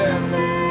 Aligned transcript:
Ande. 0.00 0.08
Åh, 0.08 0.61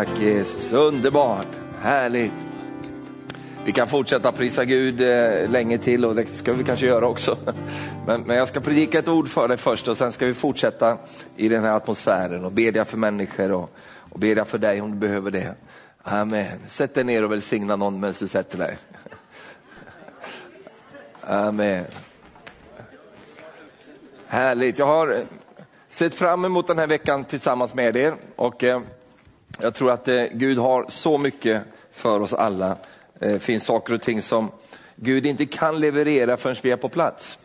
Tack 0.00 0.20
Jesus, 0.20 0.72
underbart, 0.72 1.60
härligt. 1.80 2.32
Vi 3.64 3.72
kan 3.72 3.88
fortsätta 3.88 4.32
prisa 4.32 4.64
Gud 4.64 5.00
eh, 5.00 5.50
länge 5.50 5.78
till 5.78 6.04
och 6.04 6.14
det 6.14 6.26
ska 6.26 6.52
vi 6.52 6.64
kanske 6.64 6.86
göra 6.86 7.06
också. 7.06 7.38
Men, 8.06 8.20
men 8.20 8.36
jag 8.36 8.48
ska 8.48 8.60
predika 8.60 8.98
ett 8.98 9.08
ord 9.08 9.28
för 9.28 9.48
dig 9.48 9.56
först 9.56 9.88
och 9.88 9.96
sen 9.96 10.12
ska 10.12 10.26
vi 10.26 10.34
fortsätta 10.34 10.98
i 11.36 11.48
den 11.48 11.64
här 11.64 11.76
atmosfären 11.76 12.44
och 12.44 12.52
bedja 12.52 12.84
för 12.84 12.96
människor 12.96 13.52
och, 13.52 13.70
och 14.10 14.18
bedja 14.18 14.44
för 14.44 14.58
dig 14.58 14.80
om 14.80 14.90
du 14.90 14.96
behöver 14.96 15.30
det. 15.30 15.54
Amen. 16.02 16.58
Sätt 16.68 16.94
dig 16.94 17.04
ner 17.04 17.24
och 17.24 17.32
välsigna 17.32 17.76
någon 17.76 18.00
medan 18.00 18.14
du 18.18 18.28
sätter 18.28 18.58
dig. 18.58 18.78
Amen. 21.20 21.84
Härligt. 24.26 24.78
Jag 24.78 24.86
har 24.86 25.20
sett 25.88 26.14
fram 26.14 26.44
emot 26.44 26.66
den 26.66 26.78
här 26.78 26.86
veckan 26.86 27.24
tillsammans 27.24 27.74
med 27.74 27.96
er 27.96 28.14
och 28.36 28.64
eh, 28.64 28.80
jag 29.62 29.74
tror 29.74 29.90
att 29.90 30.08
eh, 30.08 30.24
Gud 30.32 30.58
har 30.58 30.86
så 30.88 31.18
mycket 31.18 31.62
för 31.92 32.20
oss 32.20 32.32
alla. 32.32 32.76
Det 33.18 33.42
finns 33.42 33.64
saker 33.64 33.94
och 33.94 34.00
ting 34.00 34.22
som 34.22 34.50
Gud 34.96 35.26
inte 35.26 35.46
kan 35.46 35.80
leverera 35.80 36.36
förrän 36.36 36.56
vi 36.62 36.70
är 36.70 36.76
på 36.76 36.88
plats. 36.88 37.38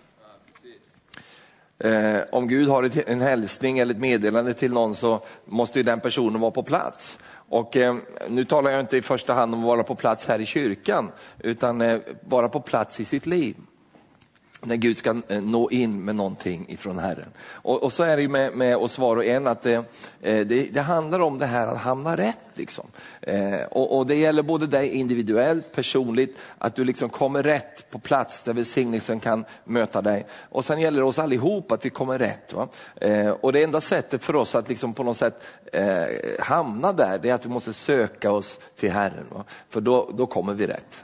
Eh, 1.79 2.19
om 2.31 2.47
Gud 2.47 2.67
har 2.67 2.83
ett, 2.83 3.09
en 3.09 3.21
hälsning 3.21 3.79
eller 3.79 3.93
ett 3.93 3.99
meddelande 3.99 4.53
till 4.53 4.73
någon 4.73 4.95
så 4.95 5.23
måste 5.45 5.79
ju 5.79 5.83
den 5.83 5.99
personen 5.99 6.41
vara 6.41 6.51
på 6.51 6.63
plats. 6.63 7.19
Och 7.49 7.77
eh, 7.77 7.95
nu 8.27 8.45
talar 8.45 8.71
jag 8.71 8.79
inte 8.79 8.97
i 8.97 9.01
första 9.01 9.33
hand 9.33 9.53
om 9.53 9.59
att 9.59 9.65
vara 9.65 9.83
på 9.83 9.95
plats 9.95 10.25
här 10.25 10.39
i 10.39 10.45
kyrkan, 10.45 11.11
utan 11.39 11.81
eh, 11.81 11.99
vara 12.29 12.49
på 12.49 12.59
plats 12.61 12.99
i 12.99 13.05
sitt 13.05 13.25
liv 13.25 13.55
när 14.65 14.75
Gud 14.75 14.97
ska 14.97 15.21
eh, 15.27 15.41
nå 15.41 15.71
in 15.71 16.05
med 16.05 16.15
någonting 16.15 16.65
ifrån 16.69 16.99
Herren. 16.99 17.29
Och, 17.49 17.83
och 17.83 17.93
så 17.93 18.03
är 18.03 18.15
det 18.15 18.21
ju 18.21 18.29
med, 18.29 18.53
med 18.53 18.77
oss 18.77 18.97
var 18.97 19.17
och 19.17 19.25
en 19.25 19.47
att 19.47 19.61
det, 19.61 19.73
eh, 20.21 20.45
det, 20.45 20.73
det 20.73 20.81
handlar 20.81 21.19
om 21.19 21.39
det 21.39 21.45
här 21.45 21.67
att 21.67 21.77
hamna 21.77 22.17
rätt. 22.17 22.39
Liksom. 22.53 22.87
Eh, 23.21 23.61
och, 23.71 23.97
och, 23.97 24.07
det 24.07 24.15
gäller 24.15 24.43
både 24.43 24.67
dig 24.67 24.89
individuellt, 24.89 25.71
personligt, 25.71 26.37
att 26.57 26.75
du 26.75 26.83
liksom 26.83 27.09
kommer 27.09 27.43
rätt 27.43 27.89
på 27.89 27.99
plats 27.99 28.43
där 28.43 28.53
välsignelsen 28.53 29.19
kan 29.19 29.45
möta 29.63 30.01
dig. 30.01 30.25
Och 30.49 30.65
sen 30.65 30.81
gäller 30.81 30.99
det 30.99 31.05
oss 31.05 31.19
allihop 31.19 31.71
att 31.71 31.85
vi 31.85 31.89
kommer 31.89 32.19
rätt. 32.19 32.53
Va? 32.53 32.67
Eh, 32.95 33.29
och 33.29 33.53
det 33.53 33.63
enda 33.63 33.81
sättet 33.81 34.23
för 34.23 34.35
oss 34.35 34.55
att 34.55 34.69
liksom 34.69 34.93
på 34.93 35.03
något 35.03 35.17
sätt 35.17 35.43
eh, 35.73 36.05
hamna 36.39 36.93
där, 36.93 37.19
det 37.21 37.29
är 37.29 37.33
att 37.33 37.45
vi 37.45 37.49
måste 37.49 37.73
söka 37.73 38.31
oss 38.31 38.59
till 38.75 38.91
Herren. 38.91 39.25
Va? 39.29 39.43
För 39.69 39.81
då, 39.81 40.09
då 40.13 40.25
kommer 40.25 40.53
vi 40.53 40.67
rätt. 40.67 41.03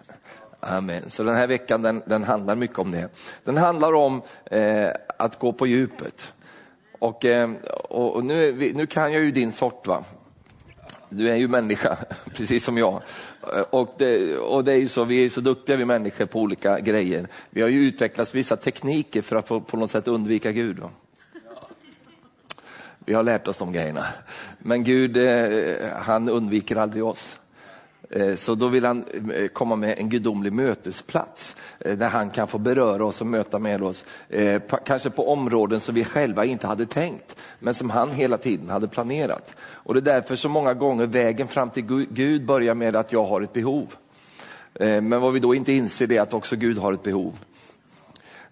Amen. 0.61 1.09
Så 1.09 1.23
den 1.23 1.35
här 1.35 1.47
veckan 1.47 1.81
den, 1.81 2.01
den 2.05 2.23
handlar 2.23 2.55
mycket 2.55 2.79
om 2.79 2.91
det. 2.91 3.09
Den 3.43 3.57
handlar 3.57 3.93
om 3.93 4.21
eh, 4.45 4.89
att 5.17 5.39
gå 5.39 5.53
på 5.53 5.67
djupet. 5.67 6.33
Och, 6.99 7.25
eh, 7.25 7.51
och, 7.89 8.25
nu, 8.25 8.51
vi, 8.51 8.73
nu 8.73 8.85
kan 8.85 9.13
jag 9.13 9.23
ju 9.23 9.31
din 9.31 9.51
sort 9.51 9.87
va. 9.87 10.03
Du 11.09 11.31
är 11.31 11.35
ju 11.35 11.47
människa, 11.47 11.97
precis 12.33 12.63
som 12.63 12.77
jag. 12.77 13.01
Och 13.69 13.93
det, 13.97 14.37
och 14.37 14.63
det 14.63 14.71
är 14.71 14.77
ju 14.77 14.87
så, 14.87 15.03
vi 15.03 15.25
är 15.25 15.29
så 15.29 15.41
duktiga 15.41 15.75
vi 15.75 15.85
människor 15.85 16.25
på 16.25 16.39
olika 16.39 16.79
grejer. 16.79 17.27
Vi 17.49 17.61
har 17.61 17.69
ju 17.69 17.87
utvecklat 17.87 18.35
vissa 18.35 18.55
tekniker 18.55 19.21
för 19.21 19.35
att 19.35 19.47
på, 19.47 19.61
på 19.61 19.77
något 19.77 19.91
sätt 19.91 20.07
undvika 20.07 20.51
Gud. 20.51 20.79
Va? 20.79 20.89
Vi 23.05 23.13
har 23.13 23.23
lärt 23.23 23.47
oss 23.47 23.57
de 23.57 23.73
grejerna. 23.73 24.05
Men 24.59 24.83
Gud, 24.83 25.17
eh, 25.17 25.89
han 26.01 26.29
undviker 26.29 26.75
aldrig 26.75 27.03
oss. 27.03 27.39
Eh, 28.11 28.35
så 28.35 28.55
då 28.55 28.67
vill 28.67 28.85
han 28.85 29.05
eh, 29.33 29.47
komma 29.47 29.75
med 29.75 29.99
en 29.99 30.09
gudomlig 30.09 30.53
mötesplats 30.53 31.55
eh, 31.79 31.97
där 31.97 32.09
han 32.09 32.29
kan 32.29 32.47
få 32.47 32.57
beröra 32.57 33.05
oss 33.05 33.21
och 33.21 33.27
möta 33.27 33.59
med 33.59 33.83
oss. 33.83 34.05
Kanske 34.85 35.09
på 35.09 35.31
områden 35.31 35.79
som 35.79 35.95
vi 35.95 36.03
själva 36.03 36.45
inte 36.45 36.67
hade 36.67 36.85
tänkt, 36.85 37.35
men 37.59 37.73
som 37.73 37.89
han 37.89 38.11
hela 38.11 38.37
tiden 38.37 38.69
hade 38.69 38.87
planerat. 38.87 39.55
Och 39.61 39.93
det 39.93 39.99
är 39.99 40.13
därför 40.15 40.35
så 40.35 40.49
många 40.49 40.73
gånger 40.73 41.05
vägen 41.05 41.47
fram 41.47 41.69
till 41.69 41.83
Gud 42.09 42.45
börjar 42.45 42.75
med 42.75 42.95
att 42.95 43.11
jag 43.11 43.23
har 43.23 43.41
ett 43.41 43.53
behov. 43.53 43.87
Men 44.79 45.21
vad 45.21 45.33
vi 45.33 45.39
då 45.39 45.55
inte 45.55 45.71
inser 45.71 46.07
det 46.07 46.17
är 46.17 46.21
att 46.21 46.33
också 46.33 46.55
Gud 46.55 46.77
har 46.77 46.93
ett 46.93 47.03
behov. 47.03 47.33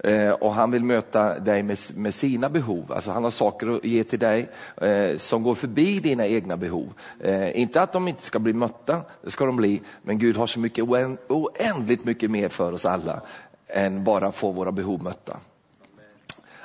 Eh, 0.03 0.31
och 0.31 0.53
han 0.53 0.71
vill 0.71 0.83
möta 0.83 1.39
dig 1.39 1.63
med, 1.63 1.77
med 1.95 2.13
sina 2.13 2.49
behov. 2.49 2.91
Alltså 2.91 3.11
han 3.11 3.23
har 3.23 3.31
saker 3.31 3.67
att 3.67 3.85
ge 3.85 4.03
till 4.03 4.19
dig 4.19 4.49
eh, 4.81 5.17
som 5.17 5.43
går 5.43 5.55
förbi 5.55 5.99
dina 5.99 6.27
egna 6.27 6.57
behov. 6.57 6.93
Eh, 7.19 7.59
inte 7.59 7.81
att 7.81 7.93
de 7.93 8.07
inte 8.07 8.23
ska 8.23 8.39
bli 8.39 8.53
mötta, 8.53 9.01
det 9.23 9.31
ska 9.31 9.45
de 9.45 9.55
bli, 9.55 9.81
men 10.01 10.19
Gud 10.19 10.37
har 10.37 10.47
så 10.47 10.59
mycket 10.59 10.85
oändligt 11.27 12.05
mycket 12.05 12.31
mer 12.31 12.49
för 12.49 12.73
oss 12.73 12.85
alla 12.85 13.21
än 13.67 14.03
bara 14.03 14.31
få 14.31 14.51
våra 14.51 14.71
behov 14.71 15.03
mötta. 15.03 15.37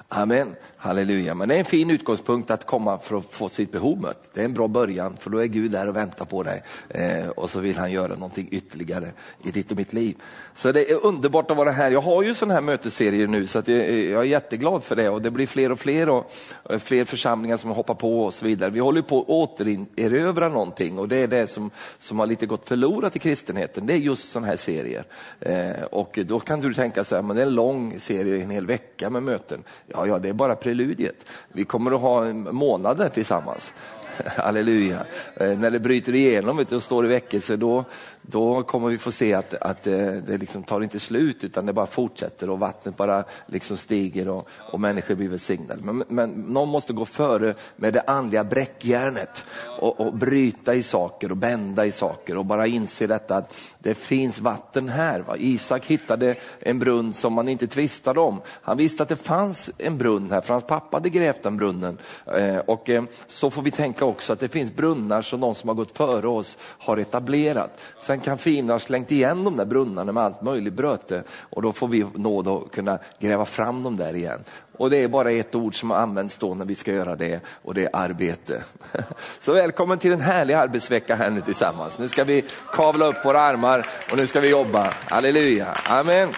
Amen, 0.09 0.55
halleluja. 0.85 1.35
Men 1.35 1.49
det 1.49 1.55
är 1.55 1.59
en 1.59 1.65
fin 1.65 1.91
utgångspunkt 1.91 2.51
att 2.51 2.67
komma 2.67 2.99
för 2.99 3.19
att 3.19 3.25
få 3.31 3.49
sitt 3.49 3.73
behov 3.73 4.01
mött. 4.01 4.31
Det 4.35 4.41
är 4.41 4.45
en 4.45 4.55
bra 4.55 4.69
början, 4.69 5.17
för 5.21 5.31
då 5.31 5.39
är 5.39 5.47
Gud 5.47 5.71
där 5.71 5.89
och 5.89 5.97
väntar 5.97 6.25
på 6.25 6.43
dig. 6.43 6.63
Eh, 6.89 7.29
och 7.29 7.51
så 7.51 7.61
vill 7.61 7.77
han 7.77 7.93
göra 7.93 8.15
någonting 8.15 8.49
ytterligare 8.51 9.13
i 9.45 9.51
ditt 9.51 9.71
och 9.71 9.77
mitt 9.77 9.93
liv. 9.93 10.17
Så 10.55 10.73
det 10.73 10.91
är 10.91 11.07
underbart 11.07 11.51
att 11.51 11.57
vara 11.57 11.71
här. 11.71 11.91
Jag 11.91 12.01
har 12.01 12.23
ju 12.23 12.35
sådana 12.35 12.55
här 12.55 12.61
mötesserier 12.61 13.27
nu, 13.27 13.47
så 13.47 13.59
att 13.59 13.69
jag, 13.69 13.91
jag 13.91 14.21
är 14.21 14.25
jätteglad 14.25 14.85
för 14.85 14.97
det. 14.97 15.09
Och 15.09 15.23
det 15.23 15.31
blir 15.31 15.47
fler 15.47 15.73
och 15.73 15.79
fler 15.79 16.09
och, 16.09 16.33
och 16.63 16.83
fler 16.83 17.05
församlingar 17.05 17.57
som 17.57 17.71
hoppar 17.71 17.95
på 17.95 18.25
och 18.25 18.35
så 18.35 18.45
vidare. 18.45 18.71
Vi 18.71 18.81
håller 18.81 19.03
på 19.03 19.21
att 19.21 19.29
återerövra 19.29 20.49
någonting 20.49 20.99
och 20.99 21.09
det 21.09 21.17
är 21.17 21.29
det 21.29 21.47
som, 21.47 21.71
som 21.99 22.19
har 22.19 22.27
lite 22.27 22.47
gått 22.47 22.69
förlorat 22.69 23.17
i 23.17 23.19
kristenheten. 23.19 23.87
Det 23.87 23.93
är 23.93 23.99
just 23.99 24.31
sådana 24.31 24.47
här 24.47 24.57
serier. 24.57 25.05
Eh, 25.41 25.85
och 25.91 26.19
då 26.27 26.41
kan 26.41 26.61
du 26.61 26.75
tänka 26.75 27.05
så 27.05 27.15
här, 27.15 27.23
men 27.23 27.37
det 27.37 27.43
är 27.43 27.47
en 27.47 27.55
lång 27.55 28.01
serie, 28.01 28.43
en 28.43 28.51
hel 28.51 28.67
vecka 28.67 29.11
med 29.11 29.23
möten. 29.23 29.63
Ja, 29.87 30.07
ja, 30.07 30.19
det 30.19 30.29
är 30.29 30.33
bara 30.33 30.57
preludiet. 30.75 31.27
Vi 31.53 31.65
kommer 31.65 31.91
att 31.91 32.01
ha 32.01 32.33
månader 32.33 33.09
tillsammans. 33.09 33.73
Halleluja. 34.37 35.07
Eh, 35.37 35.59
när 35.59 35.71
det 35.71 35.81
bryter 35.81 36.15
igenom 36.15 36.67
och 36.71 36.83
står 36.83 37.05
i 37.05 37.09
väckelse, 37.09 37.57
då, 37.57 37.85
då 38.27 38.63
kommer 38.63 38.89
vi 38.89 38.99
få 38.99 39.13
se 39.13 39.35
att, 39.35 39.55
att 39.55 39.83
det, 39.83 40.21
det 40.21 40.39
liksom 40.39 40.63
tar 40.63 40.81
inte 40.81 41.01
slut, 41.01 41.45
utan 41.45 41.67
det 41.67 41.73
bara 41.73 41.87
fortsätter 41.87 42.51
och 42.51 42.59
vattnet 42.59 42.97
bara 42.97 43.25
liksom 43.47 43.77
stiger 43.77 44.29
och, 44.29 44.49
och 44.73 44.81
människor 44.81 45.15
blir 45.15 45.29
välsignade. 45.29 45.83
Men, 45.83 46.05
men 46.09 46.31
någon 46.31 46.69
måste 46.69 46.93
gå 46.93 47.05
före 47.05 47.55
med 47.77 47.95
det 47.95 48.01
andliga 48.07 48.45
bräckjärnet 48.45 49.45
och, 49.81 50.01
och 50.01 50.15
bryta 50.15 50.75
i 50.75 50.83
saker 50.83 51.31
och 51.31 51.37
bända 51.37 51.87
i 51.87 51.93
saker 51.93 52.37
och 52.37 52.45
bara 52.45 52.67
inse 52.67 53.07
detta 53.07 53.37
att 53.37 53.55
det 53.79 53.95
finns 53.95 54.41
vatten 54.41 54.89
här. 54.89 55.21
Va? 55.21 55.37
Isak 55.39 55.87
hittade 55.87 56.35
en 56.61 56.79
brunn 56.79 57.13
som 57.13 57.33
man 57.33 57.49
inte 57.49 57.67
tvistade 57.67 58.21
om. 58.21 58.41
Han 58.63 58.77
visste 58.77 59.03
att 59.03 59.09
det 59.09 59.17
fanns 59.17 59.71
en 59.79 59.99
brunn 59.99 60.31
här, 60.31 60.41
för 60.41 60.55
hans 60.55 60.65
pappa 60.65 60.97
hade 60.97 61.11
grävt 61.11 61.43
den 61.43 61.57
brunnen. 61.57 61.99
Eh, 62.37 62.59
och 62.59 62.91
eh, 62.91 63.05
så 63.29 63.51
får 63.51 63.63
vi 63.63 63.71
tänka 63.71 64.05
också 64.05 64.33
att 64.33 64.41
det 64.41 64.49
finns 64.49 64.77
brunnar 64.77 65.23
som 65.23 65.41
de 65.41 65.55
som 65.55 65.69
har 65.69 65.75
gått 65.75 65.97
före 65.97 66.29
oss 66.29 66.57
har 66.61 66.97
etablerat. 66.97 67.81
Sen 68.01 68.14
kan 68.21 68.39
fiender 68.39 68.75
ha 68.75 68.81
slängt 68.81 69.11
igen 69.11 69.45
de 69.45 69.57
där 69.57 69.65
brunnarna 69.65 70.13
med 70.13 70.23
allt 70.23 70.43
möjligt 70.43 70.73
bröte 70.73 71.23
och 71.31 71.63
då 71.63 71.73
får 71.73 71.89
vi 71.89 72.07
nåd 72.15 72.49
att 72.49 72.71
kunna 72.71 72.99
gräva 73.19 73.45
fram 73.45 73.83
dem 73.83 73.97
där 73.97 74.15
igen. 74.15 74.41
Och 74.79 74.91
det 74.91 74.97
är 74.97 75.09
bara 75.09 75.31
ett 75.31 75.55
ord 75.55 75.81
som 75.81 75.91
används 75.91 76.39
då 76.39 76.55
när 76.55 76.65
vi 76.65 76.75
ska 76.75 76.93
göra 76.93 77.17
det 77.17 77.41
och 77.63 77.75
det 77.75 77.85
är 77.85 77.91
arbete. 77.93 78.65
Så 79.41 79.53
välkommen 79.53 79.99
till 79.99 80.13
en 80.13 80.21
härlig 80.21 80.55
arbetsvecka 80.55 81.15
här 81.15 81.31
nu 81.31 81.41
tillsammans. 81.41 81.99
Nu 81.99 82.09
ska 82.09 82.25
vi 82.25 82.45
kavla 82.73 83.07
upp 83.07 83.25
våra 83.25 83.41
armar 83.41 83.87
och 84.11 84.17
nu 84.17 84.27
ska 84.27 84.41
vi 84.41 84.51
jobba. 84.51 84.93
Halleluja, 85.09 85.67
amen. 85.89 86.29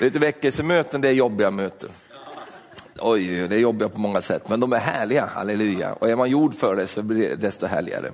Lite 0.00 0.18
väckelsemöten, 0.18 1.00
det 1.00 1.08
är 1.08 1.12
jobbiga 1.12 1.50
möten. 1.50 1.90
Oj, 2.98 3.48
det 3.48 3.56
är 3.56 3.60
jobbiga 3.60 3.88
på 3.88 3.98
många 3.98 4.20
sätt, 4.20 4.48
men 4.48 4.60
de 4.60 4.72
är 4.72 4.78
härliga, 4.78 5.26
halleluja. 5.26 5.92
Och 5.92 6.10
är 6.10 6.16
man 6.16 6.30
gjord 6.30 6.54
för 6.54 6.76
det 6.76 6.86
så 6.86 7.02
blir 7.02 7.28
det 7.28 7.36
desto 7.36 7.66
härligare. 7.66 8.10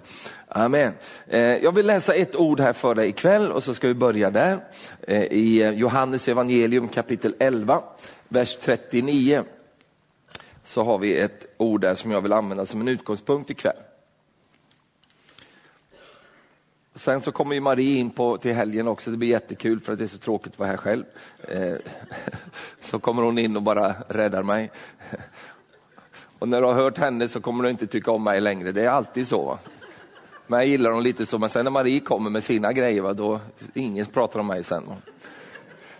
Amen. 0.48 0.92
Eh, 1.26 1.40
jag 1.40 1.72
vill 1.72 1.86
läsa 1.86 2.14
ett 2.14 2.36
ord 2.36 2.60
här 2.60 2.72
för 2.72 2.94
dig 2.94 3.08
ikväll 3.08 3.52
och 3.52 3.64
så 3.64 3.74
ska 3.74 3.88
vi 3.88 3.94
börja 3.94 4.30
där. 4.30 4.58
Eh, 5.00 5.22
I 5.22 5.72
Johannes 5.76 6.28
evangelium 6.28 6.88
kapitel 6.88 7.34
11, 7.38 7.82
vers 8.28 8.56
39. 8.60 9.42
Så 10.64 10.82
har 10.82 10.98
vi 10.98 11.18
ett 11.18 11.54
ord 11.56 11.80
där 11.80 11.94
som 11.94 12.10
jag 12.10 12.20
vill 12.20 12.32
använda 12.32 12.66
som 12.66 12.80
en 12.80 12.88
utgångspunkt 12.88 13.50
ikväll. 13.50 13.76
Sen 16.98 17.20
så 17.20 17.32
kommer 17.32 17.54
ju 17.54 17.60
Marie 17.60 17.98
in 17.98 18.10
på, 18.10 18.36
till 18.36 18.54
helgen 18.54 18.88
också, 18.88 19.10
det 19.10 19.16
blir 19.16 19.28
jättekul 19.28 19.80
för 19.80 19.92
att 19.92 19.98
det 19.98 20.04
är 20.04 20.08
så 20.08 20.18
tråkigt 20.18 20.52
att 20.52 20.58
vara 20.58 20.68
här 20.68 20.76
själv. 20.76 21.04
Eh, 21.48 21.74
så 22.80 22.98
kommer 22.98 23.22
hon 23.22 23.38
in 23.38 23.56
och 23.56 23.62
bara 23.62 23.94
räddar 24.08 24.42
mig. 24.42 24.70
Och 26.38 26.48
när 26.48 26.60
du 26.60 26.66
har 26.66 26.74
hört 26.74 26.98
henne 26.98 27.28
så 27.28 27.40
kommer 27.40 27.64
du 27.64 27.70
inte 27.70 27.86
tycka 27.86 28.10
om 28.10 28.24
mig 28.24 28.40
längre, 28.40 28.72
det 28.72 28.82
är 28.82 28.88
alltid 28.88 29.28
så. 29.28 29.44
Va? 29.44 29.58
Men 30.46 30.58
jag 30.58 30.68
gillar 30.68 30.90
hon 30.90 31.02
lite 31.02 31.26
så, 31.26 31.38
men 31.38 31.50
sen 31.50 31.64
när 31.64 31.70
Marie 31.70 32.00
kommer 32.00 32.30
med 32.30 32.44
sina 32.44 32.72
grejer, 32.72 33.02
va, 33.02 33.12
då 33.12 33.40
ingen 33.74 34.06
pratar 34.06 34.40
om 34.40 34.46
mig 34.46 34.64
sen. 34.64 34.86
Va? 34.86 34.96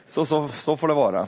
Så, 0.07 0.27
så, 0.27 0.49
så 0.49 0.77
får 0.77 0.89
det 0.89 0.95
vara. 0.95 1.27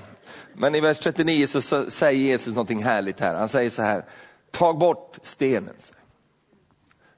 Men 0.53 0.75
i 0.75 0.81
vers 0.81 0.99
39 0.99 1.47
så 1.47 1.91
säger 1.91 2.21
Jesus 2.21 2.55
någonting 2.55 2.85
härligt 2.85 3.21
här. 3.21 3.35
Han 3.35 3.49
säger 3.49 3.71
så 3.71 3.83
här, 3.83 4.05
tag 4.51 4.79
bort 4.79 5.19
stenen. 5.23 5.75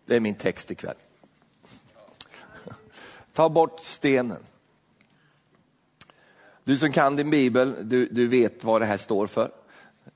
Det 0.07 0.17
är 0.17 0.21
min 0.21 0.35
text 0.35 0.71
ikväll. 0.71 0.95
Ta 3.33 3.49
bort 3.49 3.81
stenen. 3.81 4.43
Du 6.65 6.79
som 6.79 6.93
kan 6.93 7.17
din 7.17 7.31
bibel, 7.31 7.75
du, 7.83 8.07
du 8.07 8.29
vet 8.29 8.65
vad 8.65 8.81
det 8.81 8.87
här 8.87 8.97
står 8.97 9.27
för. 9.27 9.51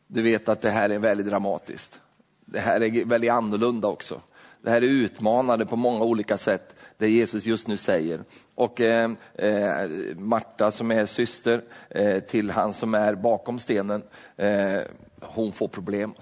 Du 0.07 0.23
vet 0.23 0.49
att 0.49 0.61
det 0.61 0.71
här 0.71 0.91
är 0.91 0.99
väldigt 0.99 1.27
dramatiskt. 1.27 2.01
Det 2.45 2.61
här 2.61 2.83
är 2.83 3.05
väldigt 3.05 3.31
annorlunda 3.31 3.89
också. 3.89 4.21
Det 4.63 4.71
här 4.71 4.83
är 4.83 4.87
utmanande 4.87 5.67
på 5.67 5.77
många 5.77 6.05
olika 6.05 6.39
sätt, 6.39 6.75
det 6.99 7.11
Jesus 7.11 7.47
just 7.47 7.69
nu 7.69 7.77
säger. 7.77 8.21
Och 8.55 8.81
eh, 8.81 9.11
eh, 9.35 9.89
Marta 10.17 10.71
som 10.71 10.91
är 10.91 11.07
syster 11.07 11.63
eh, 11.91 12.21
till 12.21 12.51
han 12.51 12.73
som 12.73 12.95
är 12.95 13.15
bakom 13.15 13.59
stenen, 13.59 14.03
eh, 14.37 14.81
hon 15.21 15.53
får 15.53 15.69
problem. 15.69 16.15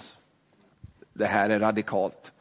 Det 1.13 1.27
här 1.27 1.51
är 1.51 1.61
radikalt. 1.61 2.33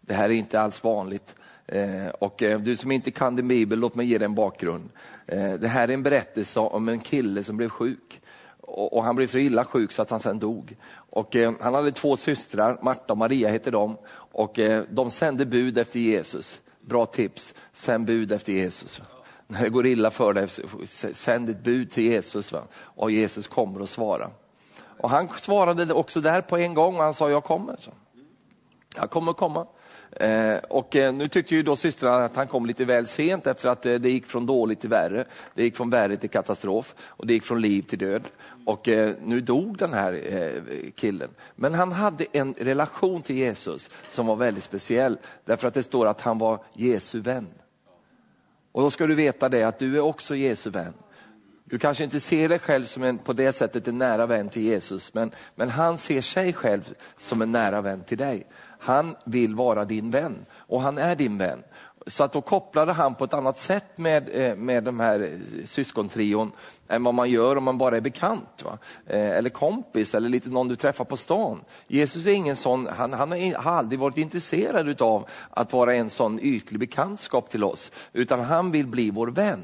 Det 0.00 0.14
här 0.14 0.24
är 0.24 0.34
inte 0.34 0.60
alls 0.60 0.84
vanligt. 0.84 1.34
Eh, 1.66 2.08
och 2.18 2.42
eh, 2.42 2.60
du 2.60 2.76
som 2.76 2.92
inte 2.92 3.10
kan 3.10 3.36
din 3.36 3.48
bibel, 3.48 3.78
låt 3.78 3.94
mig 3.94 4.06
ge 4.06 4.18
dig 4.18 4.24
en 4.24 4.34
bakgrund. 4.34 4.90
Eh, 5.26 5.52
det 5.52 5.68
här 5.68 5.88
är 5.88 5.92
en 5.92 6.02
berättelse 6.02 6.60
om 6.60 6.88
en 6.88 7.00
kille 7.00 7.44
som 7.44 7.56
blev 7.56 7.68
sjuk. 7.68 8.20
Och 8.60 9.04
han 9.04 9.16
blev 9.16 9.26
så 9.26 9.38
illa 9.38 9.64
sjuk 9.64 9.92
så 9.92 10.02
att 10.02 10.10
han 10.10 10.20
sen 10.20 10.38
dog. 10.38 10.76
Och 10.94 11.36
han 11.60 11.74
hade 11.74 11.92
två 11.92 12.16
systrar, 12.16 12.78
Marta 12.82 13.12
och 13.12 13.18
Maria 13.18 13.48
hette 13.48 13.70
de. 13.70 13.96
Och 14.14 14.58
de 14.88 15.10
sände 15.10 15.46
bud 15.46 15.78
efter 15.78 16.00
Jesus. 16.00 16.60
Bra 16.80 17.06
tips, 17.06 17.54
sänd 17.72 18.06
bud 18.06 18.32
efter 18.32 18.52
Jesus. 18.52 19.02
När 19.46 19.62
det 19.62 19.70
går 19.70 19.86
illa 19.86 20.10
för 20.10 20.32
dig, 20.32 20.48
sänd 21.14 21.50
ett 21.50 21.64
bud 21.64 21.90
till 21.90 22.04
Jesus. 22.04 22.52
Va? 22.52 22.62
Och 22.74 23.10
Jesus 23.10 23.48
kommer 23.48 23.82
och 23.82 23.88
svarar. 23.88 24.30
Och 24.76 25.10
han 25.10 25.28
svarade 25.28 25.94
också 25.94 26.20
där 26.20 26.40
på 26.40 26.56
en 26.56 26.74
gång 26.74 26.96
och 26.96 27.02
han 27.02 27.14
sa, 27.14 27.30
jag 27.30 27.44
kommer. 27.44 27.76
Så. 27.76 27.90
Jag 28.96 29.10
kommer 29.10 29.32
komma. 29.32 29.66
Eh, 30.16 30.56
och 30.68 30.96
eh, 30.96 31.14
nu 31.14 31.28
tyckte 31.28 31.54
ju 31.54 31.62
då 31.62 31.76
systrarna 31.76 32.24
att 32.24 32.36
han 32.36 32.46
kom 32.46 32.66
lite 32.66 32.84
väl 32.84 33.06
sent 33.06 33.46
efter 33.46 33.68
att 33.68 33.86
eh, 33.86 33.94
det 33.94 34.10
gick 34.10 34.26
från 34.26 34.46
dåligt 34.46 34.80
till 34.80 34.90
värre. 34.90 35.24
Det 35.54 35.62
gick 35.62 35.76
från 35.76 35.90
värre 35.90 36.16
till 36.16 36.30
katastrof 36.30 36.94
och 36.98 37.26
det 37.26 37.32
gick 37.32 37.44
från 37.44 37.60
liv 37.60 37.82
till 37.82 37.98
död. 37.98 38.22
Och 38.66 38.88
nu 39.24 39.40
dog 39.40 39.78
den 39.78 39.92
här 39.92 40.20
killen. 40.96 41.30
Men 41.56 41.74
han 41.74 41.92
hade 41.92 42.26
en 42.32 42.54
relation 42.58 43.22
till 43.22 43.36
Jesus 43.36 43.90
som 44.08 44.26
var 44.26 44.36
väldigt 44.36 44.64
speciell. 44.64 45.18
Därför 45.44 45.68
att 45.68 45.74
det 45.74 45.82
står 45.82 46.06
att 46.06 46.20
han 46.20 46.38
var 46.38 46.64
Jesu 46.74 47.20
vän. 47.20 47.46
Och 48.72 48.82
då 48.82 48.90
ska 48.90 49.06
du 49.06 49.14
veta 49.14 49.48
det 49.48 49.62
att 49.62 49.78
du 49.78 49.96
är 49.96 50.00
också 50.00 50.34
Jesu 50.34 50.70
vän. 50.70 50.92
Du 51.72 51.78
kanske 51.78 52.04
inte 52.04 52.20
ser 52.20 52.48
dig 52.48 52.58
själv 52.58 52.84
som 52.84 53.02
en, 53.02 53.18
på 53.18 53.32
det 53.32 53.52
sättet 53.52 53.88
en 53.88 53.98
nära 53.98 54.26
vän 54.26 54.48
till 54.48 54.62
Jesus, 54.62 55.14
men, 55.14 55.30
men 55.54 55.68
han 55.68 55.98
ser 55.98 56.20
sig 56.20 56.52
själv 56.52 56.94
som 57.16 57.42
en 57.42 57.52
nära 57.52 57.80
vän 57.80 58.04
till 58.04 58.18
dig. 58.18 58.46
Han 58.78 59.16
vill 59.24 59.54
vara 59.54 59.84
din 59.84 60.10
vän 60.10 60.46
och 60.54 60.82
han 60.82 60.98
är 60.98 61.16
din 61.16 61.38
vän. 61.38 61.62
Så 62.06 62.24
att 62.24 62.32
då 62.32 62.40
kopplade 62.40 62.92
han 62.92 63.14
på 63.14 63.24
ett 63.24 63.34
annat 63.34 63.58
sätt 63.58 63.98
med, 63.98 64.28
eh, 64.32 64.56
med 64.56 64.84
de 64.84 65.00
här 65.00 65.20
eh, 65.20 65.66
syskontrion 65.66 66.52
än 66.92 67.04
vad 67.04 67.14
man 67.14 67.30
gör 67.30 67.56
om 67.56 67.64
man 67.64 67.78
bara 67.78 67.96
är 67.96 68.00
bekant. 68.00 68.62
Va? 68.64 68.78
Eh, 69.06 69.30
eller 69.30 69.50
kompis 69.50 70.14
eller 70.14 70.28
lite 70.28 70.48
någon 70.48 70.68
du 70.68 70.76
träffar 70.76 71.04
på 71.04 71.16
stan. 71.16 71.60
Jesus 71.88 72.26
är 72.26 72.30
ingen 72.30 72.56
sån, 72.56 72.86
han, 72.86 73.12
han 73.12 73.32
har 73.32 73.72
aldrig 73.72 74.00
varit 74.00 74.18
intresserad 74.18 75.02
av 75.02 75.28
att 75.50 75.72
vara 75.72 75.94
en 75.94 76.10
sån 76.10 76.40
ytlig 76.42 76.80
bekantskap 76.80 77.50
till 77.50 77.64
oss. 77.64 77.92
Utan 78.12 78.40
han 78.40 78.70
vill 78.70 78.86
bli 78.86 79.10
vår 79.10 79.28
vän. 79.28 79.62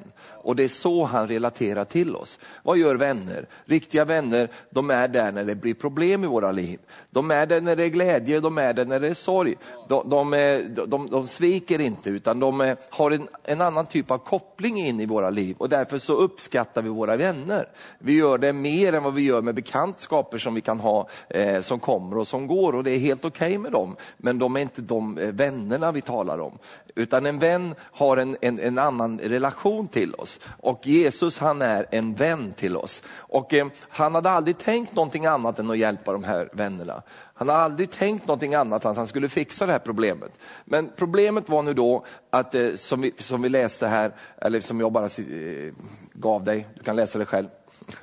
Och 0.48 0.56
det 0.56 0.64
är 0.64 0.68
så 0.68 1.04
han 1.04 1.28
relaterar 1.28 1.84
till 1.84 2.16
oss. 2.16 2.38
Vad 2.62 2.78
gör 2.78 2.94
vänner? 2.94 3.46
Riktiga 3.64 4.04
vänner, 4.04 4.48
de 4.70 4.90
är 4.90 5.08
där 5.08 5.32
när 5.32 5.44
det 5.44 5.54
blir 5.54 5.74
problem 5.74 6.24
i 6.24 6.26
våra 6.26 6.52
liv. 6.52 6.78
De 7.10 7.30
är 7.30 7.46
där 7.46 7.60
när 7.60 7.76
det 7.76 7.84
är 7.84 7.88
glädje, 7.88 8.40
de 8.40 8.58
är 8.58 8.74
där 8.74 8.84
när 8.84 9.00
det 9.00 9.08
är 9.08 9.14
sorg. 9.14 9.54
De, 9.88 10.08
de, 10.08 10.34
eh, 10.34 10.58
de, 10.58 10.90
de, 10.90 11.10
de 11.10 11.26
sviker 11.26 11.80
inte 11.80 12.10
utan 12.10 12.40
de 12.40 12.60
eh, 12.60 12.76
har 12.90 13.10
en, 13.10 13.28
en 13.44 13.60
annan 13.60 13.86
typ 13.86 14.10
av 14.10 14.18
koppling 14.18 14.86
in 14.86 15.00
i 15.00 15.06
våra 15.06 15.30
liv. 15.30 15.56
Och 15.58 15.68
därför 15.68 15.98
så 15.98 16.14
uppskattar 16.14 16.82
vi 16.82 16.88
våra 16.88 17.16
vänner. 17.18 17.68
Vi 17.98 18.12
gör 18.12 18.38
det 18.38 18.52
mer 18.52 18.92
än 18.92 19.02
vad 19.02 19.14
vi 19.14 19.22
gör 19.22 19.42
med 19.42 19.54
bekantskaper 19.54 20.38
som 20.38 20.54
vi 20.54 20.60
kan 20.60 20.80
ha, 20.80 21.08
eh, 21.28 21.60
som 21.60 21.80
kommer 21.80 22.18
och 22.18 22.28
som 22.28 22.46
går 22.46 22.74
och 22.74 22.84
det 22.84 22.90
är 22.90 22.98
helt 22.98 23.24
okej 23.24 23.46
okay 23.46 23.58
med 23.58 23.72
dem. 23.72 23.96
Men 24.16 24.38
de 24.38 24.56
är 24.56 24.60
inte 24.60 24.82
de 24.82 25.18
eh, 25.18 25.28
vännerna 25.28 25.92
vi 25.92 26.00
talar 26.00 26.38
om. 26.38 26.58
Utan 26.94 27.26
en 27.26 27.38
vän 27.38 27.74
har 27.80 28.16
en, 28.16 28.36
en, 28.40 28.58
en, 28.58 28.78
annan 28.78 29.18
relation 29.18 29.88
till 29.88 30.14
oss. 30.14 30.40
Och 30.60 30.86
Jesus 30.86 31.38
han 31.38 31.62
är 31.62 31.86
en 31.90 32.14
vän 32.14 32.52
till 32.56 32.76
oss. 32.76 33.02
Och 33.08 33.54
eh, 33.54 33.66
han 33.88 34.14
hade 34.14 34.30
aldrig 34.30 34.58
tänkt 34.58 34.94
någonting 34.94 35.26
annat 35.26 35.58
än 35.58 35.70
att 35.70 35.78
hjälpa 35.78 36.12
de 36.12 36.24
här 36.24 36.48
vännerna. 36.52 37.02
Han 37.34 37.48
har 37.48 37.56
aldrig 37.56 37.90
tänkt 37.90 38.26
någonting 38.26 38.54
annat 38.54 38.84
än 38.84 38.90
att 38.90 38.96
han 38.96 39.06
skulle 39.06 39.28
fixa 39.28 39.66
det 39.66 39.72
här 39.72 39.78
problemet. 39.78 40.32
Men 40.64 40.90
problemet 40.96 41.48
var 41.48 41.62
nu 41.62 41.74
då 41.74 42.04
att, 42.30 42.54
eh, 42.54 42.74
som, 42.74 43.00
vi, 43.00 43.12
som 43.18 43.42
vi 43.42 43.48
läste 43.48 43.86
här, 43.86 44.12
eller 44.38 44.60
som 44.60 44.80
jag 44.80 44.92
bara 44.92 45.04
eh, 45.04 45.72
gav 46.20 46.44
dig, 46.44 46.68
du 46.74 46.82
kan 46.82 46.96
läsa 46.96 47.18
det 47.18 47.26
själv. 47.26 47.48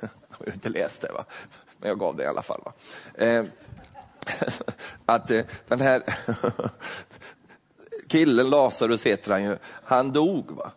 jag 0.00 0.08
har 0.46 0.52
inte 0.52 0.68
läst 0.68 1.00
det, 1.00 1.12
va? 1.12 1.24
men 1.78 1.88
jag 1.88 1.98
gav 1.98 2.16
det 2.16 2.22
i 2.22 2.26
alla 2.26 2.42
fall. 2.42 2.60
Va? 2.64 2.72
Eh, 3.14 3.44
att 5.06 5.30
eh, 5.30 5.44
den 5.68 5.80
här 5.80 6.02
killen, 8.08 8.50
Lazarus 8.50 9.06
heter 9.06 9.32
han 9.32 9.42
ju, 9.44 9.56
han 9.84 10.12
dog. 10.12 10.50
Va? 10.50 10.72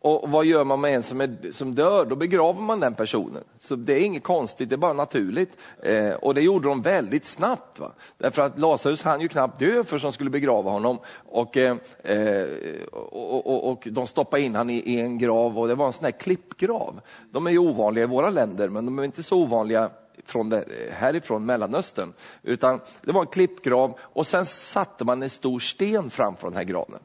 Och 0.00 0.30
vad 0.30 0.44
gör 0.44 0.64
man 0.64 0.80
med 0.80 0.94
en 0.94 1.02
som, 1.02 1.20
är, 1.20 1.52
som 1.52 1.74
dör? 1.74 2.04
Då 2.04 2.16
begraver 2.16 2.60
man 2.60 2.80
den 2.80 2.94
personen. 2.94 3.44
Så 3.58 3.76
det 3.76 3.92
är 3.92 4.04
inget 4.04 4.22
konstigt, 4.22 4.68
det 4.68 4.74
är 4.74 4.76
bara 4.76 4.92
naturligt. 4.92 5.56
Eh, 5.82 6.10
och 6.10 6.34
det 6.34 6.40
gjorde 6.40 6.68
de 6.68 6.82
väldigt 6.82 7.24
snabbt. 7.24 7.78
Va? 7.78 7.92
Därför 8.18 8.42
att 8.42 8.58
Lazarus 8.58 9.02
hann 9.02 9.20
ju 9.20 9.28
knappt 9.28 9.58
dö 9.58 9.84
för 9.84 9.98
som 9.98 10.12
skulle 10.12 10.30
begrava 10.30 10.70
honom. 10.70 10.98
Och, 11.26 11.56
eh, 11.56 11.76
eh 12.02 12.46
och, 12.92 13.46
och, 13.46 13.72
och, 13.72 13.88
de 13.90 14.06
stoppade 14.06 14.42
in 14.42 14.54
honom 14.54 14.70
i, 14.70 14.78
i, 14.78 15.00
en 15.00 15.18
grav 15.18 15.58
och 15.58 15.68
det 15.68 15.74
var 15.74 15.86
en 15.86 15.92
sån 15.92 16.04
här 16.04 16.12
klippgrav. 16.12 17.00
De 17.30 17.46
är 17.46 17.50
ju 17.50 17.58
ovanliga 17.58 18.04
i 18.04 18.08
våra 18.08 18.30
länder, 18.30 18.68
men 18.68 18.84
de 18.84 18.98
är 18.98 19.04
inte 19.04 19.22
så 19.22 19.36
ovanliga 19.36 19.90
från 20.26 20.48
det, 20.48 20.58
eh, 20.58 20.94
härifrån 20.94 21.46
Mellanöstern. 21.46 22.12
Utan 22.42 22.80
det 23.02 23.12
var 23.12 23.20
en 23.20 23.26
klippgrav 23.26 23.98
och 24.00 24.26
sen 24.26 24.46
satte 24.46 25.04
man 25.04 25.22
en 25.22 25.30
stor 25.30 25.60
sten 25.60 26.10
framför 26.10 26.48
den 26.48 26.56
här 26.56 26.64
graven 26.64 27.00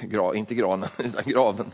gra, 0.00 0.34
inte 0.34 0.54
granen, 0.54 0.88
utan 0.98 1.22
graven. 1.26 1.66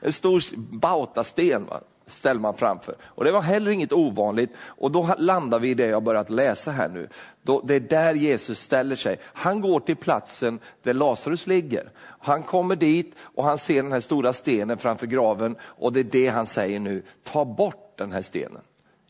En 0.00 0.12
stor 0.12 0.42
bautasten 0.56 1.64
va? 1.64 1.80
ställer 2.12 2.40
man 2.40 2.56
framför. 2.56 2.94
Och 3.02 3.24
det 3.24 3.32
var 3.32 3.42
heller 3.42 3.70
inget 3.70 3.92
ovanligt. 3.92 4.50
Och 4.60 4.90
då 4.90 5.14
landar 5.18 5.58
vi 5.58 5.70
i 5.70 5.74
det 5.74 5.86
jag 5.86 6.02
börjat 6.02 6.30
läsa 6.30 6.70
här 6.70 6.88
nu. 6.88 7.08
Då, 7.42 7.60
det 7.64 7.74
är 7.74 7.80
där 7.80 8.14
Jesus 8.14 8.60
ställer 8.60 8.96
sig. 8.96 9.18
Han 9.22 9.60
går 9.60 9.80
till 9.80 9.96
platsen 9.96 10.58
där 10.82 10.94
Lazarus 10.94 11.46
ligger. 11.46 11.90
Han 12.20 12.42
kommer 12.42 12.76
dit 12.76 13.16
och 13.20 13.44
han 13.44 13.58
ser 13.58 13.82
den 13.82 13.92
här 13.92 14.00
stora 14.00 14.32
stenen 14.32 14.78
framför 14.78 15.06
graven 15.06 15.56
och 15.62 15.92
det 15.92 16.00
är 16.00 16.04
det 16.04 16.28
han 16.28 16.46
säger 16.46 16.80
nu, 16.80 17.02
ta 17.22 17.44
bort 17.44 17.94
den 17.98 18.12
här 18.12 18.22
stenen. 18.22 18.62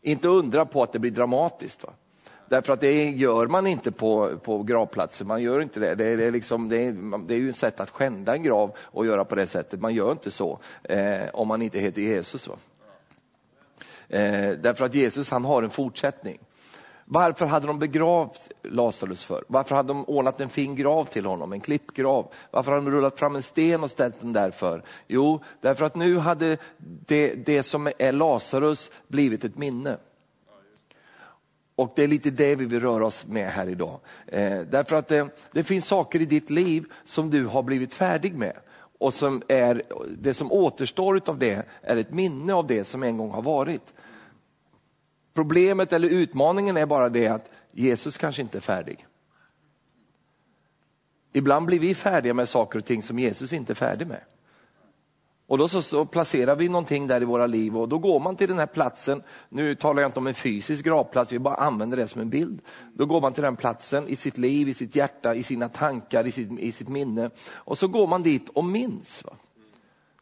Inte 0.03 0.29
undra 0.29 0.67
på 0.67 0.83
att 0.83 0.93
det 0.93 0.99
blir 0.99 1.11
dramatiskt. 1.11 1.83
Va? 1.83 1.93
Därför 2.51 2.73
att 2.73 2.81
det 2.81 3.11
gör 3.11 3.47
man 3.47 3.67
inte 3.67 3.93
på, 3.93 4.39
på 4.43 4.63
gravplatser, 4.63 5.25
man 5.25 5.43
gör 5.43 5.63
inte 5.63 5.81
det. 5.81 5.95
Det 5.95 6.05
är, 6.05 6.17
det 6.17 6.25
är, 6.25 6.31
liksom, 6.31 6.69
det 6.69 6.77
är, 6.77 7.27
det 7.27 7.35
är 7.35 7.39
ju 7.39 7.51
ett 7.51 7.57
sätt 7.57 7.81
att 7.81 7.91
skända 7.91 8.35
en 8.35 8.43
grav 8.43 8.77
och 8.81 9.07
göra 9.07 9.25
på 9.25 9.35
det 9.35 9.47
sättet. 9.47 9.81
Man 9.81 9.95
gör 9.95 10.13
inte 10.13 10.31
så 10.31 10.59
eh, 10.83 11.23
om 11.33 11.49
man 11.49 11.63
inte 11.63 11.79
heter 11.79 12.03
Jesus. 12.03 12.49
Va? 12.49 12.55
Eh, 14.09 14.51
därför 14.63 14.85
att 14.85 14.95
Jesus 14.95 15.31
han 15.31 15.45
har 15.45 15.63
en 15.63 15.71
fortsättning. 15.71 16.39
Varför 17.05 17.47
hade 17.47 17.67
de 17.67 17.79
begravt 17.79 18.53
Lazarus 18.63 19.25
för? 19.25 19.45
Varför 19.47 19.75
hade 19.75 19.89
de 19.89 20.05
ordnat 20.05 20.41
en 20.41 20.49
fin 20.49 20.77
grav 20.77 21.05
till 21.05 21.27
honom, 21.27 21.53
en 21.53 21.61
klippgrav? 21.61 22.33
Varför 22.51 22.73
hade 22.73 22.85
de 22.85 22.91
rullat 22.91 23.19
fram 23.19 23.37
en 23.37 23.43
sten 23.43 23.83
och 23.83 23.91
ställt 23.91 24.21
den 24.21 24.33
där 24.33 24.51
för? 24.51 24.83
Jo, 25.09 25.41
därför 25.61 25.85
att 25.85 25.95
nu 25.95 26.19
hade 26.19 26.57
det, 27.07 27.35
det 27.35 27.63
som 27.63 27.91
är 27.99 28.13
Lazarus 28.13 28.91
blivit 29.09 29.45
ett 29.45 29.59
minne. 29.59 29.97
Och 31.81 31.93
det 31.97 32.03
är 32.03 32.09
lite 32.09 32.31
det 32.31 32.55
vi 32.55 32.65
vill 32.65 32.81
röra 32.81 33.07
oss 33.07 33.27
med 33.27 33.51
här 33.51 33.69
idag. 33.69 34.01
Eh, 34.27 34.61
därför 34.61 34.97
att 34.97 35.09
det, 35.09 35.29
det 35.53 35.65
finns 35.65 35.87
saker 35.87 36.21
i 36.21 36.25
ditt 36.25 36.51
liv 36.51 36.85
som 37.05 37.31
du 37.31 37.47
har 37.47 37.63
blivit 37.63 37.95
färdig 37.95 38.35
med. 38.35 38.57
Och 38.99 39.15
som 39.15 39.43
är, 39.49 39.83
det 40.19 40.35
som 40.35 40.53
återstår 40.53 41.21
av 41.27 41.39
det 41.39 41.67
är 41.83 41.97
ett 41.97 42.13
minne 42.13 42.55
av 42.55 42.67
det 42.67 42.85
som 42.85 43.03
en 43.03 43.17
gång 43.17 43.31
har 43.31 43.43
varit. 43.43 43.93
Problemet 45.35 45.93
eller 45.93 46.09
utmaningen 46.09 46.77
är 46.77 46.87
bara 46.87 47.09
det 47.09 47.29
att 47.29 47.51
Jesus 47.73 48.17
kanske 48.17 48.43
inte 48.43 48.59
är 48.59 48.63
färdig. 48.63 49.07
Ibland 51.33 51.67
blir 51.67 51.79
vi 51.79 51.95
färdiga 51.95 52.35
med 52.35 52.49
saker 52.49 52.79
och 52.79 52.85
ting 52.85 53.03
som 53.03 53.19
Jesus 53.19 53.53
inte 53.53 53.73
är 53.73 53.75
färdig 53.75 54.07
med. 54.07 54.21
Och 55.51 55.59
då 55.59 55.69
så, 55.69 55.83
så, 55.83 56.05
placerar 56.05 56.57
vi 56.57 56.69
någonting 56.69 57.07
där 57.07 57.23
i 57.23 57.25
våra 57.25 57.47
liv 57.47 57.77
och 57.77 57.89
då 57.89 57.99
går 57.99 58.21
man 58.21 58.37
till 58.37 58.49
den 58.49 58.59
här 58.59 58.67
platsen, 58.67 59.23
nu 59.49 59.75
talar 59.75 60.03
jag 60.03 60.09
inte 60.09 60.19
om 60.19 60.27
en 60.27 60.35
fysisk 60.35 60.85
gravplats, 60.85 61.33
vi 61.33 61.39
bara 61.39 61.55
använder 61.55 61.97
det 61.97 62.09
som 62.09 62.21
en 62.21 62.31
bild. 62.31 62.61
Då 62.95 63.07
går 63.07 63.21
man 63.21 63.33
till 63.33 63.43
den 63.43 63.57
platsen 63.57 64.09
i 64.09 64.17
sitt 64.17 64.39
liv, 64.39 64.69
i 64.69 64.75
sitt 64.75 64.97
hjärta, 64.97 65.35
i 65.35 65.43
sina 65.43 65.69
tankar, 65.69 66.27
i 66.27 66.33
sitt, 66.33 66.59
i 66.59 66.73
sitt 66.73 66.89
minne. 66.89 67.31
Och 67.55 67.79
så 67.79 67.89
går 67.89 68.07
man 68.07 68.23
dit 68.23 68.49
och 68.49 68.65
minns. 68.65 69.25
Va? 69.25 69.33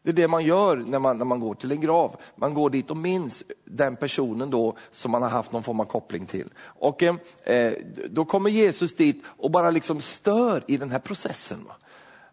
Det 0.03 0.09
är 0.09 0.13
det 0.13 0.27
man 0.27 0.45
gör 0.45 0.77
när 0.77 0.99
man, 0.99 1.17
när 1.17 1.25
man 1.25 1.39
går 1.39 1.55
till 1.55 1.71
en 1.71 1.81
grav. 1.81 2.15
Man 2.35 2.53
går 2.53 2.69
dit 2.69 2.91
och 2.91 2.97
minns 2.97 3.43
den 3.65 3.95
personen 3.95 4.49
då 4.49 4.75
som 4.91 5.11
man 5.11 5.21
har 5.21 5.29
haft 5.29 5.51
någon 5.51 5.63
form 5.63 5.79
av 5.79 5.85
koppling 5.85 6.25
till. 6.25 6.49
Och 6.61 7.03
eh, 7.03 7.15
eh 7.43 7.73
Då 8.09 8.25
kommer 8.25 8.49
Jesus 8.49 8.95
dit 8.95 9.23
och 9.25 9.51
bara 9.51 9.71
liksom 9.71 10.01
stör 10.01 10.63
i 10.67 10.77
den 10.77 10.91
här 10.91 10.99
processen. 10.99 11.63
Va? 11.67 11.75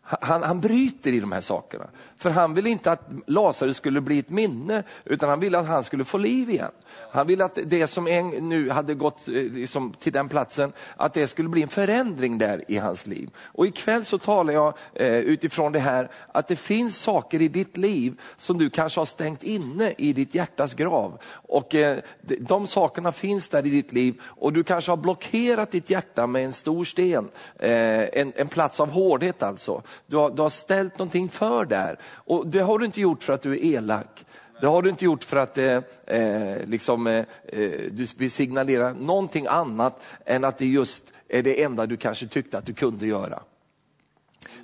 Han, 0.09 0.43
han 0.43 0.61
bryter 0.61 1.13
i 1.13 1.21
de 1.21 1.33
här 1.33 1.41
sakerna. 1.41 1.87
För 2.19 2.31
han 2.31 2.55
vill 2.55 2.67
inte 2.67 2.91
att 2.91 3.09
Lazarus 3.27 3.77
skulle 3.77 4.01
bli 4.01 4.19
ett 4.19 4.31
minne, 4.31 4.83
utan 5.05 5.29
han 5.29 5.41
ville 5.41 5.59
att 5.59 5.67
han 5.67 5.85
skulle 5.85 6.05
få 6.05 6.19
liv 6.19 6.51
igen. 6.51 6.71
Han 7.11 7.27
ville 7.27 7.45
att 7.45 7.59
det 7.65 7.87
som 7.87 8.07
en, 8.07 8.29
nu 8.29 8.71
hade 8.71 8.95
gått 8.95 9.29
eh, 9.29 9.35
liksom, 9.35 9.93
till 9.99 10.13
den 10.13 10.29
platsen, 10.29 10.73
att 10.97 11.15
det 11.15 11.29
skulle 11.29 11.49
bli 11.49 11.63
en 11.63 11.69
förändring 11.69 12.39
där 12.39 12.65
i 12.69 12.77
hans 12.77 13.07
liv. 13.07 13.31
Och 13.39 13.67
ikväll 13.67 14.05
så 14.05 14.19
talar 14.19 14.53
jag 14.53 14.75
eh, 14.95 15.17
utifrån 15.17 15.73
det 15.73 15.79
här, 15.79 16.11
att 16.33 16.49
det 16.49 16.57
finns 16.57 16.99
saker 16.99 17.43
i 17.43 17.49
ditt 17.49 17.77
liv 17.77 18.21
som 18.37 18.59
du 18.59 18.71
kanske 18.71 19.01
har 19.01 19.07
stängt 19.07 19.43
inne 19.43 19.95
i 19.99 20.13
ditt 20.13 20.35
hjärtas 20.35 20.75
grav. 20.75 21.19
Och 21.29 21.75
eh, 21.75 21.99
de, 22.21 22.37
de 22.37 22.67
sakerna 22.67 23.13
finns 23.13 23.49
där 23.49 23.67
i 23.67 23.71
ditt 23.71 23.93
liv 23.93 24.21
och 24.23 24.53
du 24.53 24.65
kanske 24.65 24.91
har 24.91 24.97
blockerat 24.97 25.71
ditt 25.71 25.91
hjärta 25.91 26.27
med 26.27 26.45
en 26.45 26.53
stor 26.53 26.85
sten, 26.85 27.29
eh, 27.59 28.21
en, 28.21 28.33
en 28.37 28.49
plats 28.49 28.81
av 28.81 28.91
hårdhet 28.91 29.43
alltså. 29.43 29.83
Du 30.07 30.17
har, 30.17 30.31
du 30.31 30.43
har 30.43 30.51
ställt 30.51 30.99
någonting 30.99 31.29
för 31.29 31.65
där. 31.65 31.99
Och 32.05 32.47
det 32.47 32.61
har 32.61 32.79
du 32.79 32.87
inte 32.87 33.01
gjort 33.01 33.23
för 33.23 33.33
att 33.33 33.43
du 33.43 33.53
är 33.53 33.65
elak. 33.65 34.25
Det 34.61 34.67
har 34.67 34.83
du 34.83 34.91
inte 34.91 35.05
gjort 35.05 35.25
för 35.25 35.37
att 35.37 35.59
eh, 35.59 35.81
eh 36.07 36.67
liksom, 36.67 37.07
eh, 37.07 37.25
eh, 37.45 37.71
du 37.91 38.07
vill 38.17 38.31
signalera 38.31 38.93
någonting 38.93 39.47
annat 39.47 40.01
än 40.25 40.45
att 40.45 40.59
det 40.59 40.67
just 40.67 41.03
är 41.29 41.43
det 41.43 41.63
enda 41.63 41.87
du 41.87 41.97
kanske 41.97 42.27
tyckte 42.27 42.59
att 42.59 42.67
du 42.67 42.75
kunde 42.75 43.07
göra. 43.07 43.43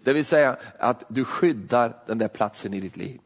Det 0.04 0.12
vill 0.12 0.24
säga 0.24 0.56
att 0.78 1.04
du 1.08 1.24
skyddar 1.24 1.96
den 2.06 2.18
där 2.18 2.28
platsen 2.28 2.74
i 2.74 2.80
ditt 2.80 2.96
liv. 2.96 3.20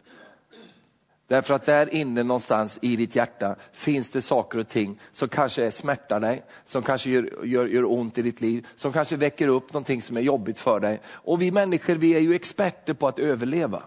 Därför 1.29 1.55
att 1.55 1.67
där 1.67 1.95
inne 1.95 2.23
någonstans 2.23 2.79
i 2.83 2.97
ditt 2.97 3.17
hjärta 3.17 3.57
finns 3.73 4.11
det 4.11 4.23
saker 4.23 4.59
och 4.59 4.69
ting 4.69 5.01
som 5.13 5.29
kanske 5.29 5.71
smärtar 5.71 6.21
dig, 6.21 6.43
som 6.65 6.83
kanske 6.83 7.11
gör, 7.11 7.45
gör, 7.45 7.67
gör 7.67 7.93
ont 7.93 8.19
i 8.19 8.23
ditt 8.23 8.41
liv, 8.41 8.67
som 8.77 8.93
kanske 8.93 9.17
väcker 9.17 9.49
upp 9.49 9.73
någonting 9.73 10.03
som 10.03 10.17
är 10.17 10.21
jobbigt 10.21 10.59
för 10.59 10.81
dig. 10.81 11.01
Och 11.07 11.43
vi 11.43 11.51
människor 11.51 11.95
vi 11.95 12.15
är 12.15 12.21
ju 12.21 12.35
experter 12.35 12.95
på 12.95 13.09
att 13.09 13.19
överleva. 13.19 13.83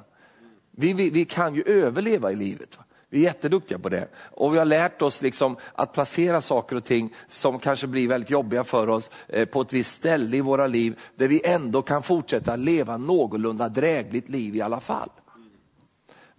Vi, 0.71 0.93
vi, 0.93 1.09
vi 1.09 1.25
kan 1.25 1.55
ju 1.55 1.63
överleva 1.63 2.31
i 2.31 2.35
livet. 2.35 2.77
Vi 3.09 3.19
är 3.19 3.23
jätteduktiga 3.23 3.79
på 3.79 3.89
det. 3.89 4.07
Och 4.15 4.53
vi 4.53 4.57
har 4.57 4.65
lärt 4.65 5.01
oss 5.01 5.21
liksom 5.21 5.57
att 5.73 5.93
placera 5.93 6.41
saker 6.41 6.75
och 6.75 6.83
ting 6.83 7.13
som 7.29 7.59
kanske 7.59 7.87
blir 7.87 8.07
väldigt 8.07 8.29
jobbiga 8.29 8.63
för 8.63 8.89
oss 8.89 9.09
eh, 9.27 9.45
på 9.45 9.61
ett 9.61 9.73
visst 9.73 9.95
ställe 9.95 10.37
i 10.37 10.41
våra 10.41 10.67
liv, 10.67 10.99
där 11.15 11.27
vi 11.27 11.41
ändå 11.45 11.81
kan 11.81 12.03
fortsätta 12.03 12.55
leva 12.55 12.97
någorlunda 12.97 13.69
drägligt 13.69 14.29
liv 14.29 14.55
i 14.55 14.61
alla 14.61 14.79
fall. 14.79 15.09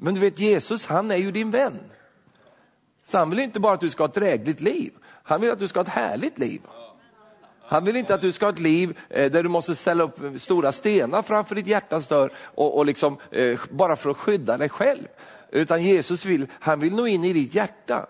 Men 0.03 0.15
du 0.15 0.21
vet 0.21 0.39
Jesus, 0.39 0.87
han 0.87 1.11
är 1.11 1.17
ju 1.17 1.31
din 1.31 1.51
vän. 1.51 1.79
Så 3.05 3.19
han 3.19 3.31
vill 3.31 3.39
inte 3.39 3.61
bara 3.61 3.75
att 3.75 3.81
du 3.81 3.91
ska 3.91 4.03
ha 4.03 4.09
ett 4.09 4.15
drägligt 4.15 4.61
liv, 4.61 4.93
han 5.23 5.41
vill 5.41 5.51
att 5.51 5.59
du 5.59 5.69
ska 5.69 5.79
ha 5.79 5.85
ett 5.85 5.93
härligt 5.93 6.39
liv. 6.39 6.61
Han 7.63 7.85
vill 7.85 7.97
inte 7.97 8.15
att 8.15 8.21
du 8.21 8.33
ska 8.33 8.47
ha 8.47 8.53
ett 8.53 8.59
liv 8.59 8.99
eh, 9.09 9.31
där 9.31 9.43
du 9.43 9.49
måste 9.49 9.77
ställa 9.77 10.05
upp 10.05 10.41
stora 10.41 10.73
stenar 10.73 11.23
framför 11.23 11.55
ditt 11.55 11.67
hjärtas 11.67 12.07
dörr 12.07 12.33
och, 12.39 12.79
och 12.79 12.87
liksom, 12.87 13.17
eh, 13.31 13.61
bara 13.71 13.97
för 13.97 14.11
att 14.11 14.17
skydda 14.17 14.59
dig 14.59 14.69
själv. 14.69 15.07
Utan 15.51 15.85
Jesus 15.85 16.25
vill, 16.25 16.47
han 16.53 16.81
vill 16.81 16.95
nå 16.95 17.07
in 17.07 17.25
i 17.25 17.33
ditt 17.33 17.55
hjärta 17.55 18.07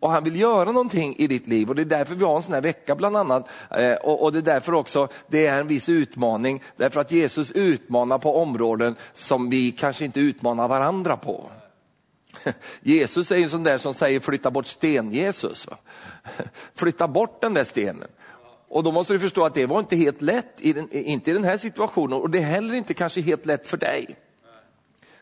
och 0.00 0.10
han 0.10 0.24
vill 0.24 0.40
göra 0.40 0.72
någonting 0.72 1.14
i 1.18 1.26
ditt 1.26 1.46
liv 1.46 1.68
och 1.68 1.74
det 1.74 1.82
är 1.82 1.84
därför 1.84 2.14
vi 2.14 2.24
har 2.24 2.36
en 2.36 2.42
sån 2.42 2.54
här 2.54 2.60
vecka 2.60 2.94
bland 2.94 3.16
annat. 3.16 3.48
Eh, 3.70 3.92
och, 3.92 4.32
det 4.32 4.38
är 4.38 4.42
därför 4.42 4.74
också 4.74 5.08
det 5.26 5.46
är 5.46 5.60
en 5.60 5.68
viss 5.68 5.88
utmaning, 5.88 6.62
därför 6.76 7.00
att 7.00 7.12
Jesus 7.12 7.50
utmanar 7.50 8.18
på 8.18 8.36
områden 8.36 8.96
som 9.14 9.50
vi 9.50 9.72
kanske 9.72 10.04
inte 10.04 10.20
utmanar 10.20 10.68
varandra 10.68 11.16
på. 11.16 11.50
Jesus 12.80 13.32
är 13.32 13.36
ju 13.36 13.48
sån 13.48 13.62
där 13.62 13.78
som 13.78 13.94
säger 13.94 14.20
flytta 14.20 14.50
bort 14.50 14.66
sten-Jesus. 14.66 15.68
Flytta 16.74 17.08
bort 17.08 17.40
den 17.40 17.54
där 17.54 17.64
stenen. 17.64 18.08
Och 18.68 18.82
då 18.82 18.92
måste 18.92 19.12
du 19.12 19.18
förstå 19.18 19.44
att 19.44 19.54
det 19.54 19.66
var 19.66 19.78
inte 19.78 19.96
helt 19.96 20.22
lätt, 20.22 20.54
i 20.58 20.72
den, 20.72 20.92
inte 20.92 21.30
i 21.30 21.34
den 21.34 21.44
här 21.44 21.58
situationen 21.58 22.20
och 22.20 22.30
det 22.30 22.38
är 22.38 22.42
heller 22.42 22.74
inte 22.74 22.94
kanske 22.94 23.20
helt 23.20 23.46
lätt 23.46 23.68
för 23.68 23.76
dig. 23.76 24.16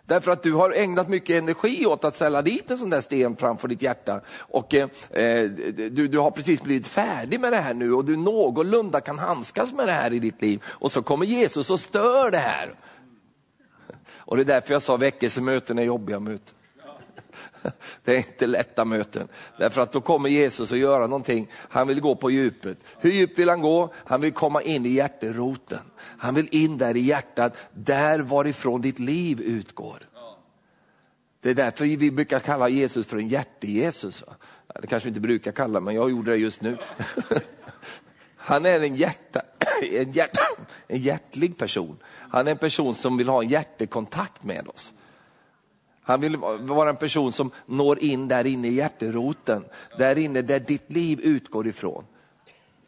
Därför 0.07 0.31
att 0.31 0.43
du 0.43 0.53
har 0.53 0.71
ägnat 0.71 1.09
mycket 1.09 1.43
energi 1.43 1.87
åt 1.87 2.05
att 2.05 2.17
ställa 2.17 2.43
dit 2.43 2.71
en 2.71 2.79
sån 2.79 2.91
där 2.91 3.01
sten 3.01 3.37
framför 3.37 3.69
ditt 3.69 3.83
hjärta. 3.83 4.21
Och 4.39 4.75
eh, 4.75 4.89
eh, 5.11 5.45
du, 5.91 6.09
du 6.09 6.19
har 6.19 6.31
precis 6.31 6.63
blivit 6.63 6.87
färdig 6.87 7.41
med 7.41 7.53
det 7.53 7.57
här 7.57 7.75
nu 7.75 7.93
och 7.93 8.05
du 8.05 8.17
någorlunda 8.17 9.01
kan 9.01 9.19
handskas 9.19 9.73
med 9.73 9.89
det 9.89 9.93
här 9.93 10.13
i 10.13 10.19
ditt 10.19 10.43
liv. 10.43 10.63
Och 10.67 10.93
så 10.93 11.03
kommer 11.03 11.27
Jesus 11.27 11.71
och 11.71 11.81
stör 11.81 12.31
det 12.31 12.39
här. 12.39 12.75
Och 14.17 14.37
det 14.37 14.43
är 14.43 14.45
därför 14.45 14.73
jag 14.73 14.83
sa 14.83 14.97
väckelsemöten 14.97 15.79
är 15.79 15.83
jobbiga 15.83 16.21
möten. 16.21 16.56
Det 18.05 18.13
är 18.13 18.17
inte 18.17 18.47
lätta 18.47 18.85
möten. 18.85 19.29
Därför 19.59 19.81
att 19.81 19.93
då 19.93 20.01
kommer 20.01 20.29
Jesus 20.29 20.73
att 20.73 20.79
göra 20.79 21.07
någonting. 21.07 21.49
Han 21.53 21.89
vill 21.89 22.01
gå 22.01 22.17
på 22.17 22.31
djupet. 22.31 22.79
Hur 22.99 23.11
djupt 23.11 23.39
vill 23.39 23.49
han 23.49 23.61
gå? 23.61 23.93
Han 23.95 24.21
vill 24.21 24.33
komma 24.33 24.63
in 24.63 24.87
i 24.87 24.89
hjärteroten. 24.89 25.83
Han 26.19 26.35
vill 26.35 26.49
in 26.51 26.79
där 26.79 26.97
i 26.97 27.01
hjärtat, 27.01 27.57
där 27.73 28.19
varifrån 28.21 28.81
ditt 28.81 28.99
liv 28.99 29.41
utgår. 29.41 30.09
Det 31.41 31.51
är 31.51 31.55
därför 31.55 31.85
vi 31.85 32.11
brukar 32.11 32.41
kalla 32.41 32.69
Jesus 32.69 33.07
för 33.07 33.17
en 33.17 33.29
hjärte-Jesus. 33.29 34.25
Det 34.81 34.87
kanske 34.87 35.07
vi 35.07 35.11
inte 35.11 35.21
brukar 35.21 35.53
kalla, 35.53 35.81
men 35.81 35.95
jag 35.95 36.11
gjorde 36.11 36.31
det 36.31 36.37
just 36.37 36.63
nu. 36.63 36.79
Han 38.37 38.67
är 38.67 38.81
en, 38.81 38.97
hjärta, 38.97 39.43
en, 39.93 40.13
hjärt, 40.13 40.39
en 40.89 41.01
hjärtlig 41.01 41.59
person. 41.59 41.99
Han 42.31 42.47
är 42.47 42.51
en 42.51 42.59
person 42.59 42.95
som 42.95 43.17
vill 43.17 43.29
ha 43.29 43.43
en 43.43 43.49
hjärtekontakt 43.49 44.45
med 44.45 44.69
oss. 44.69 44.93
Han 46.07 46.21
vill 46.21 46.37
vara 46.61 46.91
en 46.91 46.97
person 46.97 47.33
som 47.33 47.51
når 47.67 47.99
in 47.99 48.29
där 48.29 48.47
inne 48.47 48.69
i 48.69 48.75
hjärteroten, 48.75 49.65
där 49.99 50.19
inne 50.19 50.43
där 50.43 50.61
ditt 50.61 50.93
liv 50.93 51.21
utgår 51.23 51.67
ifrån. 51.67 52.05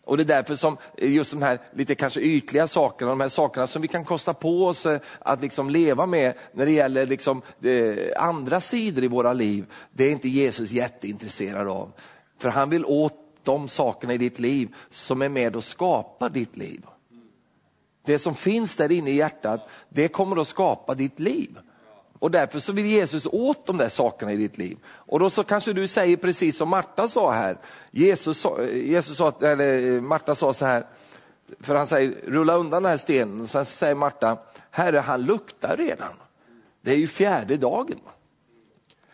Och 0.04 0.16
det 0.16 0.22
är 0.22 0.24
därför 0.24 0.56
som 0.56 0.76
just 0.96 1.30
de 1.30 1.42
här 1.42 1.58
lite 1.74 1.94
kanske 1.94 2.20
ytliga 2.20 2.68
sakerna, 2.68 3.10
de 3.10 3.20
här 3.20 3.28
sakerna 3.28 3.66
som 3.66 3.82
vi 3.82 3.88
kan 3.88 4.04
kosta 4.04 4.34
på 4.34 4.66
oss 4.66 4.86
eh, 4.86 5.00
att 5.18 5.40
liksom 5.40 5.70
leva 5.70 6.06
med 6.06 6.34
när 6.52 6.66
det 6.66 6.72
gäller 6.72 7.06
liksom 7.06 7.42
eh, 7.62 8.22
andra 8.22 8.60
sidor 8.60 9.04
i 9.04 9.08
våra 9.08 9.32
liv, 9.32 9.66
det 9.92 10.04
är 10.04 10.10
inte 10.10 10.28
Jesus 10.28 10.70
jätteintresserad 10.70 11.68
av. 11.68 11.92
För 12.38 12.48
han 12.48 12.70
vill 12.70 12.84
åt 12.84 13.14
de 13.42 13.68
sakerna 13.68 14.14
i 14.14 14.18
ditt 14.18 14.38
liv 14.38 14.74
som 14.90 15.22
är 15.22 15.28
med 15.28 15.56
och 15.56 15.64
skapar 15.64 16.30
ditt 16.30 16.56
liv. 16.56 16.86
Det 18.04 18.18
som 18.18 18.34
finns 18.34 18.76
där 18.76 18.92
inne 18.92 19.10
i 19.10 19.16
hjärtat, 19.16 19.68
det 19.88 20.08
kommer 20.08 20.40
att 20.40 20.48
skapa 20.48 20.94
ditt 20.94 21.20
liv. 21.20 21.58
Och 22.18 22.30
därför 22.30 22.60
så 22.60 22.72
vill 22.72 22.86
Jesus 22.86 23.26
åt 23.26 23.66
de 23.66 23.76
där 23.76 23.88
sakerna 23.88 24.32
i 24.32 24.36
ditt 24.36 24.58
liv. 24.58 24.78
Och 24.86 25.18
då 25.18 25.30
så 25.30 25.44
kanske 25.44 25.72
du 25.72 25.88
säger 25.88 26.16
precis 26.16 26.56
som 26.56 26.68
Marta 26.68 27.08
sa 27.08 27.32
här. 27.32 27.58
Jesus, 27.90 28.46
Jesus 28.72 29.16
sa, 29.16 29.32
eller 29.40 30.00
Marta 30.00 30.34
sa 30.34 30.54
så 30.54 30.64
här, 30.66 30.86
för 31.60 31.74
han 31.74 31.86
säger 31.86 32.14
rulla 32.26 32.54
undan 32.54 32.82
den 32.82 32.90
här 32.90 32.98
stenen. 32.98 33.48
Sen 33.48 33.64
säger 33.64 33.94
Marta, 33.94 34.38
herre 34.70 34.98
han 34.98 35.22
luktar 35.22 35.76
redan. 35.76 36.12
Det 36.80 36.90
är 36.90 36.96
ju 36.96 37.08
fjärde 37.08 37.56
dagen. 37.56 38.00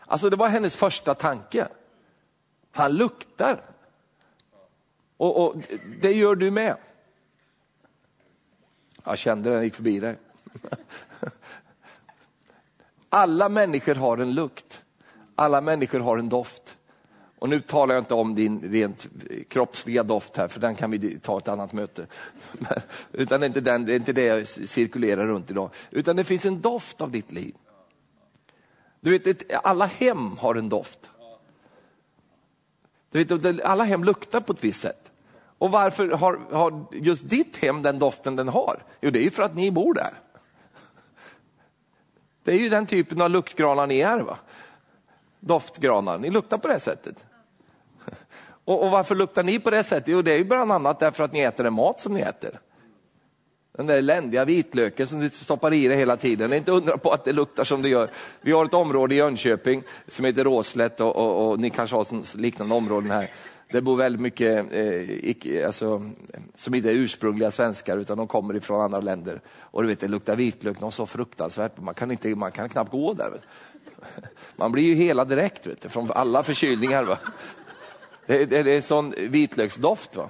Alltså 0.07 0.31
det 0.31 0.37
var 0.37 0.49
hennes 0.49 0.77
första 0.77 1.15
tanke. 1.15 1.69
Han 2.73 2.93
luktar. 2.93 3.61
Och, 5.17 5.45
och 5.45 5.55
det 6.01 6.13
gör 6.13 6.35
du 6.35 6.51
med. 6.51 6.77
Jag 9.05 9.19
kände 9.19 9.51
den 9.51 9.65
gick 9.65 9.75
förbi 9.75 10.01
dig. 10.01 10.17
Alla 13.17 13.49
människor 13.49 13.95
har 13.95 14.19
en 14.19 14.35
lukt. 14.35 14.83
Alla 15.35 15.61
människor 15.61 16.01
har 16.01 16.19
en 16.19 16.29
doft. 16.29 16.77
Och 17.39 17.49
nu 17.49 17.61
talar 17.61 17.95
jag 17.95 18.03
inte 18.03 18.15
om 18.15 18.35
din 18.35 18.61
rent 18.73 19.09
kroppsliga 19.49 20.03
doft 20.03 20.37
här, 20.37 20.49
för 20.49 20.61
den 20.61 20.75
kan 20.75 20.91
vi 20.91 21.19
ta 21.19 21.39
ett 21.39 21.49
annat 21.49 21.73
möte. 21.73 22.07
Utan 23.13 23.41
det 23.41 23.47
är, 23.47 23.49
inte 23.49 23.61
den, 23.61 23.85
det 23.85 23.93
är 23.93 23.97
inte 23.97 24.13
det 24.13 24.25
jag 24.25 24.49
cirkulerar 24.49 25.27
runt 25.27 25.51
idag. 25.51 25.71
Utan 25.91 26.17
det 26.17 26.25
finns 26.25 26.47
en 26.47 26.61
doft 26.61 27.01
av 27.01 27.11
ditt 27.11 27.33
liv. 27.33 27.55
Du 29.01 29.19
vet, 29.19 29.55
alla 29.65 29.87
hem 29.87 30.37
har 30.37 30.55
en 30.55 30.69
doft. 30.69 31.11
Du 33.11 33.25
vet, 33.25 33.61
alla 33.65 33.85
hem 33.85 34.05
luktar 34.05 34.41
på 34.41 34.53
ett 34.53 34.65
visst 34.65 34.81
sätt. 34.81 35.13
Och 35.59 35.71
varför 35.71 36.09
har, 36.09 36.41
har 36.53 36.87
just 36.93 37.29
ditt 37.29 37.57
hem 37.57 37.83
den 37.83 37.99
doften 37.99 38.37
den 38.37 38.49
har? 38.49 38.83
Jo, 39.01 39.11
det 39.11 39.19
är 39.19 39.25
ju 39.25 39.31
för 39.31 39.43
att 39.43 39.55
ni 39.55 39.71
bor 39.71 39.95
där. 39.95 40.24
Det 42.45 42.53
är 42.53 42.59
ju 42.59 42.69
den 42.69 42.87
typen 42.87 43.21
av 43.21 43.31
luktgranar 43.31 43.87
ni 43.87 44.01
är. 44.01 44.19
Va? 44.19 44.39
Doftgranar, 45.41 46.19
ni 46.19 46.31
luktar 46.31 46.59
på 46.59 46.69
det 46.69 46.81
sättet. 46.81 47.25
Och, 48.65 48.83
och, 48.83 48.91
varför 48.91 49.15
luktar 49.15 49.43
ni 49.43 49.59
på 49.59 49.71
det 49.71 49.85
sättet? 49.85 50.09
Jo, 50.09 50.23
det 50.23 50.33
är 50.33 50.39
ju 50.39 50.45
bland 50.45 50.73
annat 50.73 51.01
därför 51.01 51.25
att 51.25 51.33
ni 51.33 51.41
äter 51.41 51.65
den 51.65 51.73
mat 51.73 52.01
som 52.01 52.15
ni 52.15 52.21
äter. 52.21 52.61
Den 53.77 53.87
där 53.87 53.99
eländiga 53.99 54.45
vitlöken 54.45 55.07
som 55.07 55.21
du 55.21 55.31
stoppar 55.31 55.75
i 55.75 55.89
dig 55.89 55.97
hela 55.97 56.17
tiden. 56.17 56.51
Det 56.51 56.57
är 56.57 56.59
inte 56.59 56.73
undra 56.73 56.99
på 56.99 57.11
att 57.13 57.25
det 57.25 57.33
luktar 57.33 57.65
som 57.65 57.83
det 57.83 57.89
gör. 57.89 58.11
Vi 58.41 58.53
har 58.53 58.65
ett 58.65 58.75
område 58.75 59.15
i 59.15 59.19
Jönköping 59.19 59.83
som 60.09 60.25
heter 60.25 60.45
Råslätt 60.45 61.01
och, 61.01 61.17
och, 61.17 61.51
och 61.51 61.61
ni 61.61 61.71
kanske 61.71 61.97
har 61.97 62.37
liknande 62.37 62.75
områden 62.75 63.11
här. 63.11 63.31
Det 63.71 63.81
bor 63.81 63.97
väldigt 63.97 64.21
mycket 64.21 64.73
eh, 64.73 65.29
icke, 65.29 65.67
alltså, 65.67 66.11
som 66.55 66.75
inte 66.75 66.91
är 66.91 66.95
ursprungliga 66.95 67.51
svenskar 67.51 67.99
utan 67.99 68.19
de 68.19 68.29
kommer 68.29 68.57
ifrån 68.57 68.81
andra 68.81 69.01
länder. 69.01 69.41
Och 69.59 69.83
du 69.83 69.89
vet, 69.89 70.01
det 70.01 70.09
luktar 70.09 70.37
vitlök 70.37 70.81
något 70.81 70.95
så 70.95 71.07
fruktansvärt. 71.07 71.81
Man 71.81 71.95
kan, 71.95 72.11
inte, 72.11 72.35
man 72.35 72.53
kan 72.53 72.69
knappt 72.69 72.91
gå 72.91 73.13
där. 73.13 73.31
Vet. 73.31 73.43
Man 74.57 74.73
blir 74.73 74.85
ju 74.85 74.95
hela 74.95 75.25
direkt 75.25 75.67
vet, 75.67 75.93
från 75.93 76.11
alla 76.11 76.45
förkylningar. 76.45 77.05
Va? 77.05 77.19
Det, 78.27 78.45
det, 78.45 78.63
det 78.63 78.77
är 78.77 78.81
sån 78.81 79.15
vitlöksdoft. 79.19 80.17
Va? 80.17 80.29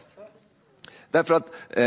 Därför 1.14 1.34
att 1.34 1.50
eh, 1.70 1.84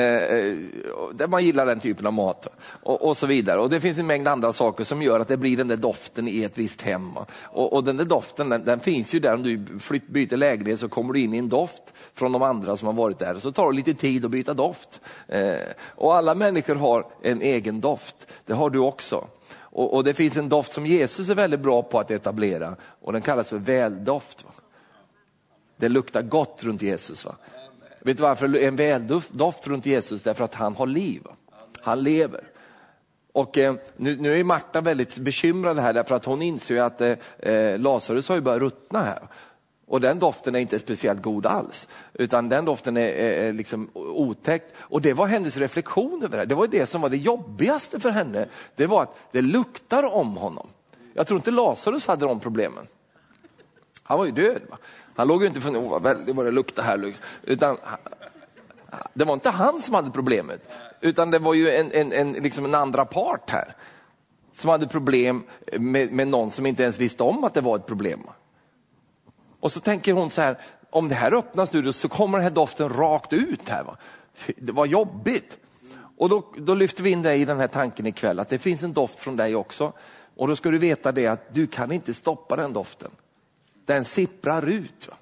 eh, 1.22 1.30
man 1.30 1.46
gillar 1.46 1.66
den 1.66 1.80
typen 1.80 2.08
av 2.08 2.14
mat 2.14 2.48
och, 2.84 3.02
och, 3.02 3.18
så 3.18 3.28
vidare. 3.28 3.60
Och 3.60 3.70
Det 3.70 3.82
finns 3.82 3.98
en 3.98 4.08
mängd 4.08 4.28
andra 4.28 4.54
saker 4.54 4.84
som 4.84 5.02
gör 5.02 5.20
att 5.20 5.28
det 5.28 5.38
blir 5.38 5.58
den 5.58 5.68
där 5.68 5.78
doften 5.78 6.28
i 6.28 6.44
ett 6.44 6.58
visst 6.58 6.82
hem. 6.82 7.18
Och, 7.44 7.74
och 7.74 7.84
den 7.84 7.98
där 7.98 8.06
doften 8.06 8.50
den, 8.50 8.66
den, 8.66 8.80
finns 8.80 9.14
ju 9.14 9.20
där, 9.20 9.34
om 9.34 9.44
du 9.44 9.80
flytt, 9.80 10.08
byter 10.08 10.38
lägenhet 10.38 10.80
så 10.80 10.90
kommer 10.90 11.14
du 11.14 11.20
in 11.20 11.34
i 11.34 11.38
en 11.38 11.50
doft 11.50 11.82
från 12.14 12.32
de 12.32 12.42
andra 12.42 12.78
som 12.78 12.86
har 12.86 12.94
varit 12.94 13.20
där. 13.20 13.40
Så 13.40 13.52
tar 13.52 13.72
det 13.72 13.76
lite 13.76 13.94
tid 13.94 14.26
att 14.26 14.32
byta 14.32 14.54
doft. 14.54 15.02
Eh, 15.28 15.56
och 15.86 16.16
alla 16.16 16.36
människor 16.36 16.76
har 16.76 17.06
en 17.22 17.42
egen 17.42 17.82
doft, 17.82 18.16
det 18.46 18.54
har 18.54 18.70
du 18.70 18.80
också. 18.80 19.28
Och, 19.58 19.94
och, 19.94 20.04
Det 20.04 20.14
finns 20.14 20.38
en 20.38 20.50
doft 20.50 20.74
som 20.74 20.86
Jesus 20.86 21.30
är 21.30 21.36
väldigt 21.36 21.60
bra 21.60 21.84
på 21.84 22.00
att 22.00 22.12
etablera 22.12 22.76
och 23.02 23.14
den 23.14 23.22
kallas 23.22 23.50
för 23.50 23.58
väldoft. 23.58 24.46
Va? 24.46 24.52
Det 25.78 25.90
luktar 25.90 26.22
gott 26.22 26.64
runt 26.64 26.82
Jesus. 26.82 27.26
Va? 27.26 27.36
Vet 28.08 28.18
du 28.18 28.24
varför 28.24 28.56
en 28.56 28.76
väldoft 28.76 29.68
runt 29.68 29.86
Jesus? 29.86 30.24
Därför 30.24 30.44
att 30.44 30.56
han 30.56 30.76
har 30.76 30.88
liv. 30.88 31.22
Han 31.82 32.04
lever. 32.04 32.44
Och 33.34 33.58
eh, 33.58 33.76
nu, 33.98 34.18
nu 34.18 34.40
är 34.40 34.44
Marta 34.44 34.82
väldigt 34.82 35.18
bekymrad 35.18 35.80
här 35.80 35.94
därför 35.94 36.16
att 36.16 36.26
hon 36.26 36.42
inser 36.42 36.82
att 36.82 37.02
eh, 37.02 37.14
eh, 37.40 37.80
Lazarus 37.80 38.30
har 38.30 38.36
ju 38.36 38.42
börjat 38.42 38.62
ruttna 38.62 39.02
här. 39.02 39.20
Och 39.88 40.02
den 40.02 40.20
doften 40.20 40.56
är 40.56 40.60
inte 40.60 40.80
speciellt 40.80 41.22
god 41.22 41.46
alls, 41.46 41.88
utan 42.14 42.50
den 42.50 42.66
doften 42.66 42.98
är, 42.98 43.10
är, 43.10 43.48
är 43.48 43.54
liksom 43.54 43.90
otäckt. 43.94 44.74
Och 44.78 45.02
det 45.02 45.14
var 45.14 45.28
hennes 45.28 45.58
reflektion 45.58 46.24
över 46.24 46.32
det 46.32 46.38
här, 46.38 46.46
Det 46.46 46.56
var 46.56 46.68
det 46.68 46.86
som 46.86 47.02
var 47.02 47.10
det 47.10 47.18
jobbigaste 47.18 48.00
för 48.00 48.10
henne. 48.10 48.46
Det 48.76 48.88
var 48.88 49.04
att 49.04 49.16
det 49.32 49.42
luktar 49.42 50.04
om 50.04 50.38
honom. 50.38 50.68
Jag 51.14 51.28
tror 51.28 51.38
inte 51.40 51.52
Lazarus 51.52 52.08
hade 52.08 52.26
de 52.26 52.40
problemen. 52.40 52.88
Han 54.08 54.18
var 54.18 54.26
ju 54.26 54.32
död. 54.32 54.62
Va? 54.70 54.78
Han 55.16 55.28
låg 55.28 55.42
ju 55.42 55.48
inte 55.48 55.62
för 55.62 55.70
oh, 55.70 55.90
vad 55.90 56.04
väldigt 56.04 56.36
vad 56.36 56.46
det 56.46 56.52
luktar 56.52 56.84
här. 56.84 56.98
Liksom. 56.98 57.26
Utan, 57.44 57.78
det 59.14 59.26
var 59.26 59.34
inte 59.34 59.50
han 59.50 59.82
som 59.82 59.94
hade 59.94 60.12
problemet, 60.12 60.70
utan 61.02 61.32
det 61.32 61.40
var 61.40 61.54
ju 61.54 61.72
en, 61.72 61.92
en, 61.92 62.12
en, 62.12 62.32
liksom 62.34 62.66
en 62.66 62.76
andra 62.76 63.06
part 63.06 63.50
här. 63.50 63.76
Som 64.54 64.70
hade 64.70 64.88
problem 64.88 65.44
med, 65.80 66.12
med 66.12 66.28
någon 66.28 66.52
som 66.52 66.66
inte 66.66 66.84
ens 66.84 67.00
visste 67.00 67.24
om 67.24 67.44
att 67.44 67.54
det 67.54 67.62
var 67.62 67.76
ett 67.76 67.86
problem. 67.86 68.24
Och 69.60 69.72
så 69.72 69.80
tänker 69.80 70.14
hon 70.14 70.30
så 70.30 70.42
här, 70.42 70.58
om 70.90 71.10
det 71.10 71.16
här 71.16 71.34
öppnas 71.34 71.74
nu 71.74 71.94
så 71.94 72.10
kommer 72.10 72.38
den 72.38 72.44
här 72.44 72.52
doften 72.52 72.90
rakt 72.90 73.34
ut 73.34 73.70
här. 73.70 73.84
Va? 73.84 73.98
Det 74.58 74.72
var 74.72 74.86
jobbigt. 74.86 75.58
Och 76.18 76.30
då, 76.30 76.54
då 76.58 76.74
lyfter 76.74 77.04
vi 77.04 77.10
in 77.10 77.22
dig 77.22 77.42
i 77.42 77.46
den 77.46 77.60
här 77.60 77.68
tanken 77.68 78.06
ikväll, 78.06 78.40
att 78.40 78.50
det 78.50 78.60
finns 78.60 78.84
en 78.84 78.94
doft 78.94 79.20
från 79.20 79.36
dig 79.36 79.56
också. 79.56 79.94
Och 80.36 80.48
då 80.48 80.56
ska 80.56 80.70
du 80.70 80.78
veta 80.78 81.12
det 81.12 81.28
att 81.28 81.54
du 81.54 81.68
kan 81.68 81.92
inte 81.92 82.14
stoppa 82.14 82.56
den 82.56 82.74
doften 82.74 83.12
den 83.88 84.06
sipprar 84.06 84.70
ut. 84.70 85.08
Va? 85.08 85.18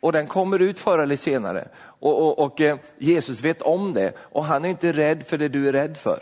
Och 0.00 0.12
den 0.12 0.26
kommer 0.26 0.58
ut 0.58 0.78
förr 0.78 0.98
eller 0.98 1.16
senare. 1.16 1.68
Och, 1.78 2.26
och, 2.26 2.38
och 2.38 2.60
eh, 2.60 2.78
Jesus 2.98 3.40
vet 3.40 3.62
om 3.62 3.92
det 3.92 4.12
och 4.18 4.44
han 4.44 4.64
är 4.64 4.68
inte 4.68 4.92
rädd 4.92 5.24
för 5.26 5.38
det 5.38 5.48
du 5.48 5.68
är 5.68 5.72
rädd 5.72 5.96
för. 5.96 6.18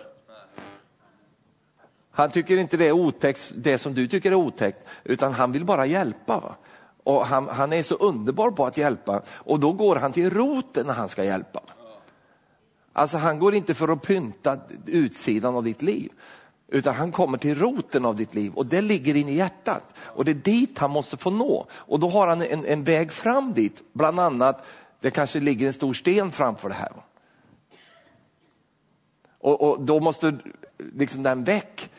Han 2.11 2.31
tycker 2.31 2.57
inte 2.57 2.77
det 2.77 2.89
är 2.89 2.93
otäckt, 2.93 3.53
det 3.57 3.79
som 3.79 3.95
du 3.95 4.09
tycker 4.09 4.31
är 4.31 4.35
otäckt, 4.35 4.87
utan 5.05 5.33
han 5.33 5.53
vill 5.53 5.65
bara 5.65 5.87
hjälpa. 5.87 6.41
Va? 6.41 6.57
Och 7.05 7.27
han, 7.27 7.49
han, 7.49 7.73
är 7.73 7.83
så 7.83 7.95
underbar 7.95 8.51
på 8.51 8.66
att 8.66 8.77
hjälpa 8.77 9.23
och 9.29 9.61
då 9.61 9.73
går 9.73 9.97
han 9.97 10.12
till 10.12 10.31
roten 10.31 10.87
när 10.87 10.95
han 10.95 11.09
ska 11.09 11.25
hjälpa. 11.25 11.61
Alltså 12.92 13.18
han 13.18 13.38
går 13.38 13.55
inte 13.55 13.75
för 13.75 13.88
att 13.88 14.03
pynta 14.03 14.59
utsidan 14.87 15.57
av 15.57 15.64
ditt 15.64 15.83
liv, 15.83 16.12
utan 16.75 16.95
han 16.95 17.13
kommer 17.13 17.39
till 17.39 17.59
roten 17.59 18.05
av 18.05 18.17
ditt 18.17 18.35
liv 18.35 18.53
och 18.55 18.67
det 18.67 18.81
ligger 18.81 19.17
in 19.17 19.29
i 19.29 19.35
hjärtat. 19.35 19.83
Och 19.99 20.25
det 20.25 20.33
är 20.33 20.35
dit 20.35 20.79
han 20.79 20.91
måste 20.91 21.17
få 21.17 21.31
nå. 21.31 21.67
Och 21.73 22.01
då 22.01 22.09
har 22.09 22.29
han 22.29 22.43
en, 22.43 22.65
en 22.65 22.85
väg 22.85 23.13
fram 23.13 23.53
dit, 23.53 23.83
bland 23.93 24.21
annat, 24.21 24.67
det 25.01 25.11
kanske 25.11 25.41
ligger 25.41 25.67
en 25.67 25.73
stor 25.73 25.95
sten 25.95 26.33
framför 26.33 26.69
det 26.69 26.75
här. 26.75 26.93
Och, 29.39 29.63
och 29.63 29.81
då 29.81 30.01
måste 30.01 30.37
liksom 30.79 31.23
den 31.23 31.45
väck. 31.45 31.91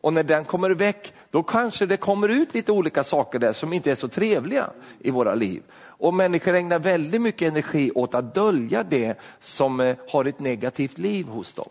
Och 0.00 0.12
när 0.12 0.22
den 0.22 0.44
kommer 0.44 0.70
väck, 0.70 1.12
då 1.30 1.42
kanske 1.42 1.86
det 1.86 1.96
kommer 1.96 2.28
ut 2.28 2.54
lite 2.54 2.72
olika 2.72 3.04
saker 3.04 3.38
där 3.38 3.52
som 3.52 3.72
inte 3.72 3.90
är 3.90 3.94
så 3.94 4.08
trevliga 4.08 4.70
i 4.98 5.10
våra 5.10 5.34
liv. 5.34 5.62
Och 5.74 6.14
människor 6.14 6.54
ägnar 6.54 6.78
väldigt 6.78 7.22
mycket 7.22 7.48
energi 7.48 7.90
åt 7.94 8.14
att 8.14 8.34
dölja 8.34 8.82
det 8.82 9.18
som 9.40 9.80
eh, 9.80 9.96
har 10.08 10.24
ett 10.24 10.40
negativt 10.40 10.98
liv 10.98 11.26
hos 11.26 11.54
dem 11.54 11.70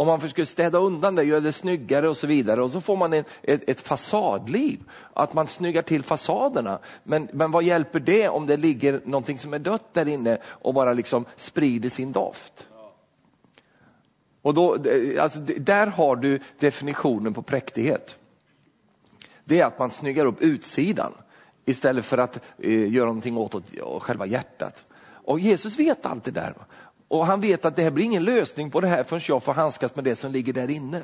om 0.00 0.06
man 0.06 0.20
försöker 0.20 0.44
städa 0.44 0.78
undan 0.78 1.14
det, 1.14 1.24
göra 1.24 1.40
det 1.40 1.52
snyggare 1.52 2.08
och 2.08 2.16
så 2.16 2.26
vidare 2.26 2.62
och 2.62 2.70
så 2.70 2.80
får 2.80 2.96
man 2.96 3.12
en, 3.12 3.24
ett, 3.42 3.70
ett 3.70 3.80
fasadliv, 3.80 4.78
att 5.14 5.34
man 5.34 5.46
snyggar 5.46 5.82
till 5.82 6.02
fasaderna. 6.02 6.78
Men, 7.02 7.28
men 7.32 7.50
vad 7.50 7.62
hjälper 7.62 8.00
det 8.00 8.28
om 8.28 8.46
det 8.46 8.56
ligger 8.56 9.00
någonting 9.04 9.38
som 9.38 9.54
är 9.54 9.58
dött 9.58 9.94
där 9.94 10.08
inne 10.08 10.38
och 10.44 10.74
bara 10.74 10.92
liksom 10.92 11.24
sprider 11.36 11.88
sin 11.88 12.12
doft? 12.12 12.66
Och 14.42 14.54
då, 14.54 14.76
alltså, 15.20 15.38
där 15.40 15.86
har 15.86 16.16
du 16.16 16.40
definitionen 16.58 17.34
på 17.34 17.42
präktighet. 17.42 18.16
Det 19.44 19.60
är 19.60 19.64
att 19.64 19.78
man 19.78 19.90
snyggar 19.90 20.24
upp 20.24 20.42
utsidan 20.42 21.12
istället 21.64 22.04
för 22.04 22.18
att 22.18 22.40
eh, 22.58 22.92
göra 22.92 23.06
någonting 23.06 23.36
åt, 23.36 23.54
åt 23.54 24.02
själva 24.02 24.26
hjärtat. 24.26 24.84
Och 25.28 25.40
Jesus 25.40 25.78
vet 25.78 26.06
allt 26.06 26.24
det 26.24 26.30
där. 26.30 26.54
Och 27.08 27.26
han 27.26 27.40
vet 27.40 27.64
att 27.64 27.76
det 27.76 27.82
här 27.82 27.90
blir 27.90 28.04
ingen 28.04 28.24
lösning 28.24 28.70
på 28.70 28.80
det 28.80 28.88
här 28.88 29.04
förrän 29.04 29.22
jag 29.28 29.42
får 29.42 29.54
handskas 29.54 29.94
med 29.96 30.04
det 30.04 30.16
som 30.16 30.32
ligger 30.32 30.52
där 30.52 30.70
inne. 30.70 31.02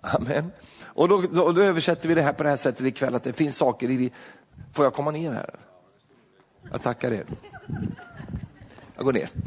Amen. 0.00 0.52
Och 0.84 1.08
då, 1.08 1.20
då, 1.20 1.52
då, 1.52 1.62
översätter 1.62 2.08
vi 2.08 2.14
det 2.14 2.22
här 2.22 2.32
på 2.32 2.42
det 2.42 2.48
här 2.48 2.56
sättet 2.56 2.86
ikväll, 2.86 3.14
att 3.14 3.22
det 3.22 3.32
finns 3.32 3.56
saker 3.56 3.90
i... 3.90 4.12
Får 4.72 4.84
jag 4.84 4.94
komma 4.94 5.10
ner 5.10 5.32
här? 5.32 5.54
Jag 6.70 6.82
tackar 6.82 7.12
er. 7.12 7.26
Jag 8.96 9.04
går 9.04 9.12
ner. 9.12 9.28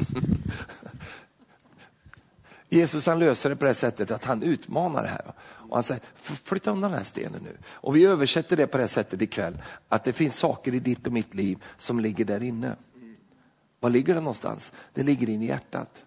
Jesus 2.68 3.06
han 3.06 3.18
löser 3.18 3.50
det 3.50 3.56
på 3.56 3.64
det 3.64 3.74
sättet 3.74 4.10
att 4.10 4.24
han 4.24 4.42
utmanar 4.42 5.02
det 5.02 5.08
här. 5.08 5.32
Och 5.40 5.76
han 5.76 5.82
säger, 5.82 6.02
flytta 6.44 6.70
undan 6.70 6.90
den 6.90 6.98
här 6.98 7.06
stenen 7.06 7.40
nu. 7.44 7.56
Och 7.64 7.96
vi 7.96 8.06
översätter 8.06 8.56
det 8.56 8.66
på 8.66 8.78
det 8.78 8.88
sättet 8.88 9.22
ikväll, 9.22 9.58
att 9.88 10.04
det 10.04 10.12
finns 10.12 10.36
saker 10.36 10.74
i 10.74 10.78
ditt 10.78 11.06
och 11.06 11.12
mitt 11.12 11.34
liv 11.34 11.62
som 11.78 12.00
ligger 12.00 12.24
där 12.24 12.42
inne. 12.42 12.76
Var 13.80 13.90
ligger 13.90 14.14
det 14.14 14.20
någonstans? 14.20 14.72
Det 14.94 15.02
ligger 15.02 15.28
in 15.28 15.42
i 15.42 15.46
hjärtat. 15.46 16.04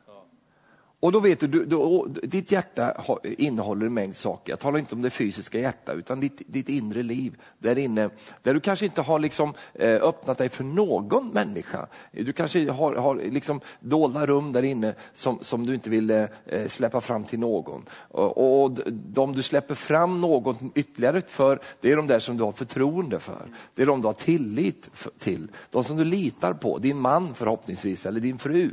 Och 1.02 1.12
då 1.12 1.20
vet 1.20 1.40
du, 1.40 1.48
du, 1.48 1.66
du, 1.66 2.08
ditt 2.24 2.52
hjärta 2.52 3.04
innehåller 3.24 3.86
en 3.86 3.94
mängd 3.94 4.16
saker. 4.16 4.52
Jag 4.52 4.60
talar 4.60 4.80
inte 4.80 4.96
om 4.96 5.02
det 5.02 5.10
fysiska 5.10 5.60
hjärtat 5.60 5.96
utan 5.96 6.20
ditt, 6.20 6.42
ditt 6.48 6.70
inre 6.70 7.04
liv 7.04 7.36
där 7.60 7.78
inne. 7.78 8.10
Där 8.44 8.54
du 8.54 8.60
kanske 8.60 8.86
inte 8.86 9.02
har 9.02 9.20
liksom, 9.20 9.54
eh, 9.74 9.96
öppnat 9.96 10.38
dig 10.38 10.50
för 10.50 10.64
någon 10.64 11.28
människa. 11.28 11.88
Du 12.12 12.34
kanske 12.34 12.72
har, 12.72 12.96
har 12.96 13.16
liksom 13.16 13.62
dolda 13.80 14.26
rum 14.26 14.54
där 14.54 14.64
inne 14.64 14.94
som, 15.14 15.40
som 15.42 15.66
du 15.66 15.74
inte 15.74 15.90
vill 15.90 16.12
eh, 16.12 16.24
eh 16.46 16.68
släppa 16.68 17.02
fram 17.02 17.24
till 17.24 17.40
någon. 17.40 17.86
Och, 17.96 18.64
och 18.64 18.72
de 18.94 19.34
du 19.34 19.44
släpper 19.44 19.76
fram 19.76 20.22
något 20.22 20.60
ytterligare 20.76 21.22
för, 21.22 21.60
det 21.82 21.92
är 21.92 21.96
de 21.96 22.08
där 22.08 22.20
som 22.20 22.38
du 22.38 22.44
har 22.44 22.52
förtroende 22.52 23.20
för. 23.20 23.50
Det 23.76 23.82
är 23.82 23.86
de 23.86 24.02
du 24.02 24.08
har 24.08 24.14
tillit 24.14 24.90
till. 25.20 25.48
De 25.70 25.84
som 25.84 25.98
du 25.98 26.06
litar 26.06 26.54
på. 26.54 26.78
Din 26.78 27.00
man 27.00 27.34
förhoppningsvis, 27.34 28.06
eller 28.06 28.20
din 28.20 28.38
fru. 28.38 28.72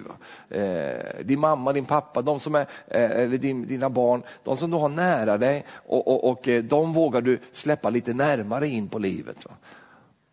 Eh, 0.49 1.25
din 1.25 1.41
mamma, 1.41 1.73
din 1.73 1.85
pappa 1.85 2.18
pappa, 2.19 2.33
de 2.33 2.41
som 2.41 2.55
är, 2.55 2.67
eh, 2.89 3.11
eller 3.11 3.39
dina 3.67 3.91
barn, 3.91 4.23
de 4.45 4.57
som 4.57 4.71
du 4.71 4.77
har 4.77 4.89
nära 4.89 5.39
dig 5.39 5.65
och, 5.87 6.09
och, 6.09 6.31
och 6.31 6.49
eh, 6.49 6.63
de 6.63 6.93
vågar 6.93 7.23
du 7.23 7.39
släppa 7.53 7.91
lite 7.91 8.15
närmare 8.15 8.67
in 8.67 8.89
på 8.89 8.99
livet. 8.99 9.45
Va? 9.45 9.53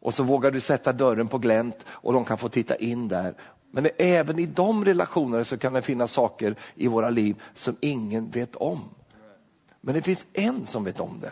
Och 0.01 0.13
så 0.13 0.23
vågar 0.23 0.51
du 0.51 0.59
sätta 0.59 0.93
dörren 0.93 1.27
på 1.27 1.37
glänt 1.37 1.85
och 1.87 2.13
de 2.13 2.25
kan 2.25 2.37
få 2.37 2.49
titta 2.49 2.75
in 2.75 3.07
där. 3.07 3.33
Men 3.71 3.87
även 3.97 4.39
i 4.39 4.45
de 4.45 4.85
relationerna 4.85 5.43
så 5.43 5.57
kan 5.57 5.73
det 5.73 5.81
finnas 5.81 6.11
saker 6.11 6.55
i 6.75 6.87
våra 6.87 7.09
liv 7.09 7.35
som 7.55 7.75
ingen 7.81 8.31
vet 8.31 8.55
om. 8.55 8.79
Men 9.81 9.95
det 9.95 10.01
finns 10.01 10.27
en 10.33 10.65
som 10.65 10.83
vet 10.83 10.99
om 10.99 11.19
det 11.21 11.31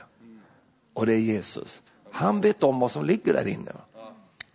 och 0.94 1.06
det 1.06 1.14
är 1.14 1.20
Jesus. 1.20 1.82
Han 2.12 2.42
vet 2.42 2.64
om 2.64 2.80
vad 2.80 2.92
som 2.92 3.06
ligger 3.06 3.34
där 3.34 3.48
inne. 3.48 3.72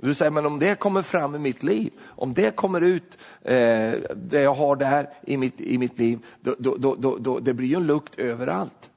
Du 0.01 0.15
säger, 0.15 0.31
men 0.31 0.47
om 0.47 0.59
det 0.59 0.79
kommer 0.79 1.03
fram 1.03 1.35
i 1.35 1.39
mitt 1.39 1.63
liv, 1.63 1.93
om 2.07 2.35
det 2.35 2.57
kommer 2.57 2.81
ut, 2.81 3.19
eh, 3.43 3.93
det 4.17 4.41
jag 4.43 4.55
har 4.55 4.77
där 4.77 5.11
i 5.23 5.37
mitt, 5.37 5.61
i 5.61 5.79
mitt 5.79 5.99
liv, 5.99 6.19
då, 6.41 6.55
då, 6.59 6.95
då, 6.95 7.17
då, 7.17 7.39
det 7.39 7.55
blir 7.55 7.69
ju 7.69 7.77
en 7.77 7.87
lukt 7.87 8.19
överallt. 8.19 8.91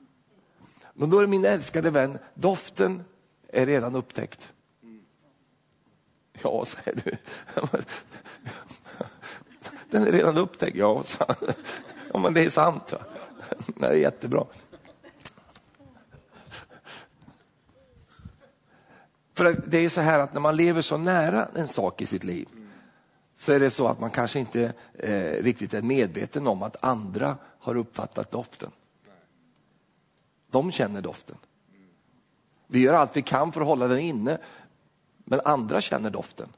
Men 0.93 1.09
då 1.09 1.19
är 1.19 1.27
min 1.27 1.45
älskade 1.45 1.89
vän, 1.89 2.17
doften 2.33 3.03
är 3.47 3.65
redan 3.65 3.95
upptäckt. 3.95 4.49
Ja, 6.41 6.65
säger 6.65 7.01
du. 7.03 7.17
Den 9.89 10.07
är 10.07 10.11
redan 10.11 10.37
upptäckt. 10.37 10.77
Ja, 10.77 11.03
så. 11.05 11.25
ja 12.13 12.19
men 12.19 12.33
det 12.33 12.45
är 12.45 12.49
sant. 12.49 12.91
Va? 12.91 12.99
Det 13.75 13.85
är 13.85 13.93
jättebra. 13.93 14.45
För 19.33 19.63
det 19.67 19.77
är 19.77 19.89
så 19.89 20.01
här 20.01 20.19
att 20.19 20.33
när 20.33 20.41
man 20.41 20.55
lever 20.55 20.81
så 20.81 20.97
nära 20.97 21.47
en 21.55 21.67
sak 21.67 22.01
i 22.01 22.05
sitt 22.05 22.23
liv 22.23 22.47
så 23.35 23.53
är 23.53 23.59
det 23.59 23.71
så 23.71 23.87
att 23.87 23.99
man 23.99 24.09
kanske 24.09 24.39
inte 24.39 24.73
eh, 24.93 25.43
riktigt 25.43 25.73
är 25.73 25.81
medveten 25.81 26.47
om 26.47 26.63
att 26.63 26.83
andra 26.83 27.37
har 27.59 27.75
uppfattat 27.75 28.31
doften. 28.31 28.71
De 30.51 30.71
känner 30.71 31.01
doften. 31.01 31.35
Vi 32.67 32.79
gör 32.79 32.93
allt 32.93 33.15
vi 33.15 33.21
kan 33.21 33.51
för 33.51 33.61
att 33.61 33.67
hålla 33.67 33.87
den 33.87 33.99
inne, 33.99 34.37
men 35.17 35.41
andra 35.45 35.81
känner 35.81 36.09
doften. 36.09 36.49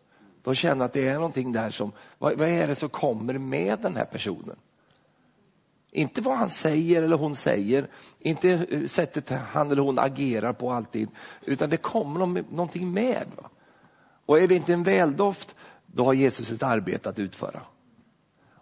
De 0.43 0.55
känner 0.55 0.85
att 0.85 0.93
det 0.93 1.07
är 1.07 1.15
någonting 1.15 1.51
där 1.51 1.69
som, 1.69 1.91
vad, 2.17 2.37
vad 2.37 2.47
är 2.47 2.67
det 2.67 2.75
som 2.75 2.89
kommer 2.89 3.37
med 3.37 3.79
den 3.79 3.95
här 3.95 4.05
personen? 4.05 4.55
Inte 5.95 6.21
vad 6.21 6.37
han 6.37 6.49
säger 6.49 7.03
eller 7.03 7.17
hon 7.17 7.35
säger, 7.35 7.87
inte 8.19 8.49
eh, 8.51 8.85
sättet 8.85 9.29
han 9.29 9.71
eller 9.71 9.81
hon 9.81 9.99
agerar 9.99 10.53
på 10.53 10.71
alltid, 10.71 11.09
utan 11.41 11.69
det 11.69 11.77
kommer 11.77 12.43
någonting 12.51 12.93
med. 12.93 13.25
Va? 13.35 13.49
Och 14.25 14.39
är 14.39 14.47
det 14.47 14.55
inte 14.55 14.73
en 14.73 14.83
väldoft, 14.83 15.55
då 15.85 16.05
har 16.05 16.13
Jesus 16.13 16.51
ett 16.51 16.63
arbete 16.63 17.09
att 17.09 17.19
utföra. 17.19 17.61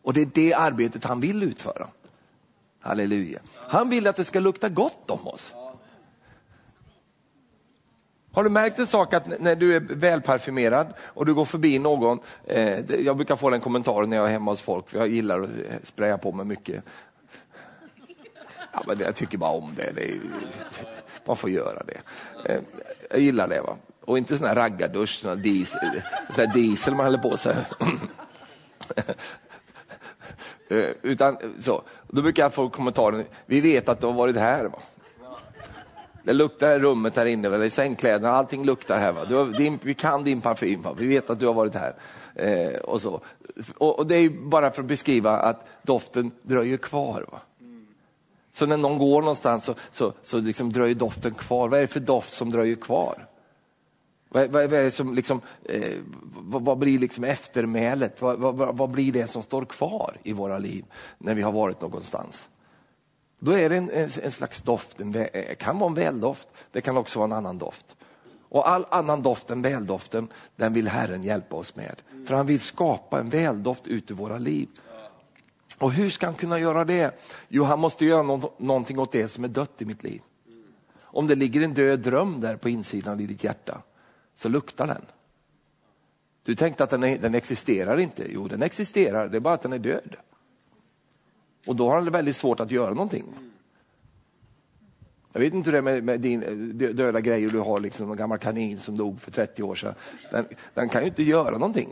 Och 0.01 0.13
det 0.13 0.21
är 0.21 0.29
det 0.33 0.53
arbetet 0.53 1.03
han 1.03 1.19
vill 1.19 1.43
utföra. 1.43 1.87
Halleluja. 2.79 3.39
Han 3.57 3.89
vill 3.89 4.07
att 4.07 4.15
det 4.15 4.25
ska 4.25 4.39
lukta 4.39 4.69
gott 4.69 5.11
om 5.11 5.27
oss. 5.27 5.53
Har 8.33 8.43
du 8.43 8.49
märkt 8.49 8.79
en 8.79 8.87
sak 8.87 9.13
att 9.13 9.39
när 9.39 9.55
du 9.55 9.75
är 9.75 9.79
välparfymerad 9.79 10.93
och 10.99 11.25
du 11.25 11.33
går 11.33 11.45
förbi 11.45 11.79
någon, 11.79 12.19
eh, 12.45 12.91
jag 12.91 13.15
brukar 13.15 13.35
få 13.35 13.49
den 13.49 13.61
kommentaren 13.61 14.09
när 14.09 14.17
jag 14.17 14.27
är 14.27 14.31
hemma 14.31 14.51
hos 14.51 14.61
folk, 14.61 14.89
för 14.89 14.97
jag 14.97 15.07
gillar 15.07 15.41
att 15.41 15.49
eh, 15.49 15.75
spraya 15.83 16.17
på 16.17 16.31
mig 16.31 16.45
mycket. 16.45 16.83
Ja, 18.73 18.83
men 18.87 18.99
jag 18.99 19.15
tycker 19.15 19.37
bara 19.37 19.51
om 19.51 19.73
det, 19.75 19.91
det 19.95 20.11
är, 20.11 20.19
man 21.25 21.37
får 21.37 21.49
göra 21.49 21.83
det. 21.83 22.01
Eh, 22.53 22.61
jag 23.09 23.19
gillar 23.19 23.47
det. 23.47 23.61
va. 23.61 23.77
Och 24.05 24.17
inte 24.17 24.37
sån 24.37 24.47
här 24.47 24.55
raggardusch, 24.55 25.19
sån 25.21 25.29
här 25.29 25.37
diesel, 25.37 26.01
sån 26.35 26.45
här 26.45 26.53
diesel 26.53 26.95
man 26.95 27.05
häller 27.05 27.17
på 27.17 27.37
sig. 27.37 27.55
Eh, 30.69 30.89
utan 31.01 31.37
så, 31.59 31.81
då 32.07 32.21
brukar 32.21 32.43
jag 32.43 32.53
få 32.53 32.69
kommentaren, 32.69 33.25
vi 33.45 33.61
vet 33.61 33.89
att 33.89 34.01
du 34.01 34.07
har 34.07 34.13
varit 34.13 34.35
här. 34.35 34.65
Va? 34.65 34.79
Det 36.23 36.33
luktar 36.33 36.75
i 36.75 36.79
rummet 36.79 37.15
här 37.15 37.25
inne, 37.25 37.47
eller 37.47 37.63
i 37.63 37.69
sängkläderna, 37.69 38.31
allting 38.31 38.65
luktar 38.65 38.97
här. 38.97 39.11
Va? 39.11 39.21
Har, 39.29 39.57
din, 39.57 39.79
vi 39.81 39.93
kan 39.93 40.23
din 40.23 40.41
parfym, 40.41 40.81
va? 40.81 40.93
vi 40.97 41.07
vet 41.07 41.29
att 41.29 41.39
du 41.39 41.45
har 41.45 41.53
varit 41.53 41.75
här. 41.75 41.93
Eh, 42.35 42.79
och, 42.79 43.01
så. 43.01 43.21
Och, 43.77 43.99
och, 43.99 44.07
Det 44.07 44.15
är 44.15 44.29
bara 44.29 44.71
för 44.71 44.81
att 44.81 44.87
beskriva 44.87 45.31
att 45.39 45.67
doften 45.81 46.31
dröjer 46.41 46.77
kvar. 46.77 47.25
Va? 47.31 47.39
Så 48.51 48.65
när 48.65 48.77
någon 48.77 48.97
går 48.97 49.21
någonstans 49.21 49.63
så, 49.63 49.75
så, 49.91 50.13
så 50.23 50.37
liksom 50.37 50.73
dröjer 50.73 50.95
doften 50.95 51.33
kvar. 51.33 51.69
Vad 51.69 51.79
är 51.79 51.81
det 51.81 51.87
för 51.87 51.99
doft 51.99 52.33
som 52.33 52.49
dröjer 52.49 52.75
kvar? 52.75 53.27
Vad, 54.29 54.49
vad, 54.49 54.69
vad 54.69 54.79
är 54.79 54.83
det 54.83 54.91
som 54.91 55.13
liksom, 55.13 55.41
eh, 55.63 55.97
vad, 56.35 56.61
vad, 56.61 56.77
blir 56.77 56.99
liksom 56.99 57.23
eftermälet? 57.23 58.21
Vad, 58.21 58.39
vad, 58.77 58.89
blir 58.89 59.11
det 59.11 59.27
som 59.27 59.43
står 59.43 59.65
kvar 59.65 60.17
i 60.23 60.33
våra 60.33 60.57
liv 60.57 60.85
när 61.17 61.35
vi 61.35 61.41
har 61.41 61.51
varit 61.51 61.81
någonstans? 61.81 62.49
Då 63.39 63.51
är 63.51 63.69
det 63.69 63.77
en, 63.77 63.89
en, 63.89 64.09
en 64.23 64.31
slags 64.31 64.61
doft, 64.61 64.95
det 64.97 65.25
eh, 65.25 65.55
kan 65.55 65.79
vara 65.79 65.89
en 65.89 65.93
väldoft, 65.93 66.47
det 66.71 66.81
kan 66.81 66.97
också 66.97 67.19
vara 67.19 67.25
en 67.25 67.37
annan 67.37 67.57
doft. 67.57 67.95
Och 68.49 68.69
all 68.69 68.85
annan 68.89 69.21
doft 69.21 69.49
än 69.49 69.61
väldoften, 69.61 70.27
den 70.55 70.73
vill 70.73 70.87
Herren 70.87 71.23
hjälpa 71.23 71.55
oss 71.55 71.75
med. 71.75 71.95
För 72.27 72.35
han 72.35 72.45
vill 72.45 72.59
skapa 72.59 73.19
en 73.19 73.29
väldoft 73.29 73.87
ut 73.87 74.11
i 74.11 74.13
våra 74.13 74.37
liv. 74.37 74.67
Och 75.81 75.91
hur 75.91 76.09
ska 76.09 76.25
han 76.25 76.35
kunna 76.35 76.59
göra 76.59 76.85
det? 76.85 77.21
Jo, 77.49 77.63
han 77.63 77.79
måste 77.79 78.05
göra 78.05 78.39
någonting 78.57 78.99
åt 78.99 79.11
det 79.11 79.27
som 79.27 79.43
är 79.43 79.47
dött 79.47 79.81
i 79.81 79.85
mitt 79.85 80.03
liv. 80.03 80.21
Om 81.01 81.27
det 81.27 81.35
ligger 81.35 81.61
en 81.61 81.73
död 81.73 81.99
dröm 81.99 82.41
där 82.41 82.57
på 82.57 82.69
insidan 82.69 83.19
i 83.19 83.25
ditt 83.25 83.43
hjärta, 83.43 83.81
så 84.35 84.49
luktar 84.49 84.87
den. 84.87 85.01
Du 86.43 86.55
tänkte 86.55 86.83
att 86.83 86.89
den, 86.89 87.03
är, 87.03 87.17
den 87.17 87.35
existerar 87.35 87.97
inte. 87.97 88.33
Jo, 88.33 88.47
den 88.47 88.61
existerar, 88.61 89.29
det 89.29 89.37
är 89.37 89.39
bara 89.39 89.53
att 89.53 89.61
den 89.61 89.73
är 89.73 89.79
död. 89.79 90.15
Och 91.67 91.75
då 91.75 91.89
har 91.89 91.95
han 91.95 92.11
väldigt 92.11 92.35
svårt 92.35 92.59
att 92.59 92.71
göra 92.71 92.93
någonting. 92.93 93.25
Jag 95.33 95.41
vet 95.41 95.53
inte 95.53 95.67
hur 95.67 95.71
det 95.71 95.77
är 95.77 95.81
med, 95.81 96.03
med 96.03 96.19
din 96.19 96.43
eh, 96.43 96.89
döda 96.89 97.21
grejer 97.21 97.49
du 97.49 97.59
har, 97.59 97.79
liksom 97.79 98.11
en 98.11 98.17
gammal 98.17 98.37
kanin 98.37 98.79
som 98.79 98.97
dog 98.97 99.21
för 99.21 99.31
30 99.31 99.63
år 99.63 99.75
sedan. 99.75 99.93
Den, 100.31 100.45
den 100.73 100.89
kan 100.89 101.01
ju 101.01 101.07
inte 101.07 101.23
göra 101.23 101.51
någonting. 101.51 101.89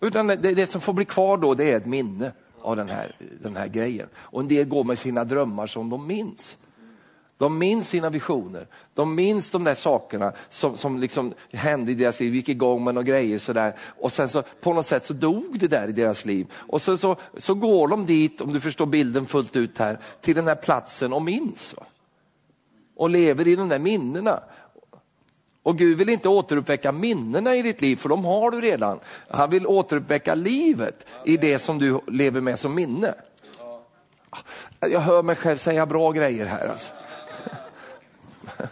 Utan 0.00 0.26
det, 0.26 0.36
det, 0.36 0.66
som 0.66 0.80
får 0.80 0.92
bli 0.92 1.04
kvar 1.04 1.36
då, 1.36 1.54
det 1.54 1.72
är 1.72 1.76
ett 1.76 1.86
minne 1.86 2.32
av 2.62 2.76
den 2.76 2.88
här, 2.88 3.16
den 3.42 3.56
här 3.56 3.66
grejen. 3.66 4.08
Och 4.14 4.40
en 4.40 4.48
del 4.48 4.64
går 4.64 4.84
med 4.84 4.98
sina 4.98 5.24
drömmar 5.24 5.66
som 5.66 5.90
de 5.90 6.06
minns. 6.06 6.56
De 7.38 7.58
minns 7.58 7.88
sina 7.88 8.10
visioner, 8.10 8.66
de 8.94 9.14
minns 9.14 9.50
de 9.50 9.64
där 9.64 9.74
sakerna 9.74 10.32
som, 10.50 10.76
som 10.76 11.00
liksom 11.00 11.34
hände 11.52 11.92
i 11.92 11.94
deras 11.94 12.20
liv, 12.20 12.34
gick 12.34 12.48
igång 12.48 12.84
med 12.84 12.94
några 12.94 13.06
grejer 13.06 13.38
sådär. 13.38 13.76
Och 14.00 14.12
sen 14.12 14.28
så 14.28 14.42
på 14.60 14.72
något 14.72 14.86
sätt 14.86 15.04
så 15.04 15.12
dog 15.12 15.58
det 15.58 15.68
där 15.68 15.88
i 15.88 15.92
deras 15.92 16.24
liv. 16.24 16.46
Och 16.52 16.82
så, 16.82 16.98
så, 16.98 17.16
så 17.36 17.54
går 17.54 17.88
de 17.88 18.06
dit, 18.06 18.40
om 18.40 18.52
du 18.52 18.60
förstår 18.60 18.86
bilden 18.86 19.26
fullt 19.26 19.56
ut 19.56 19.78
här, 19.78 19.98
till 20.20 20.34
den 20.34 20.46
här 20.46 20.54
platsen 20.54 21.12
och 21.12 21.22
minns. 21.22 21.74
Va? 21.76 21.86
Och 22.96 23.10
lever 23.10 23.48
i 23.48 23.56
de 23.56 23.68
där 23.68 23.78
minnena. 23.78 24.40
Och 25.68 25.78
Gud 25.78 25.98
vill 25.98 26.08
inte 26.08 26.28
återuppväcka 26.28 26.92
minnena 26.92 27.54
i 27.54 27.62
ditt 27.62 27.80
liv, 27.80 27.96
för 27.96 28.08
de 28.08 28.24
har 28.24 28.50
du 28.50 28.60
redan. 28.60 29.00
Han 29.30 29.50
vill 29.50 29.66
återuppväcka 29.66 30.34
livet 30.34 31.06
i 31.24 31.36
det 31.36 31.58
som 31.58 31.78
du 31.78 32.00
lever 32.06 32.40
med 32.40 32.58
som 32.58 32.74
minne. 32.74 33.14
Jag 34.80 35.00
hör 35.00 35.22
mig 35.22 35.36
själv 35.36 35.56
säga 35.56 35.86
bra 35.86 36.12
grejer 36.12 36.46
här. 36.46 36.68
Alltså. 36.68 36.92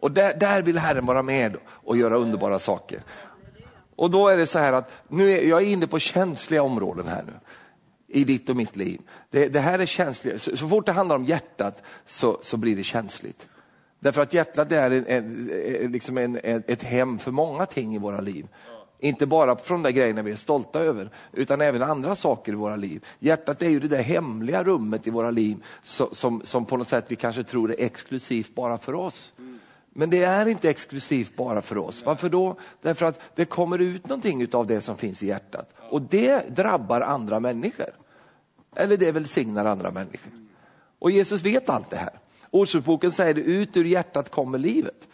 Och 0.00 0.12
där, 0.12 0.34
där 0.34 0.62
vill 0.62 0.78
Herren 0.78 1.06
vara 1.06 1.22
med 1.22 1.56
och 1.68 1.96
göra 1.96 2.16
underbara 2.16 2.58
saker. 2.58 3.02
Och 3.96 4.10
då 4.10 4.28
är 4.28 4.36
det 4.36 4.46
så 4.46 4.58
här 4.58 4.72
att 4.72 4.90
nu 5.08 5.32
är 5.32 5.48
jag 5.48 5.62
är 5.62 5.66
inne 5.66 5.86
på 5.86 5.98
känsliga 5.98 6.62
områden 6.62 7.08
här 7.08 7.22
nu 7.26 7.32
i 8.06 8.24
ditt 8.24 8.48
och 8.48 8.56
mitt 8.56 8.76
liv. 8.76 9.00
Det, 9.30 9.48
det 9.48 9.60
här 9.60 9.78
är 9.78 9.86
känsligt. 9.86 10.42
Så, 10.42 10.56
så, 10.56 10.68
fort 10.68 10.86
det 10.86 10.92
handlar 10.92 11.16
om 11.16 11.24
hjärtat 11.24 11.82
så, 12.06 12.38
så 12.42 12.56
blir 12.56 12.76
det 12.76 12.84
känsligt. 12.84 13.46
Därför 14.00 14.22
att 14.22 14.32
hjärtat 14.32 14.72
är 14.72 14.90
en, 14.90 15.06
en, 15.06 15.92
liksom 15.92 16.18
en, 16.18 16.40
ett 16.42 16.82
hem 16.82 17.18
för 17.18 17.30
många 17.30 17.66
ting 17.66 17.94
i 17.94 17.98
våra 17.98 18.20
liv. 18.20 18.46
Inte 19.00 19.26
bara 19.26 19.56
från 19.56 19.82
de 19.82 19.92
grejerna 19.92 20.22
vi 20.22 20.30
är 20.30 20.36
stolta 20.36 20.80
över, 20.80 21.10
utan 21.32 21.60
även 21.60 21.82
andra 21.82 22.16
saker 22.16 22.52
i 22.52 22.54
våra 22.54 22.76
liv. 22.76 23.04
Hjärtat 23.18 23.62
är 23.62 23.68
ju 23.68 23.80
det 23.80 23.88
där 23.88 24.02
hemliga 24.02 24.64
rummet 24.64 25.06
i 25.06 25.10
våra 25.10 25.30
liv 25.30 25.64
som, 25.82 26.08
som, 26.12 26.42
som 26.44 26.64
på 26.64 26.76
något 26.76 26.88
sätt 26.88 27.04
vi 27.08 27.16
kanske 27.16 27.44
tror 27.44 27.70
är 27.70 27.84
exklusivt 27.84 28.54
bara 28.54 28.78
för 28.78 28.94
oss. 28.94 29.32
Men 29.90 30.10
det 30.10 30.22
är 30.22 30.46
inte 30.46 30.70
exklusivt 30.70 31.36
bara 31.36 31.62
för 31.62 31.78
oss. 31.78 32.02
Varför 32.06 32.28
då? 32.28 32.56
Därför 32.82 33.06
att 33.06 33.20
det 33.34 33.44
kommer 33.44 33.78
ut 33.78 34.08
någonting 34.08 34.48
av 34.52 34.66
det 34.66 34.80
som 34.80 34.96
finns 34.96 35.22
i 35.22 35.26
hjärtat. 35.26 35.74
Och 35.90 36.02
det 36.02 36.56
drabbar 36.56 37.00
andra 37.00 37.40
människor. 37.40 37.90
Eller 38.76 38.96
det 38.96 39.12
välsignar 39.12 39.64
andra 39.64 39.90
människor. 39.90 40.32
Och 40.98 41.10
Jesus 41.10 41.42
vet 41.42 41.68
allt 41.68 41.90
det 41.90 41.96
här. 41.96 42.10
Ordspråksboken 42.50 43.12
säger 43.12 43.34
det, 43.34 43.40
ut 43.40 43.76
ur 43.76 43.84
hjärtat 43.84 44.30
kommer 44.30 44.58
livet. 44.58 45.08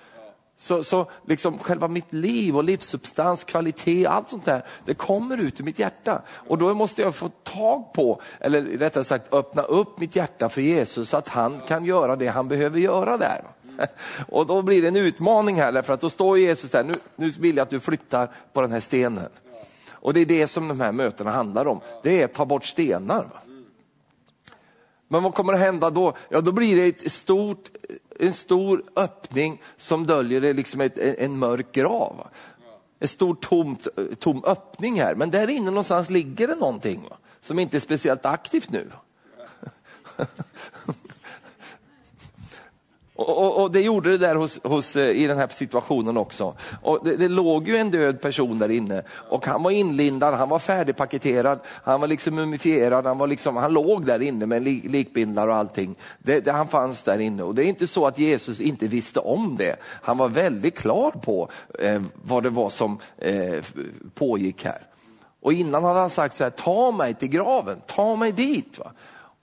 Så, 0.57 0.85
så 0.85 1.11
liksom 1.27 1.59
själva 1.59 1.89
mitt 1.89 2.13
liv 2.13 2.57
och 2.57 2.65
livssubstans, 2.65 3.45
kvalitet, 3.45 4.07
allt 4.07 4.29
sånt 4.29 4.45
där, 4.45 4.63
det 4.85 4.95
kommer 4.95 5.41
ut 5.41 5.61
ur 5.61 5.65
mitt 5.65 5.79
hjärta. 5.79 6.23
Och 6.29 6.59
då 6.59 6.75
måste 6.75 7.03
jag 7.03 7.15
få 7.15 7.29
tag 7.29 7.93
på, 7.93 8.21
eller 8.41 8.63
rättare 8.63 9.05
sagt 9.05 9.35
öppna 9.35 9.63
upp 9.63 9.99
mitt 9.99 10.17
hjärta 10.17 10.49
för 10.49 10.61
Jesus 10.61 11.09
så 11.09 11.17
att 11.17 11.29
han 11.29 11.61
kan 11.61 11.85
göra 11.85 12.17
det 12.17 12.27
han 12.27 12.49
behöver 12.49 12.79
göra 12.79 13.17
där. 13.17 13.45
Och 14.29 14.47
då 14.47 14.63
blir 14.63 14.83
det 14.83 14.89
en 14.89 14.97
utmaning 14.97 15.57
här, 15.57 15.73
därför 15.73 15.93
att 15.93 16.01
då 16.01 16.11
står 16.11 16.39
Jesus 16.39 16.71
där, 16.71 16.85
nu, 16.85 16.95
nu 17.17 17.31
vill 17.31 17.57
jag 17.57 17.65
att 17.65 17.71
du 17.71 17.81
flyttar 17.81 18.31
på 18.53 18.61
den 18.61 18.73
här 18.73 18.81
stenen. 18.81 19.29
Och 19.91 20.15
det 20.15 20.21
är 20.21 20.27
det 20.27 20.47
som 20.47 20.69
de 20.69 20.81
här 20.81 20.93
mötena 20.93 21.31
handlar 21.31 21.67
om, 21.67 21.81
det 22.03 22.21
är 22.21 22.25
att 22.25 22.35
ta 22.35 22.45
bort 22.45 22.65
stenar. 22.65 23.27
Men 25.15 25.23
vad 25.23 25.35
kommer 25.35 25.53
att 25.53 25.59
hända 25.59 25.91
då? 25.91 26.17
Ja, 26.29 26.41
då 26.41 26.53
blir 26.53 26.77
det 26.77 26.87
ett 26.87 27.13
stort, 27.13 27.71
en 28.21 28.33
stor 28.33 28.83
öppning 28.97 29.63
som 29.77 30.07
döljer 30.07 30.41
det 30.41 30.53
liksom 30.53 30.81
ett, 30.81 30.99
en 30.99 31.39
mörk 31.39 31.73
grav. 31.73 32.29
En 32.99 33.09
stor 33.09 33.35
tomt, 33.35 33.89
tom 34.19 34.45
öppning 34.45 35.01
här, 35.01 35.15
men 35.15 35.31
där 35.31 35.51
inne 35.51 35.71
någonstans 35.71 36.11
ligger 36.11 36.49
det 36.49 36.55
någonting 36.55 37.03
va? 37.11 37.17
som 37.41 37.59
inte 37.59 37.77
är 37.77 37.81
speciellt 37.81 38.27
aktivt 38.27 38.71
nu. 38.71 38.91
Och, 43.17 43.39
och, 43.39 43.63
och, 43.63 43.73
det 43.73 43.81
gjorde 43.81 44.11
det 44.11 44.19
där 44.19 44.35
hos, 44.35 44.61
hos, 44.63 44.97
eh, 44.97 45.09
i 45.09 45.27
den 45.27 45.39
här 45.39 45.49
situationen 45.49 46.17
också. 46.17 46.55
Och 46.83 47.01
det, 47.05 47.17
det, 47.17 47.29
låg 47.29 47.69
ju 47.69 47.77
en 47.77 47.91
död 47.91 48.21
person 48.21 48.59
där 48.59 48.71
inne 48.71 49.03
och 49.09 49.47
han 49.47 49.63
var 49.63 49.71
inlindad, 49.71 50.35
han 50.35 50.49
var 50.49 50.59
färdigpaketerad, 50.59 51.61
han 51.67 52.01
var 52.01 52.09
liksom 52.09 52.35
mumifierad, 52.35 53.07
han, 53.07 53.19
var 53.19 53.27
liksom, 53.27 53.57
han 53.57 53.73
låg 53.73 54.07
där 54.07 54.23
inne 54.23 54.47
med 54.47 54.63
likbindlar 54.63 55.49
och 55.49 55.55
allting. 55.55 55.97
Det, 56.19 56.41
det, 56.41 56.53
han 56.53 56.69
fanns 56.69 57.05
där 57.05 57.19
inne 57.19 57.43
och 57.43 57.55
det 57.55 57.65
är 57.65 57.67
inte 57.67 57.87
så 57.87 58.07
att 58.07 58.19
Jesus 58.19 58.61
inte 58.61 58.87
visste 58.87 59.21
om 59.21 59.57
det. 59.57 59.77
Han 60.03 60.19
var 60.19 60.29
väldigt 60.29 60.79
klar 60.79 61.11
på 61.11 61.49
eh, 61.79 62.03
vad 62.15 62.43
det 62.43 62.51
var 62.51 62.71
som 62.71 62.99
eh, 63.19 63.55
pågick 64.15 64.65
här. 64.65 64.87
Och 65.43 65.53
innan 65.53 65.85
hade 65.85 66.01
han 66.01 66.11
sagt 66.11 66.37
så 66.37 66.45
här, 66.45 66.51
ta 66.51 66.91
mig 66.91 67.15
till 67.15 67.29
graven, 67.29 67.81
ta 67.87 68.17
mig 68.17 68.33
dit. 68.33 68.79
Va? 68.79 68.93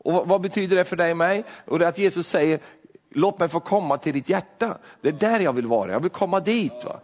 Och 0.04 0.28
vad 0.28 0.42
betyder 0.42 0.76
det 0.76 0.86
för 0.86 0.96
dig 0.96 1.12
och 1.12 1.18
mig? 1.18 1.44
Och 1.66 1.80
det 1.80 1.86
är 1.86 1.90
att 1.90 1.98
Jesus 1.98 2.28
säger, 2.28 2.60
låt 3.12 3.40
mig 3.40 3.50
få 3.50 3.60
komma 3.60 3.98
till 3.98 4.14
ditt 4.14 4.30
hjärta. 4.30 4.78
Det 5.02 5.10
är 5.10 5.14
där 5.14 5.40
jag 5.40 5.54
vill 5.54 5.68
vara, 5.68 5.92
jag 5.92 6.00
vill 6.00 6.12
komma 6.12 6.40
dit. 6.40 6.84
Va? 6.86 7.00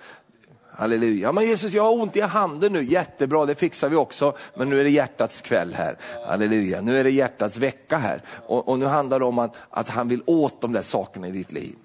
Halleluja. 0.78 1.32
Men 1.32 1.48
Jesus, 1.48 1.74
jag 1.74 1.84
har 1.84 2.02
ont 2.02 2.16
i 2.16 2.22
handen 2.22 2.74
nu. 2.74 2.84
Jättebra, 2.84 3.46
det 3.46 3.56
fixar 3.56 3.90
vi 3.90 3.96
också. 3.96 4.38
Men 4.56 4.70
nu 4.70 4.80
är 4.80 4.84
det 4.84 4.90
hjärtats 4.90 5.42
kväll 5.42 5.74
här. 5.74 5.98
Halleluja. 6.28 6.82
Nu 6.82 7.00
är 7.00 7.04
det 7.04 7.10
hjärtats 7.10 7.58
vecka 7.58 7.98
här. 7.98 8.22
Och, 8.48 8.70
och 8.70 8.80
nu 8.80 8.86
handlar 8.86 9.20
det 9.20 9.26
om 9.26 9.40
att, 9.40 9.56
att 9.70 9.90
han 9.90 10.08
vill 10.08 10.24
åt 10.26 10.62
de 10.62 10.72
där 10.72 10.82
sakerna 10.82 11.28
i 11.28 11.32
ditt 11.32 11.52
liv. 11.52 11.76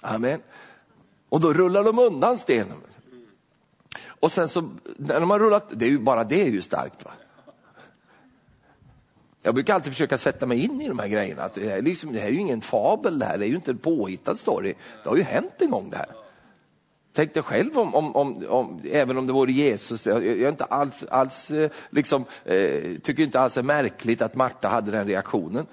Amen. 0.00 0.40
Och 1.28 1.40
då 1.40 1.52
rullar 1.52 1.84
de 1.84 1.98
undan 1.98 2.38
stenen. 2.38 2.76
Och 4.06 4.32
sen 4.32 4.48
så, 4.48 4.70
när 4.96 5.20
de 5.20 5.30
har 5.30 5.38
rullat, 5.38 5.64
det 5.70 5.84
är 5.84 5.90
ju, 5.90 5.98
bara 5.98 6.24
det 6.24 6.42
är 6.42 6.50
ju 6.50 6.62
starkt. 6.62 7.04
Va? 7.04 7.10
Jag 9.46 9.54
brukar 9.54 9.74
alltid 9.74 9.92
försöka 9.92 10.18
sätta 10.18 10.46
mig 10.46 10.64
in 10.64 10.80
i 10.80 10.88
de 10.88 10.98
här 10.98 11.08
grejerna. 11.08 11.42
Att 11.42 11.54
det, 11.54 11.68
här, 11.68 11.82
liksom, 11.82 12.12
det 12.12 12.18
här 12.18 12.28
är 12.28 12.32
ju 12.32 12.40
ingen 12.40 12.60
fabel 12.60 13.18
det 13.18 13.24
här, 13.24 13.38
det 13.38 13.46
är 13.46 13.48
ju 13.48 13.56
inte 13.56 13.70
en 13.70 13.78
påhittad 13.78 14.36
story. 14.36 14.74
Det 15.02 15.08
har 15.08 15.16
ju 15.16 15.22
hänt 15.22 15.54
en 15.58 15.70
gång 15.70 15.90
det 15.90 15.96
här. 15.96 16.06
Tänk 17.12 17.34
dig 17.34 17.42
själv 17.42 17.78
om, 17.78 17.94
om, 17.94 18.16
om, 18.16 18.46
om 18.48 18.80
även 18.92 19.18
om 19.18 19.26
det 19.26 19.32
vore 19.32 19.52
Jesus, 19.52 20.06
jag, 20.06 20.26
jag 20.26 20.48
inte 20.48 20.64
alls, 20.64 21.04
alls 21.10 21.50
eh, 21.50 21.70
liksom, 21.90 22.24
eh, 22.44 22.98
tycker 23.02 23.22
inte 23.22 23.40
alls 23.40 23.54
det 23.54 23.60
är 23.60 23.62
märkligt 23.62 24.22
att 24.22 24.34
Marta 24.34 24.68
hade 24.68 24.90
den 24.90 25.06
reaktionen. 25.06 25.66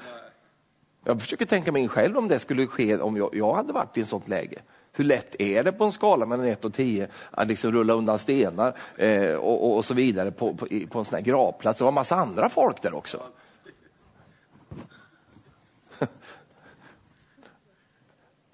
Jag 1.06 1.22
försöker 1.22 1.46
tänka 1.46 1.72
mig 1.72 1.82
in 1.82 1.90
själv 1.90 2.18
om 2.18 2.28
det 2.28 2.40
skulle 2.40 2.68
ske 2.68 2.98
om 2.98 3.18
jag, 3.18 3.30
jag 3.34 3.54
hade 3.54 3.74
varit 3.74 3.98
i 3.98 4.02
ett 4.02 4.08
sånt 4.08 4.28
läge. 4.28 4.60
Hur 4.92 5.04
lätt 5.04 5.42
är 5.42 5.64
det 5.64 5.72
på 5.72 5.84
en 5.84 5.92
skala 5.92 6.26
mellan 6.26 6.46
1 6.46 6.66
och 6.66 6.74
10 6.74 7.08
att 7.32 7.48
liksom 7.48 7.72
rulla 7.72 7.94
undan 7.94 8.20
stenar 8.20 8.76
eh, 8.98 9.36
och, 9.36 9.66
och, 9.66 9.78
och, 9.78 9.86
så 9.86 9.94
vidare 9.94 10.32
på, 10.32 10.54
på, 10.54 10.68
på 10.90 11.00
en 11.00 11.06
sån 11.06 11.16
här 11.16 11.22
gravplats? 11.22 11.78
Det 11.78 11.84
var 11.84 11.92
en 11.92 11.96
massa 11.96 12.16
andra 12.16 12.50
folk 12.50 12.82
där 12.82 12.94
också. 12.94 13.22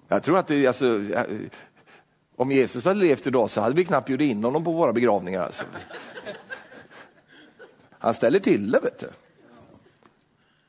Jag 0.08 0.22
tror 0.22 0.38
att 0.38 0.46
det, 0.46 0.66
alltså, 0.66 1.04
om 2.36 2.52
Jesus 2.52 2.84
hade 2.84 3.00
levt 3.00 3.26
idag 3.26 3.50
så 3.50 3.60
hade 3.60 3.74
vi 3.74 3.84
knappt 3.84 4.06
bjudit 4.06 4.30
in 4.30 4.44
honom 4.44 4.64
på 4.64 4.72
våra 4.72 4.92
begravningar. 4.92 5.42
Alltså. 5.42 5.64
Han 7.98 8.14
ställer 8.14 8.38
till 8.38 8.70
det, 8.70 8.80
vet 8.80 8.98
du. 8.98 9.10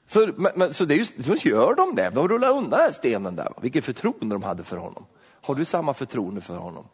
Så, 0.07 0.29
men, 0.55 0.73
så, 0.73 0.85
det 0.85 0.93
är 0.93 0.97
just, 0.97 1.25
så 1.25 1.35
gör 1.35 1.75
de 1.75 1.95
det, 1.95 2.09
de 2.09 2.27
rullar 2.27 2.49
undan 2.49 2.79
den 2.79 2.93
stenen 2.93 3.35
där. 3.35 3.53
Vilket 3.61 3.85
förtroende 3.85 4.35
de 4.35 4.43
hade 4.43 4.63
för 4.63 4.77
honom. 4.77 5.05
Har 5.41 5.55
du 5.55 5.65
samma 5.65 5.93
förtroende 5.93 6.41
för 6.41 6.55
honom? 6.55 6.85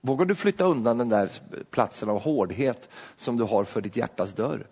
Vågar 0.00 0.26
du 0.26 0.34
flytta 0.34 0.64
undan 0.64 0.98
den 0.98 1.08
där 1.08 1.30
platsen 1.70 2.08
av 2.08 2.20
hårdhet 2.20 2.88
som 3.16 3.36
du 3.36 3.44
har 3.44 3.64
för 3.64 3.80
ditt 3.80 3.96
hjärtas 3.96 4.32
dörr? 4.32 4.66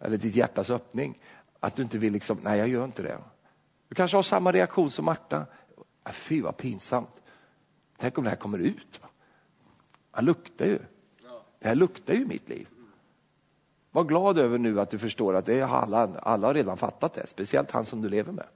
Eller 0.00 0.16
ditt 0.16 0.34
hjärtas 0.36 0.70
öppning? 0.70 1.18
Att 1.64 1.76
du 1.76 1.82
inte 1.82 1.98
vill 1.98 2.12
liksom, 2.12 2.38
nej 2.42 2.58
jag 2.58 2.68
gör 2.68 2.84
inte 2.84 3.02
det. 3.02 3.18
Du 3.88 3.94
kanske 3.94 4.16
har 4.16 4.22
samma 4.22 4.52
reaktion 4.52 4.90
som 4.90 5.04
Marta. 5.04 5.46
Fy 6.12 6.42
vad 6.42 6.56
pinsamt. 6.56 7.20
Tänk 7.96 8.18
om 8.18 8.24
det 8.24 8.30
här 8.30 8.36
kommer 8.36 8.58
ut. 8.58 9.00
Han 10.10 10.24
luktar 10.24 10.66
ju. 10.66 10.78
Det 11.58 11.68
här 11.68 11.74
luktar 11.74 12.14
ju 12.14 12.26
mitt 12.26 12.48
liv. 12.48 12.68
Var 13.90 14.04
glad 14.04 14.38
över 14.38 14.58
nu 14.58 14.80
att 14.80 14.90
du 14.90 14.98
förstår 14.98 15.34
att 15.34 15.46
det 15.46 15.60
är 15.60 15.64
alla, 15.64 16.18
alla 16.18 16.46
har 16.46 16.54
redan 16.54 16.76
fattat 16.76 17.14
det, 17.14 17.26
speciellt 17.26 17.70
han 17.70 17.84
som 17.84 18.02
du 18.02 18.08
lever 18.08 18.32
med. 18.32 18.46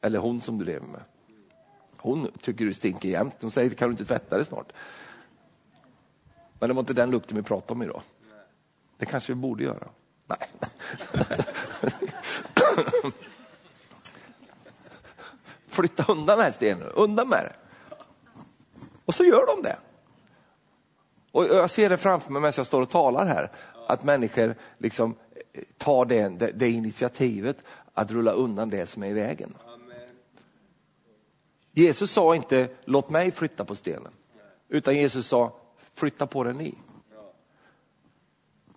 Eller 0.00 0.18
hon 0.18 0.40
som 0.40 0.58
du 0.58 0.64
lever 0.64 0.86
med. 0.86 1.02
Hon 1.96 2.30
tycker 2.40 2.64
du 2.64 2.74
stinker 2.74 3.08
jämt. 3.08 3.36
Hon 3.40 3.50
säger, 3.50 3.70
kan 3.70 3.88
du 3.88 3.92
inte 3.92 4.04
tvätta 4.04 4.38
det 4.38 4.44
snart? 4.44 4.72
Men 6.58 6.68
det 6.68 6.74
var 6.74 6.80
inte 6.80 6.94
den 6.94 7.10
lukten 7.10 7.36
vi 7.36 7.42
pratade 7.42 7.72
om 7.72 7.82
idag. 7.82 8.02
Det 8.96 9.06
kanske 9.06 9.32
vi 9.32 9.40
borde 9.40 9.64
göra. 9.64 9.88
Nej. 10.26 10.48
Flytta 15.68 16.04
undan 16.12 16.38
den 16.38 16.44
här 16.44 16.52
stenen, 16.52 16.88
undan 16.88 17.28
med 17.28 17.44
det. 17.44 17.52
Och 19.04 19.14
så 19.14 19.24
gör 19.24 19.46
de 19.46 19.62
det. 19.62 19.76
Och 21.32 21.44
jag 21.44 21.70
ser 21.70 21.88
det 21.88 21.96
framför 21.96 22.32
mig 22.32 22.42
medan 22.42 22.52
jag 22.56 22.66
står 22.66 22.82
och 22.82 22.90
talar 22.90 23.26
här, 23.26 23.50
att 23.88 24.04
människor 24.04 24.54
liksom 24.78 25.14
eh, 25.52 25.62
tar 25.78 26.04
det, 26.04 26.28
det, 26.28 26.50
det 26.54 26.70
initiativet 26.70 27.56
att 27.94 28.10
rulla 28.10 28.32
undan 28.32 28.70
det 28.70 28.86
som 28.86 29.02
är 29.02 29.06
i 29.06 29.12
vägen. 29.12 29.54
Jesus 31.72 32.10
sa 32.10 32.36
inte, 32.36 32.68
låt 32.84 33.10
mig 33.10 33.30
flytta 33.32 33.64
på 33.64 33.76
stenen. 33.76 34.12
Utan 34.68 34.96
Jesus 34.96 35.26
sa, 35.26 35.56
flytta 35.94 36.26
på 36.26 36.44
den 36.44 36.56
ni. 36.56 36.74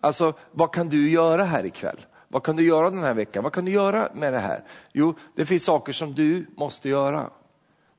Alltså, 0.07 0.33
vad 0.51 0.73
kan 0.73 0.89
du 0.89 1.09
göra 1.09 1.43
här 1.43 1.65
ikväll? 1.65 1.97
Vad 2.27 2.43
kan 2.43 2.55
du 2.55 2.63
göra 2.63 2.89
den 2.89 3.03
här 3.03 3.13
veckan? 3.13 3.43
Vad 3.43 3.53
kan 3.53 3.65
du 3.65 3.71
göra 3.71 4.09
med 4.13 4.33
det 4.33 4.39
här? 4.39 4.63
Jo, 4.93 5.13
det 5.35 5.45
finns 5.45 5.63
saker 5.63 5.93
som 5.93 6.13
du 6.13 6.45
måste 6.57 6.89
göra. 6.89 7.29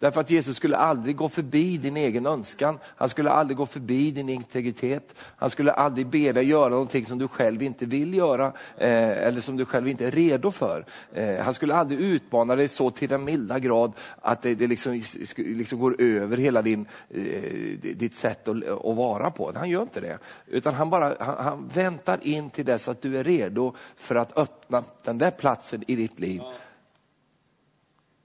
Därför 0.00 0.20
att 0.20 0.30
Jesus 0.30 0.56
skulle 0.56 0.76
aldrig 0.76 1.16
gå 1.16 1.28
förbi 1.28 1.76
din 1.76 1.96
egen 1.96 2.26
önskan. 2.26 2.78
Han 2.84 3.08
skulle 3.08 3.30
aldrig 3.30 3.56
gå 3.56 3.66
förbi 3.66 4.11
din 4.11 4.28
integritet. 4.28 5.14
Han 5.37 5.50
skulle 5.50 5.72
aldrig 5.72 6.06
be 6.06 6.32
dig 6.32 6.44
göra 6.44 6.68
någonting 6.68 7.06
som 7.06 7.18
du 7.18 7.28
själv 7.28 7.62
inte 7.62 7.87
vill 7.87 8.14
göra 8.14 8.46
eh, 8.76 9.26
eller 9.26 9.40
som 9.40 9.56
du 9.56 9.64
själv 9.64 9.88
inte 9.88 10.06
är 10.06 10.11
redo 10.11 10.50
för. 10.50 10.84
Eh, 11.14 11.37
han 11.38 11.54
skulle 11.54 11.74
aldrig 11.74 12.00
utmana 12.00 12.56
dig 12.56 12.68
så 12.68 12.90
till 12.90 13.08
den 13.08 13.24
milda 13.24 13.58
grad 13.58 13.92
att 14.20 14.42
det, 14.42 14.54
det 14.54 14.66
liksom, 14.66 15.02
liksom 15.37 15.78
går 15.78 16.00
över 16.02 16.37
hela 16.37 16.62
din, 16.62 16.87
eh, 17.11 17.78
ditt 17.80 18.14
sätt 18.14 18.48
att, 18.48 18.68
att, 18.68 18.96
vara 18.96 19.30
på. 19.30 19.52
Han 19.54 19.70
gör 19.70 19.82
inte 19.82 20.00
det. 20.00 20.18
Utan 20.46 20.74
han, 20.74 20.90
bara, 20.90 21.16
han, 21.20 21.44
han 21.44 21.70
väntar 21.74 22.18
in 22.22 22.50
till 22.50 22.64
dess 22.64 22.88
att 22.88 23.02
du 23.02 23.18
är 23.18 23.24
redo 23.24 23.74
för 23.96 24.14
att 24.14 24.38
öppna 24.38 24.84
den 25.04 25.18
där 25.18 25.30
platsen 25.30 25.84
i 25.87 25.96
ditt 25.96 26.20
liv 26.20 26.42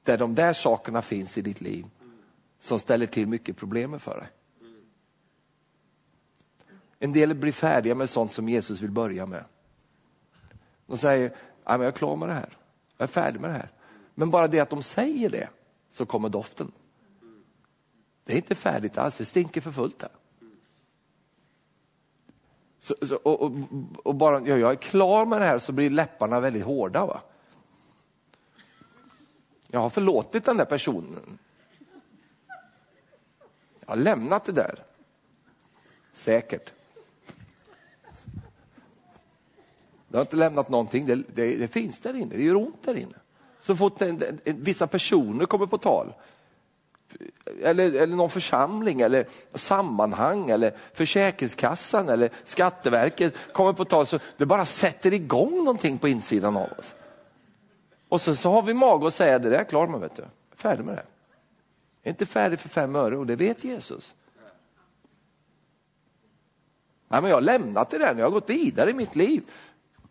där 0.03 0.17
de 0.17 0.35
där 0.35 0.53
sakerna 0.53 1.01
finns 1.01 1.37
i 1.37 1.41
ditt 1.41 1.61
liv 1.61 1.85
som 2.59 2.79
ställer 2.79 3.05
till 3.05 3.27
mycket 3.27 3.57
problem 3.57 3.99
för 3.99 4.17
dig. 4.17 4.27
En 6.99 7.11
del 7.11 7.35
blir 7.35 7.51
färdiga 7.51 7.95
med 7.95 8.09
sånt 8.09 8.31
som 8.31 8.49
Jesus 8.49 8.81
vill 8.81 8.91
börja 8.91 9.25
med. 9.25 9.45
De 10.85 10.97
säger, 10.97 11.35
jag 11.65 11.85
är 11.85 11.91
klar 11.91 12.15
med 12.15 12.29
det 12.29 12.33
här, 12.33 12.57
jag 12.97 13.03
är 13.03 13.11
färdig 13.11 13.41
med 13.41 13.49
det 13.49 13.53
här. 13.53 13.71
Men 14.15 14.29
bara 14.29 14.47
det 14.47 14.59
att 14.59 14.69
de 14.69 14.83
säger 14.83 15.29
det, 15.29 15.49
så 15.89 16.05
kommer 16.05 16.29
doften. 16.29 16.71
Det 18.25 18.33
är 18.33 18.37
inte 18.37 18.55
färdigt 18.55 18.97
alls, 18.97 19.17
det 19.17 19.25
stinker 19.25 19.61
för 19.61 19.71
fullt 19.71 20.01
här. 20.01 20.11
Så, 22.79 22.95
så, 23.07 23.15
och, 23.15 23.41
och, 23.41 23.51
och, 24.03 24.15
bara 24.15 24.39
ja, 24.47 24.57
jag 24.57 24.71
är 24.71 24.75
klar 24.75 25.25
med 25.25 25.41
det 25.41 25.45
här 25.45 25.59
så 25.59 25.71
blir 25.71 25.89
läpparna 25.89 26.39
väldigt 26.39 26.63
hårda. 26.63 27.05
Va? 27.05 27.21
Jag 29.73 29.79
har 29.79 29.89
förlåtit 29.89 30.45
den 30.45 30.57
där 30.57 30.65
personen. 30.65 31.37
Jag 33.79 33.87
har 33.87 33.95
lämnat 33.95 34.45
det 34.45 34.51
där. 34.51 34.83
Säkert. 36.13 36.73
Det 40.07 40.17
har 40.17 40.21
inte 40.21 40.35
lämnat 40.35 40.69
någonting, 40.69 41.05
det, 41.05 41.15
det, 41.15 41.55
det, 41.55 41.67
finns 41.67 41.99
där 41.99 42.13
inne, 42.13 42.35
det 42.35 42.43
gör 42.43 42.55
ont 42.55 42.83
där 42.83 42.95
inne. 42.95 43.15
Så 43.59 43.75
fort 43.75 44.01
en, 44.01 44.09
en, 44.09 44.39
en, 44.43 44.63
vissa 44.63 44.87
personer 44.87 45.45
kommer 45.45 45.65
på 45.65 45.77
tal, 45.77 46.13
eller, 47.61 47.93
eller 47.93 48.15
någon 48.15 48.29
församling, 48.29 49.01
eller 49.01 49.27
sammanhang, 49.53 50.49
eller 50.49 50.77
Försäkringskassan 50.93 52.09
eller 52.09 52.29
Skatteverket 52.43 53.33
kommer 53.53 53.73
på 53.73 53.85
tal, 53.85 54.07
så 54.07 54.19
det 54.37 54.45
bara 54.45 54.65
sätter 54.65 55.13
igång 55.13 55.57
någonting 55.57 55.97
på 55.97 56.07
insidan 56.07 56.57
av 56.57 56.71
oss. 56.79 56.95
Och 58.13 58.21
sen 58.21 58.35
så 58.35 58.51
har 58.51 58.61
vi 58.61 58.73
mag 58.73 59.05
att 59.05 59.13
säga, 59.13 59.39
det 59.39 59.49
där 59.49 59.63
klarar 59.63 59.87
klar 59.87 59.99
vet 59.99 60.15
du. 60.15 60.23
Färdig 60.55 60.85
med 60.85 60.95
det. 60.95 61.05
Jag 62.01 62.07
är 62.07 62.09
inte 62.09 62.25
färdig 62.25 62.59
för 62.59 62.69
fem 62.69 62.95
öre 62.95 63.17
och 63.17 63.25
det 63.25 63.35
vet 63.35 63.63
Jesus. 63.63 64.15
Nej, 67.07 67.21
men 67.21 67.29
jag 67.29 67.37
har 67.37 67.41
lämnat 67.41 67.89
det 67.89 67.97
där, 67.97 68.15
jag 68.15 68.25
har 68.25 68.31
gått 68.31 68.49
vidare 68.49 68.89
i 68.89 68.93
mitt 68.93 69.15
liv. 69.15 69.43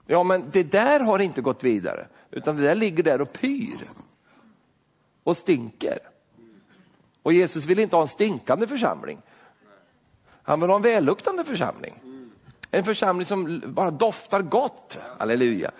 Ja, 0.06 0.22
men 0.22 0.50
det 0.52 0.62
där 0.62 1.00
har 1.00 1.18
inte 1.18 1.42
gått 1.42 1.64
vidare, 1.64 2.06
utan 2.30 2.56
det 2.56 2.62
där 2.62 2.74
ligger 2.74 3.02
där 3.02 3.20
och 3.20 3.32
pyr 3.32 3.88
och 5.22 5.36
stinker. 5.36 5.98
Och 7.22 7.32
Jesus 7.32 7.64
vill 7.64 7.78
inte 7.78 7.96
ha 7.96 8.02
en 8.02 8.08
stinkande 8.08 8.66
församling. 8.66 9.22
Han 10.42 10.60
vill 10.60 10.70
ha 10.70 10.76
en 10.76 10.82
välluktande 10.82 11.44
församling. 11.44 12.00
En 12.70 12.84
församling 12.84 13.26
som 13.26 13.62
bara 13.66 13.90
doftar 13.90 14.42
gott, 14.42 14.98
halleluja. 15.18 15.70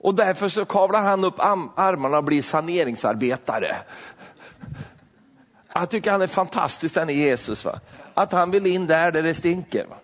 Och 0.00 0.14
därför 0.14 0.48
så 0.48 0.64
kavlar 0.64 1.02
han 1.02 1.24
upp 1.24 1.40
armarna 1.40 2.18
och 2.18 2.24
blir 2.24 2.42
saneringsarbetare. 2.42 3.76
Jag 5.74 5.90
tycker 5.90 6.10
han 6.10 6.22
är 6.22 6.26
fantastisk 6.26 6.94
den 6.94 7.10
är 7.10 7.14
Jesus. 7.14 7.64
Va? 7.64 7.80
Att 8.14 8.32
han 8.32 8.50
vill 8.50 8.66
in 8.66 8.86
där, 8.86 9.12
där 9.12 9.22
det 9.22 9.34
stinker. 9.34 9.86
Va? 9.86 9.96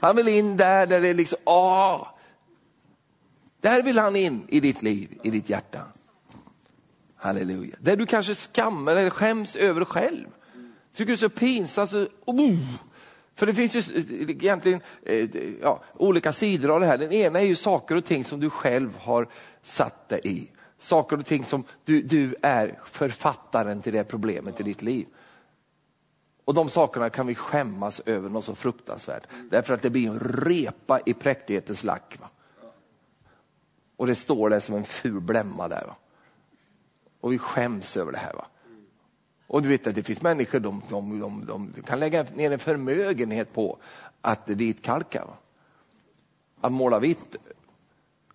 Han 0.00 0.16
vill 0.16 0.28
in 0.28 0.56
där, 0.56 0.86
där 0.86 1.00
det 1.00 1.08
är 1.08 1.14
liksom, 1.14 1.38
åh. 1.44 2.08
Där 3.60 3.82
vill 3.82 3.98
han 3.98 4.16
in 4.16 4.46
i 4.48 4.60
ditt 4.60 4.82
liv, 4.82 5.18
i 5.22 5.30
ditt 5.30 5.48
hjärta. 5.48 5.80
Halleluja. 7.16 7.76
Där 7.80 7.96
du 7.96 8.06
kanske 8.06 8.34
skammar 8.34 8.92
eller 8.92 9.10
skäms 9.10 9.56
över 9.56 9.84
själv. 9.84 10.26
Tycker 10.94 11.06
det 11.06 11.14
är 11.14 11.16
så 11.16 11.28
pinsamt. 11.28 11.90
Så, 11.90 12.06
oh. 12.24 12.58
För 13.34 13.46
det 13.46 13.54
finns 13.54 13.74
ju 13.74 13.82
egentligen 14.28 14.80
eh, 15.02 15.28
ja, 15.62 15.82
olika 15.94 16.32
sidor 16.32 16.70
av 16.70 16.80
det 16.80 16.86
här. 16.86 16.98
Den 16.98 17.12
ena 17.12 17.40
är 17.40 17.44
ju 17.44 17.56
saker 17.56 17.96
och 17.96 18.04
ting 18.04 18.24
som 18.24 18.40
du 18.40 18.50
själv 18.50 18.96
har 18.96 19.28
satt 19.62 20.08
dig 20.08 20.20
i. 20.24 20.50
Saker 20.78 21.18
och 21.18 21.26
ting 21.26 21.44
som 21.44 21.64
du, 21.84 22.02
du 22.02 22.34
är 22.42 22.78
författaren 22.84 23.82
till 23.82 23.92
det 23.92 24.04
problemet 24.04 24.60
i 24.60 24.62
ditt 24.62 24.82
liv. 24.82 25.06
Och 26.44 26.54
de 26.54 26.70
sakerna 26.70 27.10
kan 27.10 27.26
vi 27.26 27.34
skämmas 27.34 28.00
över 28.06 28.28
något 28.28 28.44
så 28.44 28.54
fruktansvärt. 28.54 29.26
Därför 29.50 29.74
att 29.74 29.82
det 29.82 29.90
blir 29.90 30.08
en 30.08 30.20
repa 30.20 31.00
i 31.06 31.14
präktighetens 31.14 31.84
lack. 31.84 32.18
Va? 32.20 32.30
Och 33.96 34.06
det 34.06 34.14
står 34.14 34.50
där 34.50 34.60
som 34.60 34.74
en 34.74 34.84
ful 34.84 35.20
blämma 35.20 35.68
där. 35.68 35.84
Va? 35.86 35.96
Och 37.20 37.32
vi 37.32 37.38
skäms 37.38 37.96
över 37.96 38.12
det 38.12 38.18
här. 38.18 38.32
Va? 38.32 38.46
Och 39.52 39.62
du 39.62 39.68
vet 39.68 39.86
att 39.86 39.94
det 39.94 40.02
finns 40.02 40.22
människor, 40.22 40.60
de, 40.60 40.82
de, 40.88 41.20
de, 41.20 41.46
de 41.46 41.82
kan 41.82 42.00
lägga 42.00 42.26
ner 42.34 42.50
en 42.50 42.58
förmögenhet 42.58 43.52
på 43.52 43.78
att 44.20 44.48
vitkalka. 44.48 45.24
Va? 45.24 45.36
Att 46.60 46.72
måla 46.72 46.98
vitt. 46.98 47.36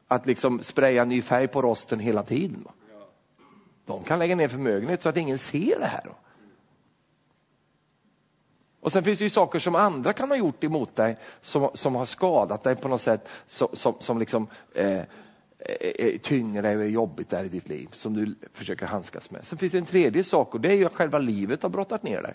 Att 0.07 0.25
liksom 0.25 0.63
spraya 0.63 1.05
ny 1.05 1.21
färg 1.21 1.47
på 1.47 1.61
rosten 1.61 1.99
hela 1.99 2.23
tiden. 2.23 2.63
Va? 2.65 2.71
De 3.85 4.03
kan 4.03 4.19
lägga 4.19 4.35
ner 4.35 4.47
förmögenhet 4.47 5.01
så 5.01 5.09
att 5.09 5.17
ingen 5.17 5.37
ser 5.37 5.79
det 5.79 5.85
här. 5.85 6.05
Va? 6.05 6.15
Och 8.79 8.91
sen 8.91 9.03
finns 9.03 9.19
det 9.19 9.23
ju 9.23 9.29
saker 9.29 9.59
som 9.59 9.75
andra 9.75 10.13
kan 10.13 10.29
ha 10.29 10.37
gjort 10.37 10.63
emot 10.63 10.95
dig 10.95 11.17
som, 11.41 11.69
som 11.73 11.95
har 11.95 12.05
skadat 12.05 12.63
dig 12.63 12.75
på 12.75 12.87
något 12.87 13.01
sätt, 13.01 13.29
som, 13.45 13.67
som, 13.73 13.95
som 13.99 14.19
liksom, 14.19 14.47
eh, 14.73 15.01
Eh, 15.67 16.05
eh, 16.07 16.17
tynger 16.17 16.61
dig 16.61 16.77
och 16.77 16.83
är 16.83 16.87
jobbigt 16.87 17.29
där 17.29 17.43
i 17.43 17.49
ditt 17.49 17.69
liv 17.69 17.89
som 17.91 18.13
du 18.13 18.35
försöker 18.53 18.85
handskas 18.85 19.31
med. 19.31 19.47
Sen 19.47 19.57
finns 19.57 19.71
det 19.71 19.77
en 19.77 19.85
tredje 19.85 20.23
sak 20.23 20.53
och 20.53 20.61
det 20.61 20.71
är 20.71 20.75
ju 20.75 20.85
att 20.85 20.93
själva 20.93 21.19
livet 21.19 21.63
har 21.63 21.69
brottat 21.69 22.03
ner 22.03 22.21
dig. 22.21 22.33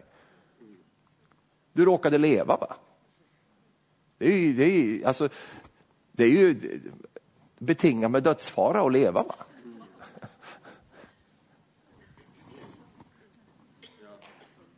Du 1.72 1.84
råkade 1.84 2.18
leva 2.18 2.56
va? 2.56 2.76
Det 4.18 4.26
är 4.26 4.38
ju, 4.38 4.52
det 4.52 4.64
är 4.64 4.70
ju, 4.70 5.04
alltså, 5.04 5.28
det 6.12 6.24
är 6.24 6.28
ju 6.28 6.80
betingat 7.58 8.10
med 8.10 8.22
dödsfara 8.22 8.86
att 8.86 8.92
leva 8.92 9.22
va? 9.22 9.34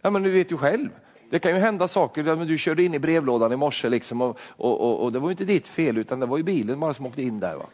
Ja 0.02 0.10
men 0.10 0.22
du 0.22 0.30
vet 0.30 0.52
ju 0.52 0.56
själv. 0.56 0.88
Det 1.30 1.38
kan 1.38 1.54
ju 1.54 1.58
hända 1.58 1.88
saker, 1.88 2.44
du 2.46 2.58
körde 2.58 2.82
in 2.82 2.94
i 2.94 2.98
brevlådan 2.98 3.52
i 3.52 3.56
morse 3.56 3.88
liksom 3.88 4.20
och, 4.20 4.38
och, 4.48 4.80
och, 4.80 5.02
och, 5.02 5.12
det 5.12 5.18
var 5.18 5.28
ju 5.28 5.32
inte 5.32 5.44
ditt 5.44 5.68
fel 5.68 5.98
utan 5.98 6.20
det 6.20 6.26
var 6.26 6.36
ju 6.36 6.42
bilen 6.42 6.80
bara 6.80 6.94
som 6.94 7.06
åkte 7.06 7.22
in 7.22 7.40
där. 7.40 7.56
Va? 7.56 7.66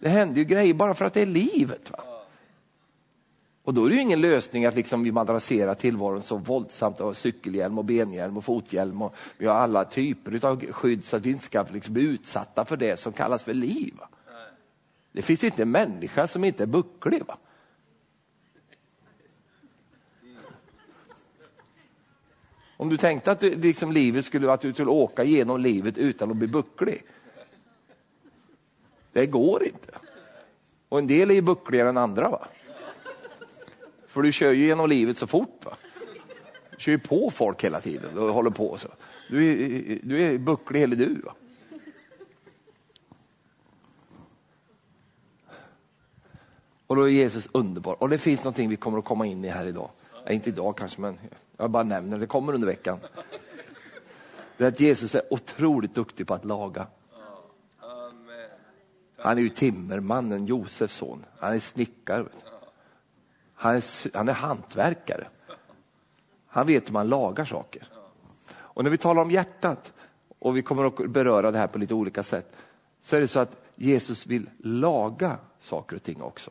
Det 0.00 0.08
händer 0.08 0.36
ju 0.38 0.44
grejer 0.44 0.74
bara 0.74 0.94
för 0.94 1.04
att 1.04 1.14
det 1.14 1.22
är 1.22 1.26
livet. 1.26 1.90
Va? 1.90 2.04
Och 3.68 3.74
då 3.74 3.84
är 3.84 3.88
det 3.88 3.94
ju 3.94 4.02
ingen 4.02 4.20
lösning 4.20 4.64
att 4.64 4.74
liksom 4.74 5.02
vi 5.02 5.12
madrasserar 5.12 5.74
tillvaron 5.74 6.22
så 6.22 6.36
våldsamt 6.36 7.00
och 7.00 7.16
cykelhjälm 7.16 7.78
och 7.78 7.84
benhjälm 7.84 8.36
och 8.36 8.44
fothjälm 8.44 9.02
och 9.02 9.14
vi 9.38 9.46
har 9.46 9.54
alla 9.54 9.84
typer 9.84 10.46
av 10.46 10.72
skydd 10.72 11.04
så 11.04 11.16
att 11.16 11.26
vi 11.26 11.30
inte 11.30 11.44
ska 11.44 11.64
liksom 11.72 11.94
bli 11.94 12.02
utsatta 12.02 12.64
för 12.64 12.76
det 12.76 12.96
som 12.96 13.12
kallas 13.12 13.42
för 13.42 13.54
liv. 13.54 13.94
Va? 13.98 14.08
Det 15.12 15.22
finns 15.22 15.44
inte 15.44 15.62
en 15.62 15.70
människa 15.70 16.26
som 16.26 16.44
inte 16.44 16.62
är 16.62 16.66
bucklig. 16.66 17.22
Va? 17.26 17.38
Om 22.76 22.88
du 22.88 22.96
tänkte 22.96 23.32
att 23.32 23.40
du, 23.40 23.54
liksom 23.54 23.92
livet 23.92 24.24
skulle, 24.24 24.52
att 24.52 24.60
du 24.60 24.72
skulle 24.72 24.90
åka 24.90 25.24
genom 25.24 25.60
livet 25.60 25.98
utan 25.98 26.30
att 26.30 26.36
bli 26.36 26.48
bucklig. 26.48 27.02
Det 29.12 29.26
går 29.26 29.64
inte. 29.64 29.98
Och 30.88 30.98
en 30.98 31.06
del 31.06 31.30
är 31.30 31.34
ju 31.34 31.42
buckligare 31.42 31.88
än 31.88 31.96
andra. 31.96 32.28
va? 32.28 32.48
För 34.08 34.22
du 34.22 34.32
kör 34.32 34.52
ju 34.52 34.66
genom 34.66 34.88
livet 34.88 35.18
så 35.18 35.26
fort. 35.26 35.64
va? 35.64 35.76
Du 36.70 36.76
kör 36.78 36.92
ju 36.92 36.98
på 36.98 37.30
folk 37.30 37.64
hela 37.64 37.80
tiden 37.80 38.18
och 38.18 38.34
håller 38.34 38.50
på 38.50 38.78
så. 38.78 38.88
Du 39.30 39.48
är, 39.48 39.98
du 40.02 40.22
är 40.22 40.38
bucklig 40.38 40.80
hela 40.80 40.94
du. 40.94 41.14
Va? 41.14 41.34
Och 46.86 46.96
då 46.96 47.02
är 47.02 47.08
Jesus 47.08 47.48
underbar. 47.52 48.02
Och 48.02 48.08
det 48.08 48.18
finns 48.18 48.44
någonting 48.44 48.68
vi 48.68 48.76
kommer 48.76 48.98
att 48.98 49.04
komma 49.04 49.26
in 49.26 49.44
i 49.44 49.48
här 49.48 49.66
idag. 49.66 49.90
Nej, 50.24 50.34
inte 50.34 50.48
idag 50.48 50.76
kanske, 50.76 51.00
men 51.00 51.18
jag 51.56 51.70
bara 51.70 51.82
nämner 51.82 52.18
det. 52.18 52.26
kommer 52.26 52.52
under 52.52 52.66
veckan. 52.66 52.98
Det 54.56 54.64
är 54.64 54.68
att 54.68 54.80
Jesus 54.80 55.14
är 55.14 55.22
otroligt 55.30 55.94
duktig 55.94 56.26
på 56.26 56.34
att 56.34 56.44
laga. 56.44 56.86
Han 59.18 59.38
är 59.38 59.42
ju 59.42 59.48
timmermannen, 59.48 60.46
Josefs 60.46 60.94
son. 60.94 61.24
Han 61.38 61.54
är 61.54 61.60
snickare. 61.60 62.26
Han 63.54 63.76
är, 63.76 64.16
han 64.16 64.28
är 64.28 64.32
hantverkare. 64.32 65.28
Han 66.46 66.66
vet 66.66 66.88
hur 66.88 66.92
man 66.92 67.08
lagar 67.08 67.44
saker. 67.44 67.88
Och 68.50 68.84
när 68.84 68.90
vi 68.90 68.98
talar 68.98 69.22
om 69.22 69.30
hjärtat, 69.30 69.92
och 70.38 70.56
vi 70.56 70.62
kommer 70.62 70.84
att 70.84 71.10
beröra 71.10 71.50
det 71.50 71.58
här 71.58 71.66
på 71.66 71.78
lite 71.78 71.94
olika 71.94 72.22
sätt, 72.22 72.56
så 73.00 73.16
är 73.16 73.20
det 73.20 73.28
så 73.28 73.40
att 73.40 73.56
Jesus 73.76 74.26
vill 74.26 74.50
laga 74.58 75.38
saker 75.60 75.96
och 75.96 76.02
ting 76.02 76.22
också. 76.22 76.50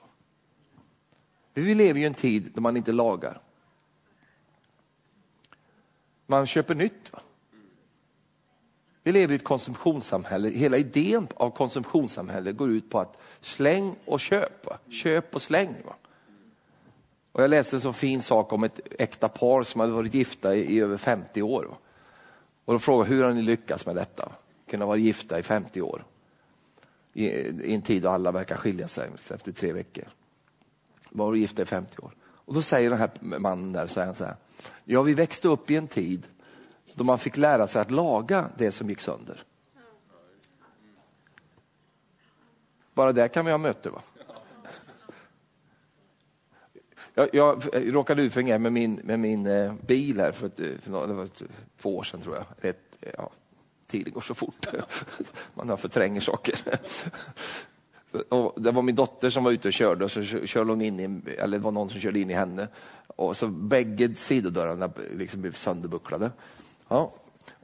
Vi 1.54 1.76
lever 1.76 2.00
ju 2.00 2.04
i 2.04 2.08
en 2.08 2.14
tid 2.14 2.52
då 2.54 2.62
man 2.62 2.78
inte 2.78 2.92
lagar. 2.92 3.42
Man 6.26 6.48
köper 6.48 6.76
nytt. 6.76 7.14
Va? 7.14 7.20
Vi 9.08 9.14
lever 9.14 9.34
i 9.34 9.36
ett 9.36 9.44
konsumtionssamhälle. 9.44 10.50
Hela 10.50 10.78
idén 10.78 11.28
av 11.36 11.50
konsumtionssamhälle 11.50 12.52
går 12.52 12.72
ut 12.72 12.90
på 12.90 13.00
att 13.00 13.18
släng 13.42 13.96
och 14.06 14.20
köp. 14.20 14.66
Va? 14.66 14.78
Köp 14.90 15.36
och 15.36 15.42
släng. 15.42 15.76
Va? 15.86 15.96
Och 17.32 17.44
jag 17.44 17.50
läste 17.50 17.76
en 17.76 17.82
så 17.82 17.94
fin 17.94 18.22
sak 18.22 18.54
om 18.54 18.64
ett 18.64 18.80
äkta 19.00 19.30
par 19.30 19.64
som 19.64 19.82
hade 19.82 19.94
varit 19.94 20.14
gifta 20.14 20.56
i, 20.56 20.76
i 20.76 20.80
över 20.80 20.98
50 20.98 21.42
år. 21.42 21.64
Va? 21.64 21.78
Och 22.66 22.74
de 22.74 22.80
frågade 22.80 23.10
hur 23.10 23.24
har 23.24 23.32
ni 23.32 23.42
lyckats 23.42 23.86
med 23.86 23.96
detta? 23.96 24.32
Kunna 24.70 24.86
vara 24.86 24.98
gifta 24.98 25.40
i 25.40 25.44
50 25.44 25.82
år. 25.82 26.04
I, 27.14 27.28
I, 27.28 27.74
en 27.74 27.82
tid 27.82 28.04
då 28.04 28.10
alla 28.10 28.32
verkar 28.32 28.56
skilja 28.56 28.88
sig 28.88 29.10
efter 29.30 29.52
tre 29.52 29.74
veckor. 29.74 30.08
Var 31.10 31.36
gifta 31.36 31.62
i 31.62 31.66
50 31.66 32.02
år. 32.02 32.12
Och 32.22 32.54
då 32.54 32.62
säger 32.62 32.90
den 32.90 33.00
här 33.00 33.12
mannen 33.22 33.74
där, 33.74 33.88
så 33.88 34.02
här, 34.02 34.36
ja 34.86 35.02
vi 35.02 35.14
växte 35.14 35.48
upp 35.48 35.72
i 35.72 35.76
en 35.76 35.88
tid 35.88 36.28
då 36.98 37.04
man 37.04 37.20
fick 37.20 37.38
lära 37.38 37.68
sig 37.68 37.82
att 37.82 37.92
laga 37.92 38.50
det 38.58 38.72
som 38.72 38.90
gick 38.90 39.00
sönder. 39.00 39.44
Bara 42.94 43.12
där 43.12 43.28
kan 43.28 43.46
vi 43.46 43.52
ha 43.52 43.58
möte 43.58 43.90
va? 43.90 44.02
Jag, 47.14 47.30
jag 47.32 47.64
råkade 47.74 48.22
ut 48.22 48.34
för 48.34 48.40
en 48.40 48.48
grej 48.48 48.60
med 48.60 48.74
min, 48.74 48.94
med 49.04 49.20
min 49.20 49.46
eh, 49.46 49.74
bil 49.88 50.20
här 50.20 50.32
för, 50.32 50.48
ett, 50.48 50.60
eh, 50.60 50.68
för 50.82 51.08
det 51.08 51.14
var 51.14 51.24
ett, 51.24 51.44
två 51.82 51.98
år 51.98 52.04
sedan 52.04 52.22
tror 52.22 52.36
jag. 52.36 52.46
Ett, 52.70 52.82
eh, 53.02 53.12
ja, 53.18 53.30
tiden 53.88 54.14
går 54.14 54.22
så 54.22 54.36
fort, 54.36 54.68
man 55.54 55.78
förtränger 55.78 56.22
saker. 56.22 56.56
Och 58.30 58.62
det 58.62 58.72
var 58.72 58.82
min 58.82 58.96
dotter 58.96 59.30
som 59.30 59.44
var 59.44 59.52
ute 59.52 59.68
och 59.68 59.74
körde 59.74 60.06
och 60.06 60.12
så 60.12 60.24
körde 60.24 60.72
hon 60.72 60.82
in 60.82 61.00
i, 61.00 61.32
eller 61.32 61.58
det 61.58 61.64
var 61.64 61.72
någon 61.72 61.90
som 61.90 62.02
körde 62.02 62.20
in 62.20 62.30
i 62.30 62.34
henne. 62.34 62.68
Och 63.08 63.38
så 63.38 63.48
bägge 63.48 64.16
sidodörrarna 64.16 64.90
liksom 65.14 65.42
blev 65.42 65.54
sönderbucklade. 65.54 66.32
Ja. 66.88 67.12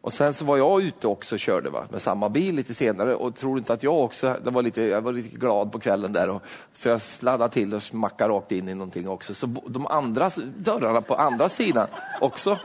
Och 0.04 0.14
sen 0.14 0.34
så 0.34 0.46
var 0.46 0.58
jag 0.58 0.82
ute 0.82 1.08
också 1.08 1.36
och 1.36 1.40
körde 1.40 1.70
va, 1.70 1.86
med 1.90 2.02
samma 2.02 2.30
bil 2.30 2.56
lite 2.56 2.74
senare 2.74 3.16
och 3.16 3.36
tror 3.36 3.58
inte 3.58 3.74
att 3.74 3.84
jag 3.84 4.00
också, 4.00 4.36
det 4.44 4.52
var 4.52 4.62
lite, 4.62 4.82
jag 4.82 5.02
var 5.02 5.12
lite 5.12 5.38
glad 5.38 5.72
på 5.72 5.80
kvällen 5.80 6.14
där. 6.14 6.30
Och, 6.30 6.42
så 6.74 6.90
jag 6.90 7.02
sladdade 7.02 7.54
till 7.54 7.74
och 7.74 7.84
smackade 7.84 8.34
rakt 8.34 8.52
in 8.52 8.70
i 8.70 8.74
någonting 8.74 9.10
också. 9.10 9.34
Så 9.34 9.48
de 9.68 9.88
andra 9.88 10.32
dörrarna 10.58 11.02
på 11.02 11.16
andra 11.16 11.50
sidan 11.50 11.88
också 12.22 12.60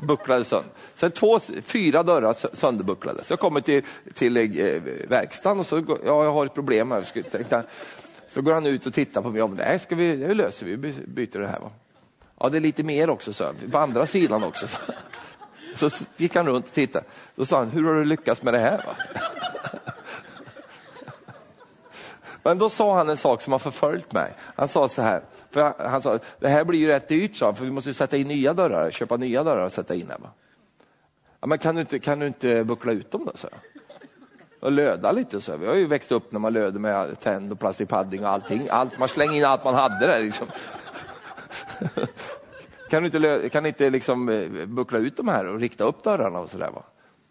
bucklade 0.00 0.44
sönder. 0.44 0.70
Så 0.94 1.10
två, 1.10 1.40
fyra 1.64 2.02
dörrar 2.02 2.56
sönderbucklade. 2.56 3.24
Så 3.24 3.32
jag 3.32 3.40
kommer 3.40 3.60
till, 3.60 3.82
till 4.14 4.36
eh, 4.36 4.42
verkstaden 5.08 5.60
och 5.60 5.66
så, 5.66 5.84
ja 6.06 6.24
jag 6.24 6.32
har 6.32 6.46
ett 6.46 6.54
problem 6.54 6.90
här. 6.90 7.02
Så, 7.02 7.22
tänkte, 7.22 7.62
så 8.28 8.42
går 8.42 8.52
han 8.52 8.66
ut 8.66 8.86
och 8.86 8.94
tittar 8.94 9.22
på 9.22 9.30
mig. 9.30 9.38
Ja, 9.38 9.46
men 9.46 9.56
det, 9.56 9.78
ska 9.78 9.94
vi, 9.94 10.16
det 10.16 10.34
löser 10.34 10.66
vi, 10.66 10.76
vi 10.76 10.92
byter 11.06 11.38
det 11.38 11.46
här. 11.46 11.60
Va? 11.60 11.70
Ja, 12.40 12.48
det 12.48 12.58
är 12.58 12.60
lite 12.60 12.82
mer 12.82 13.10
också, 13.10 13.32
så. 13.32 13.52
på 13.72 13.78
andra 13.78 14.06
sidan 14.06 14.44
också. 14.44 14.68
Så. 14.68 14.78
Så 15.74 15.88
gick 16.16 16.36
han 16.36 16.46
runt 16.46 16.66
och 16.66 16.72
tittade. 16.72 17.04
Då 17.34 17.46
sa 17.46 17.58
han, 17.58 17.70
hur 17.70 17.84
har 17.84 17.94
du 17.94 18.04
lyckats 18.04 18.42
med 18.42 18.54
det 18.54 18.58
här? 18.58 18.76
Va? 18.86 18.94
Men 22.42 22.58
då 22.58 22.70
sa 22.70 22.96
han 22.96 23.08
en 23.08 23.16
sak 23.16 23.42
som 23.42 23.52
har 23.52 23.58
förföljt 23.58 24.12
mig. 24.12 24.32
Han 24.56 24.68
sa 24.68 24.88
så 24.88 25.02
här, 25.02 25.22
för 25.50 25.88
han 25.88 26.02
sa, 26.02 26.18
det 26.38 26.48
här 26.48 26.64
blir 26.64 26.78
ju 26.78 26.86
rätt 26.86 27.08
dyrt, 27.08 27.36
sa 27.36 27.46
han, 27.46 27.56
för 27.56 27.64
vi 27.64 27.70
måste 27.70 27.94
sätta 27.94 28.16
in 28.16 28.28
nya 28.28 28.54
dörrar, 28.54 28.90
köpa 28.90 29.16
nya 29.16 29.44
dörrar 29.44 29.64
och 29.64 29.72
sätta 29.72 29.94
in 29.94 30.08
här. 30.10 30.18
Va? 30.18 30.30
Ja, 31.40 31.46
men 31.46 31.58
kan 31.58 31.74
du 31.74 31.80
inte, 31.80 31.98
kan 31.98 32.18
du 32.18 32.26
inte 32.26 32.64
buckla 32.64 32.92
ut 32.92 33.10
dem 33.10 33.24
då? 33.24 33.32
Så. 33.34 33.48
och 34.60 34.72
löda 34.72 35.12
lite. 35.12 35.40
Så. 35.40 35.56
Vi 35.56 35.66
har 35.66 35.74
ju 35.74 35.86
växt 35.86 36.12
upp 36.12 36.32
när 36.32 36.40
man 36.40 36.52
löder 36.52 36.80
med 36.80 37.20
tänd 37.20 37.52
och 37.52 37.60
plastic 37.60 37.88
padding 37.88 38.24
och 38.24 38.30
allting. 38.30 38.68
Allt, 38.70 38.98
man 38.98 39.08
slänger 39.08 39.36
in 39.36 39.44
allt 39.44 39.64
man 39.64 39.74
hade 39.74 40.06
där. 40.06 40.22
Liksom. 40.22 40.46
kan 42.90 43.02
du 43.02 43.06
inte, 43.06 43.48
kan 43.48 43.66
inte 43.66 43.90
liksom 43.90 44.28
eh, 44.28 44.66
buckla 44.66 44.98
ut 44.98 45.16
de 45.16 45.28
här 45.28 45.46
och 45.46 45.60
rikta 45.60 45.84
upp 45.84 46.04
dörrarna 46.04 46.38
och 46.38 46.50
sådär? 46.50 46.70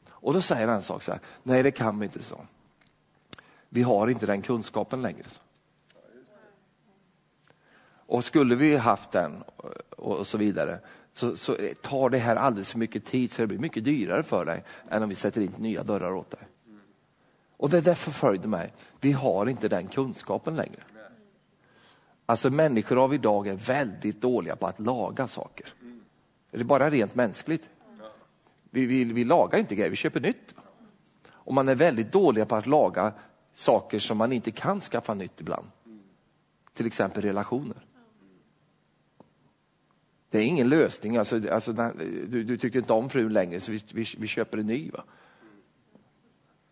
Och 0.10 0.34
då 0.34 0.42
säger 0.42 0.68
han 0.68 0.76
en 0.76 0.82
sak 0.82 1.04
så 1.04 1.12
här, 1.12 1.22
nej 1.44 1.64
det 1.64 1.72
kan 1.72 2.00
vi 2.00 2.06
inte 2.06 2.24
så. 2.24 2.42
Vi 3.70 3.82
har 3.82 4.08
inte 4.08 4.26
den 4.26 4.42
kunskapen 4.42 5.02
längre. 5.02 5.26
Så. 5.28 5.40
Och 8.06 8.26
skulle 8.26 8.56
vi 8.56 8.78
haft 8.78 9.12
den 9.12 9.44
eh, 9.64 9.70
och 9.98 10.28
så 10.28 10.38
vidare 10.38 10.80
så, 11.14 11.38
så, 11.38 11.56
eh, 11.56 11.74
tar 11.74 12.10
det 12.10 12.18
här 12.18 12.36
alldeles 12.36 12.72
för 12.72 12.80
mycket 12.80 13.06
tid 13.06 13.32
så 13.32 13.42
det 13.42 13.48
blir 13.48 13.60
mycket 13.60 13.84
dyrare 13.84 14.24
för 14.24 14.46
dig 14.46 14.64
än 14.90 15.04
om 15.04 15.10
vi 15.10 15.16
sätter 15.16 15.42
in 15.42 15.54
nya 15.58 15.84
dörrar 15.84 16.12
åt 16.12 16.32
dig. 16.32 16.48
Och 17.58 17.70
det 17.70 17.82
där 17.82 17.96
förföljde 17.96 18.48
mig. 18.48 18.74
Vi 19.00 19.12
har 19.12 19.50
inte 19.50 19.68
den 19.68 19.88
kunskapen 19.88 20.56
längre. 20.56 20.84
Alltså 22.30 22.50
människor 22.50 23.04
av 23.04 23.14
idag 23.14 23.48
är 23.48 23.56
väldigt 23.56 24.22
dåliga 24.22 24.56
på 24.56 24.68
att 24.68 24.80
laga 24.80 25.28
saker. 25.28 25.74
Det 26.52 26.60
är 26.60 26.64
bara 26.64 26.90
rent 26.90 27.16
mänskligt. 27.16 27.70
Vi, 28.70 28.86
vi, 28.86 29.04
vi 29.04 29.24
lagar 29.24 29.60
inte 29.60 29.76
grejer, 29.76 29.90
vi 29.90 29.96
köper 29.96 30.20
nytt. 30.20 30.54
Och 31.28 31.54
man 31.54 31.70
är 31.70 31.76
väldigt 31.76 32.12
dåliga 32.12 32.46
på 32.46 32.56
att 32.56 32.68
laga 32.68 33.14
saker 33.54 34.00
som 34.00 34.18
man 34.18 34.32
inte 34.32 34.52
kan 34.52 34.82
skaffa 34.82 35.14
nytt 35.14 35.42
ibland. 35.42 35.68
Till 36.74 36.88
exempel 36.88 37.24
relationer. 37.24 37.86
Det 40.30 40.38
är 40.38 40.44
ingen 40.44 40.70
lösning. 40.70 41.18
Alltså, 41.18 41.52
alltså, 41.52 41.74
du, 42.28 42.44
du 42.44 42.58
tyckte 42.58 42.80
inte 42.80 42.94
om 42.94 43.10
frun 43.10 43.34
längre 43.34 43.60
så 43.60 43.72
vi, 43.72 43.84
vi, 43.94 44.06
vi 44.18 44.28
köper 44.28 44.58
en 44.58 44.68
ny. 44.68 44.92
Va? 44.92 45.04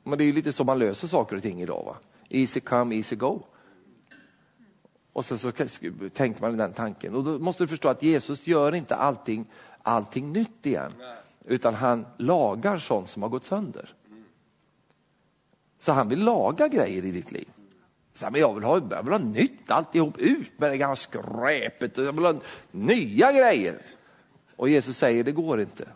Men 0.03 0.17
det 0.17 0.23
är 0.23 0.33
lite 0.33 0.53
så 0.53 0.63
man 0.63 0.79
löser 0.79 1.07
saker 1.07 1.35
och 1.35 1.41
ting 1.41 1.61
idag. 1.61 1.83
Va? 1.85 1.97
Easy 2.29 2.59
come, 2.59 2.95
easy 2.95 3.15
go. 3.15 3.43
Och 5.17 5.25
sen 5.25 5.37
så 5.37 5.51
tänkte 6.13 6.41
man 6.41 6.57
den 6.57 6.73
tanken. 6.73 7.15
Och 7.15 7.23
då 7.23 7.39
måste 7.39 7.63
du 7.63 7.67
förstå 7.67 7.89
att 7.89 8.03
Jesus 8.03 8.47
gör 8.47 8.75
inte 8.75 8.95
allting, 8.95 9.45
allting 9.81 10.33
nytt 10.33 10.65
igen. 10.65 10.91
Utan 11.45 11.75
han 11.75 12.05
lagar 12.17 12.77
sånt 12.77 13.09
som 13.09 13.21
har 13.21 13.29
gått 13.29 13.43
sönder. 13.43 13.93
Så 15.79 15.91
han 15.91 16.09
vill 16.09 16.23
laga 16.23 16.67
grejer 16.67 17.05
i 17.05 17.11
ditt 17.11 17.31
liv. 17.31 17.47
Så, 18.13 18.29
men 18.31 18.41
jag, 18.41 18.53
vill 18.53 18.63
ha, 18.63 18.81
jag 18.91 19.03
vill 19.03 19.11
ha 19.11 19.19
nytt 19.19 19.71
alltihop, 19.71 20.17
ut 20.17 20.59
med 20.59 20.71
det 20.71 20.77
gamla 20.77 20.95
skräpet. 20.95 21.97
Jag 21.97 22.13
vill 22.13 22.25
ha 22.25 22.35
nya 22.71 23.31
grejer. 23.31 23.81
Och 24.55 24.69
Jesus 24.69 24.97
säger, 24.97 25.23
det 25.23 25.31
går 25.31 25.61
inte. 25.61 25.87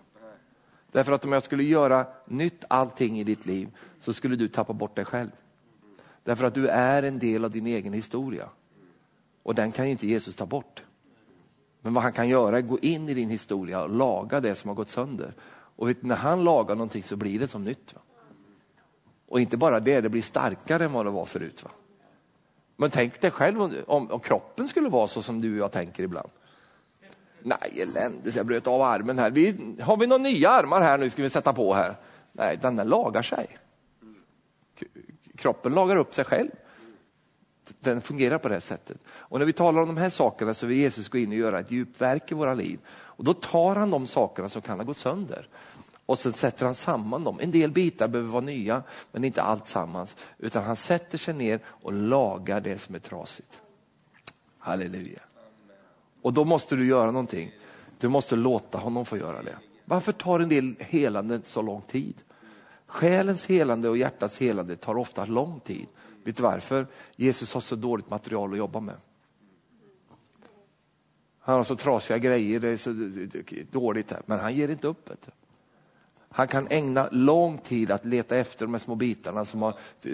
Därför 0.92 1.12
att 1.12 1.26
om 1.26 1.32
jag 1.32 1.44
skulle 1.44 1.64
göra 1.64 2.06
nytt 2.26 2.64
allting 2.68 3.20
i 3.20 3.24
ditt 3.24 3.46
liv 3.46 3.70
så 4.00 4.14
skulle 4.14 4.36
du 4.36 4.48
tappa 4.48 4.74
bort 4.74 4.96
dig 4.96 5.06
själv. 5.06 5.32
Därför 6.24 6.46
att 6.46 6.54
du 6.54 6.68
är 6.68 7.04
en 7.04 7.20
del 7.20 7.46
av 7.46 7.52
din 7.52 7.68
egen 7.68 7.94
historia. 7.94 8.50
Och 9.44 9.56
den 9.56 9.72
kan 9.72 9.86
inte 9.86 10.08
Jesus 10.08 10.36
ta 10.36 10.46
bort. 10.46 10.84
Men 11.82 11.94
vad 11.94 12.04
han 12.04 12.14
kan 12.14 12.30
göra 12.30 12.56
är 12.56 12.60
att 12.60 12.70
gå 12.70 12.80
in 12.80 13.10
i 13.10 13.14
din 13.14 13.30
historia 13.30 13.84
och 13.84 13.89
laga 13.89 14.39
det 14.39 14.56
som 14.56 14.68
har 14.68 14.76
gått 14.76 14.89
sönder. 14.89 15.34
Och 15.76 15.89
vet, 15.89 16.04
när 16.04 16.16
han 16.16 16.44
lagar 16.44 16.76
någonting 16.76 17.04
så 17.04 17.16
blir 17.16 17.39
det 17.39 17.48
som 17.48 17.62
nytt. 17.62 17.94
Va? 17.94 18.02
Och 19.28 19.42
inte 19.42 19.58
bara 19.58 19.80
det, 19.80 20.02
det 20.02 20.10
blir 20.10 20.22
starkare 20.22 20.86
än 20.86 20.94
vad 20.94 21.06
det 21.06 21.10
var 21.10 21.26
förut. 21.26 21.64
Va? 21.64 21.72
Men 22.76 22.89
tänk 22.89 23.22
dig 23.22 23.32
själv 23.32 23.62
om, 23.62 23.74
om, 23.88 24.12
om 24.12 24.20
kroppen 24.20 24.68
skulle 24.68 24.89
vara 24.89 25.08
så 25.08 25.22
som 25.22 25.42
du 25.42 25.52
och 25.52 25.58
jag 25.58 25.72
tänker 25.72 26.04
ibland. 26.04 26.30
Nej, 27.44 27.82
eländes, 27.82 28.36
jag 28.36 28.46
bröt 28.46 28.68
av 28.68 28.82
armen 28.82 29.20
här. 29.20 29.32
Vi, 29.32 29.76
har 29.82 29.98
vi 29.98 30.08
några 30.08 30.24
nya 30.24 30.50
armar 30.50 30.82
här 30.82 30.98
nu 30.98 31.10
ska 31.10 31.24
vi 31.24 31.30
sätta 31.30 31.54
på 31.54 31.74
här? 31.74 31.96
Nej, 32.32 32.58
den 32.62 32.76
där 32.76 32.86
lagar 32.86 33.22
sig. 33.22 33.58
Kroppen 35.36 35.74
lagar 35.74 35.96
upp 35.96 36.16
sig 36.16 36.26
själv. 36.26 36.50
Den 37.84 38.02
fungerar 38.02 38.38
på 38.38 38.50
det 38.50 38.62
sättet. 38.62 38.98
Och 39.08 39.40
när 39.40 39.46
vi 39.46 39.54
talar 39.54 39.82
om 39.82 39.88
de 39.88 39.98
här 39.98 40.10
sakerna 40.10 40.54
så 40.54 40.66
vill 40.66 40.78
Jesus 40.78 41.10
gå 41.10 41.18
in 41.18 41.30
och 41.30 41.36
göra 41.36 41.60
ett 41.60 41.72
djupt 41.72 42.02
verk 42.02 42.32
i 42.32 42.36
våra 42.36 42.54
liv. 42.54 42.80
Och 42.90 43.24
då 43.24 43.34
tar 43.34 43.76
han 43.76 43.92
de 43.92 44.08
sakerna 44.08 44.50
som 44.50 44.62
kan 44.62 44.80
ha 44.80 44.84
gått 44.84 44.98
sönder 44.98 45.48
och 46.12 46.20
sen 46.20 46.34
sätter 46.34 46.66
han 46.66 46.76
samman 46.76 47.24
dem. 47.24 47.40
En 47.42 47.52
del 47.52 47.72
bitar 47.72 48.08
behöver 48.08 48.32
vara 48.32 48.44
nya, 48.44 48.84
men 49.12 49.24
inte 49.24 49.42
allt 49.42 49.68
sammans. 49.68 50.16
Utan 50.38 50.64
han 50.64 50.76
sätter 50.76 51.18
sig 51.18 51.34
ner 51.34 51.60
och 51.66 51.94
lagar 51.94 52.62
det 52.62 52.78
som 52.78 52.96
är 52.96 53.00
trasigt. 53.00 53.62
Halleluja. 54.58 55.20
Och 56.22 56.34
då 56.34 56.46
måste 56.46 56.76
du 56.76 56.88
göra 56.88 57.12
någonting. 57.12 57.52
Du 58.00 58.10
måste 58.10 58.36
låta 58.36 58.78
honom 58.78 59.06
få 59.06 59.18
göra 59.18 59.44
det. 59.44 59.56
Varför 59.86 60.12
tar 60.12 60.40
en 60.40 60.50
del 60.50 60.76
helande 60.80 61.40
så 61.44 61.62
lång 61.62 61.82
tid? 61.82 62.16
Själens 62.86 63.46
helande 63.46 63.90
och 63.90 63.98
hjärtats 63.98 64.38
helande 64.38 64.76
tar 64.76 64.98
ofta 64.98 65.26
lång 65.26 65.60
tid. 65.60 65.88
Vet 66.24 66.38
du 66.38 66.44
varför? 66.44 66.88
Jesus 67.16 67.54
har 67.54 67.62
så 67.62 67.76
dåligt 67.76 68.10
material 68.10 68.52
att 68.52 68.58
jobba 68.58 68.80
med. 68.80 68.96
Han 71.40 71.56
har 71.56 71.64
så 71.64 71.76
trasiga 71.76 72.18
grejer, 72.18 72.60
det 72.60 72.68
är 72.68 72.78
så 72.78 72.94
dåligt 73.72 74.12
här. 74.12 74.22
men 74.26 74.40
han 74.40 74.56
ger 74.56 74.70
inte 74.70 74.88
upp. 74.88 75.10
Vet 75.10 75.22
du. 75.26 75.32
Han 76.34 76.48
kan 76.48 76.68
ägna 76.70 77.10
lång 77.12 77.58
tid 77.58 77.92
att 77.92 78.06
leta 78.06 78.38
efter 78.38 78.66
de 78.66 78.74
här 78.74 78.80
små 78.80 78.96
bitarna 78.96 79.46
som 79.46 79.62
har 79.62 79.74
eh, 80.04 80.14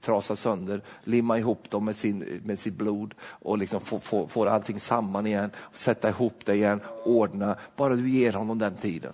trasat 0.00 0.38
sönder, 0.38 0.82
limma 1.04 1.38
ihop 1.38 1.70
dem 1.70 1.84
med, 1.84 1.96
sin, 1.96 2.40
med 2.44 2.58
sitt 2.58 2.74
blod 2.74 3.14
och 3.20 3.58
liksom 3.58 3.80
få, 3.80 4.00
få, 4.00 4.28
få 4.28 4.48
allting 4.48 4.80
samman 4.80 5.26
igen, 5.26 5.50
sätta 5.72 6.08
ihop 6.08 6.44
det 6.44 6.54
igen, 6.54 6.80
ordna. 7.04 7.56
Bara 7.76 7.94
du 7.94 8.10
ger 8.10 8.32
honom 8.32 8.58
den 8.58 8.74
tiden. 8.76 9.12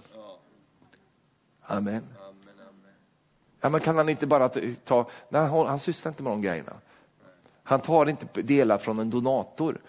Amen. 1.62 2.02
Ja, 3.64 3.68
men 3.68 3.80
kan 3.80 3.96
han 3.96 4.08
inte 4.08 4.26
bara 4.26 4.48
ta, 4.84 5.08
nej 5.28 5.48
han, 5.48 5.78
sysslar 5.78 6.10
inte 6.10 6.22
med 6.22 6.32
de 6.32 6.42
grejerna. 6.42 6.72
Han 7.62 7.80
tar 7.80 8.08
inte 8.08 8.42
delar 8.42 8.78
från 8.78 8.98
en 8.98 9.10
donator 9.10 9.80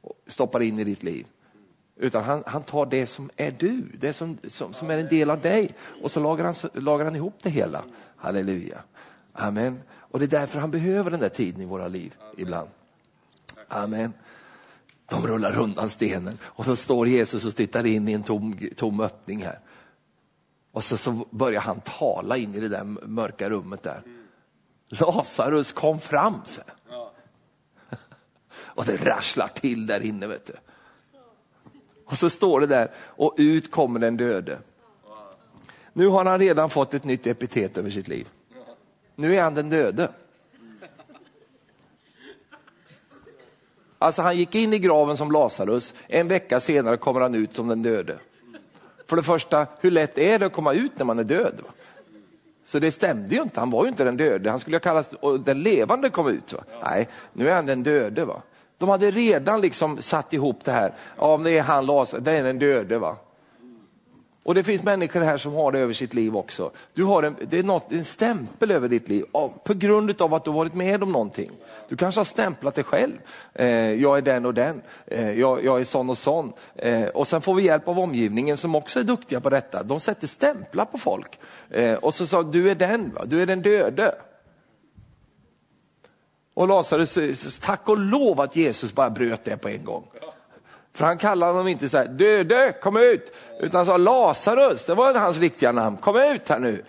och 0.00 0.14
stoppar 0.26 0.60
in 0.60 0.78
i 0.78 0.84
ditt 0.84 1.02
liv. 1.02 1.26
Utan 1.96 2.24
han, 2.24 2.42
han 2.46 2.62
tar 2.62 2.86
det 2.86 3.06
som 3.06 3.30
är 3.36 3.50
du, 3.50 3.82
det 4.00 4.12
som, 4.12 4.38
som, 4.48 4.72
som 4.72 4.90
är 4.90 4.98
en 4.98 5.08
del 5.08 5.30
av 5.30 5.40
dig 5.40 5.74
och 6.02 6.10
så 6.10 6.20
lagar 6.20 6.44
han, 6.44 6.54
lagar 6.82 7.04
han 7.04 7.16
ihop 7.16 7.34
det 7.42 7.50
hela. 7.50 7.84
Halleluja. 8.16 8.82
Amen. 9.32 9.80
Och 9.90 10.18
det 10.18 10.24
är 10.24 10.40
därför 10.40 10.58
han 10.58 10.70
behöver 10.70 11.10
den 11.10 11.20
där 11.20 11.28
tiden 11.28 11.60
i 11.60 11.64
våra 11.64 11.88
liv 11.88 12.14
ibland. 12.36 12.68
Amen. 13.68 14.12
De 15.08 15.26
rullar 15.26 15.58
undan 15.58 15.90
stenen 15.90 16.38
och 16.42 16.64
så 16.64 16.76
står 16.76 17.08
Jesus 17.08 17.44
och 17.44 17.56
tittar 17.56 17.86
in 17.86 18.08
i 18.08 18.12
en 18.12 18.22
tom, 18.22 18.58
tom 18.76 19.00
öppning 19.00 19.42
här. 19.42 19.58
Och 20.72 20.84
så, 20.84 20.96
så 20.96 21.24
börjar 21.30 21.60
han 21.60 21.80
tala 21.80 22.36
in 22.36 22.54
i 22.54 22.60
det 22.60 22.68
där 22.68 22.84
mörka 22.84 23.50
rummet 23.50 23.82
där. 23.82 24.02
Lazarus 24.88 25.72
kom 25.72 26.00
fram. 26.00 26.34
Så. 26.46 26.60
Och 28.52 28.84
det 28.84 28.96
rasslar 28.96 29.48
till 29.48 29.86
där 29.86 30.00
inne. 30.00 30.26
vet 30.26 30.46
du. 30.46 30.52
Och 32.04 32.18
så 32.18 32.30
står 32.30 32.60
det 32.60 32.66
där, 32.66 32.90
och 32.96 33.34
ut 33.38 33.70
kommer 33.70 34.00
den 34.00 34.16
döde. 34.16 34.58
Nu 35.92 36.06
har 36.06 36.24
han 36.24 36.38
redan 36.38 36.70
fått 36.70 36.94
ett 36.94 37.04
nytt 37.04 37.26
epitet 37.26 37.78
över 37.78 37.90
sitt 37.90 38.08
liv. 38.08 38.28
Nu 39.14 39.36
är 39.36 39.42
han 39.42 39.54
den 39.54 39.70
döde. 39.70 40.12
Alltså 43.98 44.22
han 44.22 44.36
gick 44.36 44.54
in 44.54 44.72
i 44.72 44.78
graven 44.78 45.16
som 45.16 45.32
Lazarus, 45.32 45.94
en 46.06 46.28
vecka 46.28 46.60
senare 46.60 46.96
kommer 46.96 47.20
han 47.20 47.34
ut 47.34 47.54
som 47.54 47.68
den 47.68 47.82
döde. 47.82 48.18
För 49.10 49.16
det 49.16 49.22
första, 49.22 49.66
hur 49.80 49.90
lätt 49.90 50.18
är 50.18 50.38
det 50.38 50.46
att 50.46 50.52
komma 50.52 50.72
ut 50.72 50.98
när 50.98 51.04
man 51.04 51.18
är 51.18 51.24
död? 51.24 51.60
Så 52.66 52.78
det 52.78 52.90
stämde 52.90 53.34
ju 53.34 53.42
inte, 53.42 53.60
han 53.60 53.70
var 53.70 53.84
ju 53.84 53.88
inte 53.88 54.04
den 54.04 54.16
döde, 54.16 54.50
han 54.50 54.60
skulle 54.60 54.78
kallas, 54.78 55.10
och 55.20 55.40
den 55.40 55.62
levande 55.62 56.10
kom 56.10 56.28
ut. 56.28 56.52
Va? 56.52 56.60
Nej, 56.84 57.08
nu 57.32 57.48
är 57.48 57.54
han 57.54 57.66
den 57.66 57.82
döde. 57.82 58.24
Va? 58.24 58.42
De 58.78 58.88
hade 58.88 59.10
redan 59.10 59.60
liksom 59.60 60.02
satt 60.02 60.32
ihop 60.32 60.64
det 60.64 60.72
här. 60.72 60.92
Ja, 61.16 61.40
det 61.44 61.58
är 61.58 61.62
han 61.62 61.86
Lazarus, 61.86 62.24
det 62.24 62.32
är 62.32 62.42
den 62.42 62.58
döde. 62.58 62.98
Va? 62.98 63.16
Och 64.42 64.54
det 64.54 64.64
finns 64.64 64.82
människor 64.82 65.20
här 65.20 65.38
som 65.38 65.54
har 65.54 65.72
det 65.72 65.78
över 65.78 65.92
sitt 65.94 66.14
liv 66.14 66.36
också. 66.36 66.70
Du 66.94 67.04
har 67.04 67.22
en, 67.22 67.36
det 67.48 67.58
är 67.58 67.62
något, 67.62 67.92
en 67.92 68.04
stämpel 68.04 68.70
över 68.70 68.88
ditt 68.88 69.08
liv 69.08 69.24
på 69.64 69.74
grund 69.74 70.22
av 70.22 70.34
att 70.34 70.44
du 70.44 70.50
varit 70.50 70.74
med 70.74 71.02
om 71.02 71.12
någonting. 71.12 71.50
Du 71.88 71.96
kanske 71.96 72.20
har 72.20 72.24
stämplat 72.24 72.74
dig 72.74 72.84
själv. 72.84 73.12
Eh, 73.54 73.68
jag 73.92 74.18
är 74.18 74.22
den 74.22 74.46
och 74.46 74.54
den, 74.54 74.82
eh, 75.06 75.40
jag, 75.40 75.64
jag, 75.64 75.80
är 75.80 75.84
sån 75.84 76.10
och 76.10 76.18
sån. 76.18 76.52
Eh, 76.74 77.04
och 77.04 77.28
sen 77.28 77.40
får 77.40 77.54
vi 77.54 77.62
hjälp 77.62 77.88
av 77.88 77.98
omgivningen 77.98 78.56
som 78.56 78.74
också 78.74 79.00
är 79.00 79.04
duktiga 79.04 79.40
på 79.40 79.50
detta. 79.50 79.82
De 79.82 80.00
sätter 80.00 80.26
stämplar 80.26 80.84
på 80.84 80.98
folk. 80.98 81.38
Eh, 81.70 81.94
och 81.94 82.14
så 82.14 82.26
sa 82.26 82.42
du 82.42 82.70
är 82.70 82.74
den, 82.74 83.14
va? 83.14 83.24
du 83.24 83.42
är 83.42 83.46
den 83.46 83.62
döde. 83.62 84.14
Och 86.54 86.68
Lazarus, 86.68 87.16
eh, 87.16 87.60
tack 87.60 87.88
och 87.88 87.98
lov 87.98 88.40
att 88.40 88.56
Jesus 88.56 88.94
bara 88.94 89.10
bröt 89.10 89.44
det 89.44 89.56
på 89.56 89.68
en 89.68 89.84
gång. 89.84 90.04
För 90.94 91.04
han 91.04 91.18
kallade 91.18 91.52
honom 91.52 91.68
inte 91.68 91.88
så 91.88 91.96
här, 91.96 92.08
döde, 92.08 92.72
kom 92.82 92.96
ut, 92.96 93.36
utan 93.60 93.78
han 93.78 93.86
sa 93.86 93.96
Lazarus, 93.96 94.86
det 94.86 94.94
var 94.94 95.14
hans 95.14 95.38
riktiga 95.38 95.72
namn, 95.72 95.96
kom 95.96 96.16
ut 96.16 96.48
här 96.48 96.58
nu. 96.58 96.84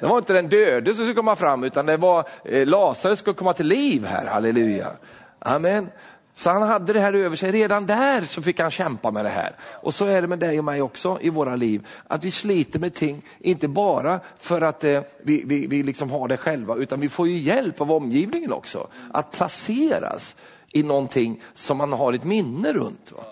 Det 0.00 0.06
var 0.06 0.18
inte 0.18 0.32
den 0.32 0.48
döde 0.48 0.94
som 0.94 1.04
skulle 1.04 1.14
komma 1.14 1.36
fram, 1.36 1.64
utan 1.64 1.86
det 1.86 1.96
var 1.96 2.24
eh, 2.44 2.66
Lazarus 2.66 3.18
skulle 3.18 3.34
komma 3.34 3.52
till 3.52 3.66
liv 3.66 4.04
här, 4.04 4.26
halleluja. 4.26 4.92
Amen. 5.38 5.88
Så 6.34 6.50
han 6.50 6.62
hade 6.62 6.92
det 6.92 7.00
här 7.00 7.12
över 7.12 7.36
sig. 7.36 7.52
Redan 7.52 7.86
där 7.86 8.22
så 8.22 8.42
fick 8.42 8.60
han 8.60 8.70
kämpa 8.70 9.10
med 9.10 9.24
det 9.24 9.28
här. 9.28 9.56
Och 9.60 9.94
så 9.94 10.06
är 10.06 10.22
det 10.22 10.28
med 10.28 10.38
dig 10.38 10.58
och 10.58 10.64
mig 10.64 10.82
också 10.82 11.18
i 11.20 11.30
våra 11.30 11.56
liv. 11.56 11.86
Att 12.06 12.24
vi 12.24 12.30
sliter 12.30 12.78
med 12.78 12.94
ting, 12.94 13.22
inte 13.38 13.68
bara 13.68 14.20
för 14.38 14.60
att 14.60 14.84
eh, 14.84 15.00
vi, 15.22 15.42
vi, 15.46 15.66
vi 15.66 15.82
liksom 15.82 16.10
har 16.10 16.28
det 16.28 16.36
själva, 16.36 16.76
utan 16.76 17.00
vi 17.00 17.08
får 17.08 17.28
ju 17.28 17.38
hjälp 17.38 17.80
av 17.80 17.92
omgivningen 17.92 18.52
också. 18.52 18.88
Att 19.12 19.32
placeras 19.32 20.36
i 20.72 20.82
någonting 20.82 21.42
som 21.54 21.78
man 21.78 21.92
har 21.92 22.12
ett 22.12 22.24
minne 22.24 22.72
runt. 22.72 23.12
Va? 23.16 23.24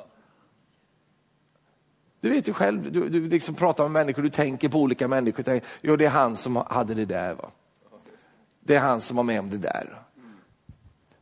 Du 2.20 2.30
vet 2.30 2.48
ju 2.48 2.52
själv, 2.52 2.92
du, 2.92 3.08
du 3.08 3.28
liksom 3.28 3.54
pratar 3.54 3.84
med 3.84 3.92
människor, 3.92 4.22
du 4.22 4.30
tänker 4.30 4.68
på 4.68 4.78
olika 4.78 5.08
människor. 5.08 5.42
Tänker, 5.42 5.68
jo, 5.80 5.96
det 5.96 6.04
är 6.04 6.10
han 6.10 6.36
som 6.36 6.56
hade 6.56 6.94
det 6.94 7.04
där. 7.04 7.34
Va? 7.34 7.50
Det 8.60 8.74
är 8.74 8.80
han 8.80 9.00
som 9.00 9.16
var 9.16 9.24
med 9.24 9.40
om 9.40 9.50
det 9.50 9.58
där. 9.58 10.02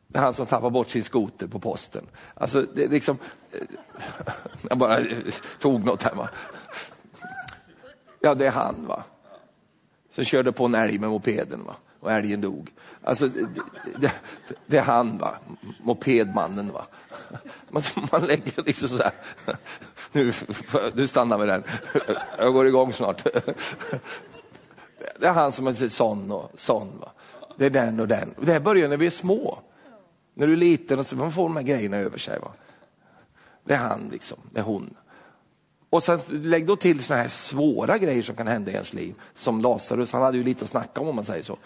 Det 0.07 0.19
är 0.19 0.23
han 0.23 0.35
som 0.35 0.47
tappade 0.47 0.71
bort 0.71 0.91
sin 0.91 1.05
skoter 1.05 1.47
på 1.47 1.59
posten. 1.59 2.07
Alltså, 2.35 2.63
det 2.75 2.85
är 2.85 2.89
liksom... 2.89 3.19
Eh, 3.53 3.59
jag 4.69 4.79
bara 4.79 4.99
tog 5.59 5.85
något 5.85 6.03
här. 6.03 6.15
Va? 6.15 6.29
Ja, 8.21 8.35
det 8.35 8.47
är 8.47 8.51
han. 8.51 8.87
va. 8.87 9.03
Som 10.11 10.25
körde 10.25 10.53
på 10.53 10.65
en 10.65 10.75
älg 10.75 10.99
med 10.99 11.11
mopeden 11.11 11.65
va? 11.65 11.77
och 12.01 12.13
älgen 12.13 12.41
dog. 12.41 12.71
Alltså, 13.03 13.29
det, 13.29 13.47
det, 13.97 14.13
det 14.67 14.79
är 14.79 14.83
han, 14.83 15.19
va? 15.19 15.39
mopedmannen. 15.81 16.73
Va? 16.73 16.87
Man, 17.71 17.83
man 18.13 18.25
lägger 18.25 18.63
liksom 18.63 18.89
så 18.89 19.03
här. 19.03 19.13
Nu, 20.13 20.33
nu 20.95 21.07
stannar 21.07 21.39
vi 21.39 21.47
den. 21.47 21.63
Jag 22.39 22.53
går 22.53 22.67
igång 22.67 22.93
snart. 22.93 23.27
Det 25.21 25.27
är 25.27 25.33
han 25.33 25.53
som 25.53 25.67
är 25.67 25.89
sån 25.89 26.31
och 26.31 26.51
sån. 26.57 26.99
Va? 27.01 27.13
Det 27.57 27.67
är 27.67 27.71
den 27.71 28.01
och 28.01 28.09
den. 28.09 28.35
Det 28.41 28.53
här 28.53 28.61
börjar 28.61 28.89
när 28.89 28.97
vi 28.97 29.07
är 29.07 29.11
små. 29.11 29.59
När 30.35 30.47
du 30.47 30.53
är 30.53 30.57
liten 30.57 30.99
och 30.99 31.07
så 31.07 31.17
man 31.17 31.33
får 31.33 31.43
de 31.43 31.57
här 31.57 31.63
grejerna 31.63 31.97
över 31.97 32.19
sig. 32.19 32.39
Va? 32.39 32.53
Det 33.65 33.75
är 33.75 33.79
han, 33.79 34.09
liksom. 34.13 34.39
det 34.51 34.59
är 34.59 34.65
hon. 34.65 34.97
Och 35.91 36.03
sen 36.03 36.21
lägg 36.29 36.67
då 36.67 36.77
till 36.77 37.05
såna 37.05 37.21
här 37.21 37.29
svåra 37.29 37.99
grejer 37.99 38.23
som 38.23 38.37
kan 38.37 38.47
hända 38.47 38.71
i 38.71 38.75
ens 38.75 38.93
liv. 38.93 39.15
Som 39.35 39.61
Lazarus, 39.61 40.13
han 40.13 40.23
hade 40.23 40.39
ju 40.39 40.45
lite 40.45 40.65
att 40.65 40.71
snacka 40.71 41.01
om 41.01 41.09
om 41.09 41.17
man 41.17 41.25
säger 41.25 41.43
så. 41.43 41.57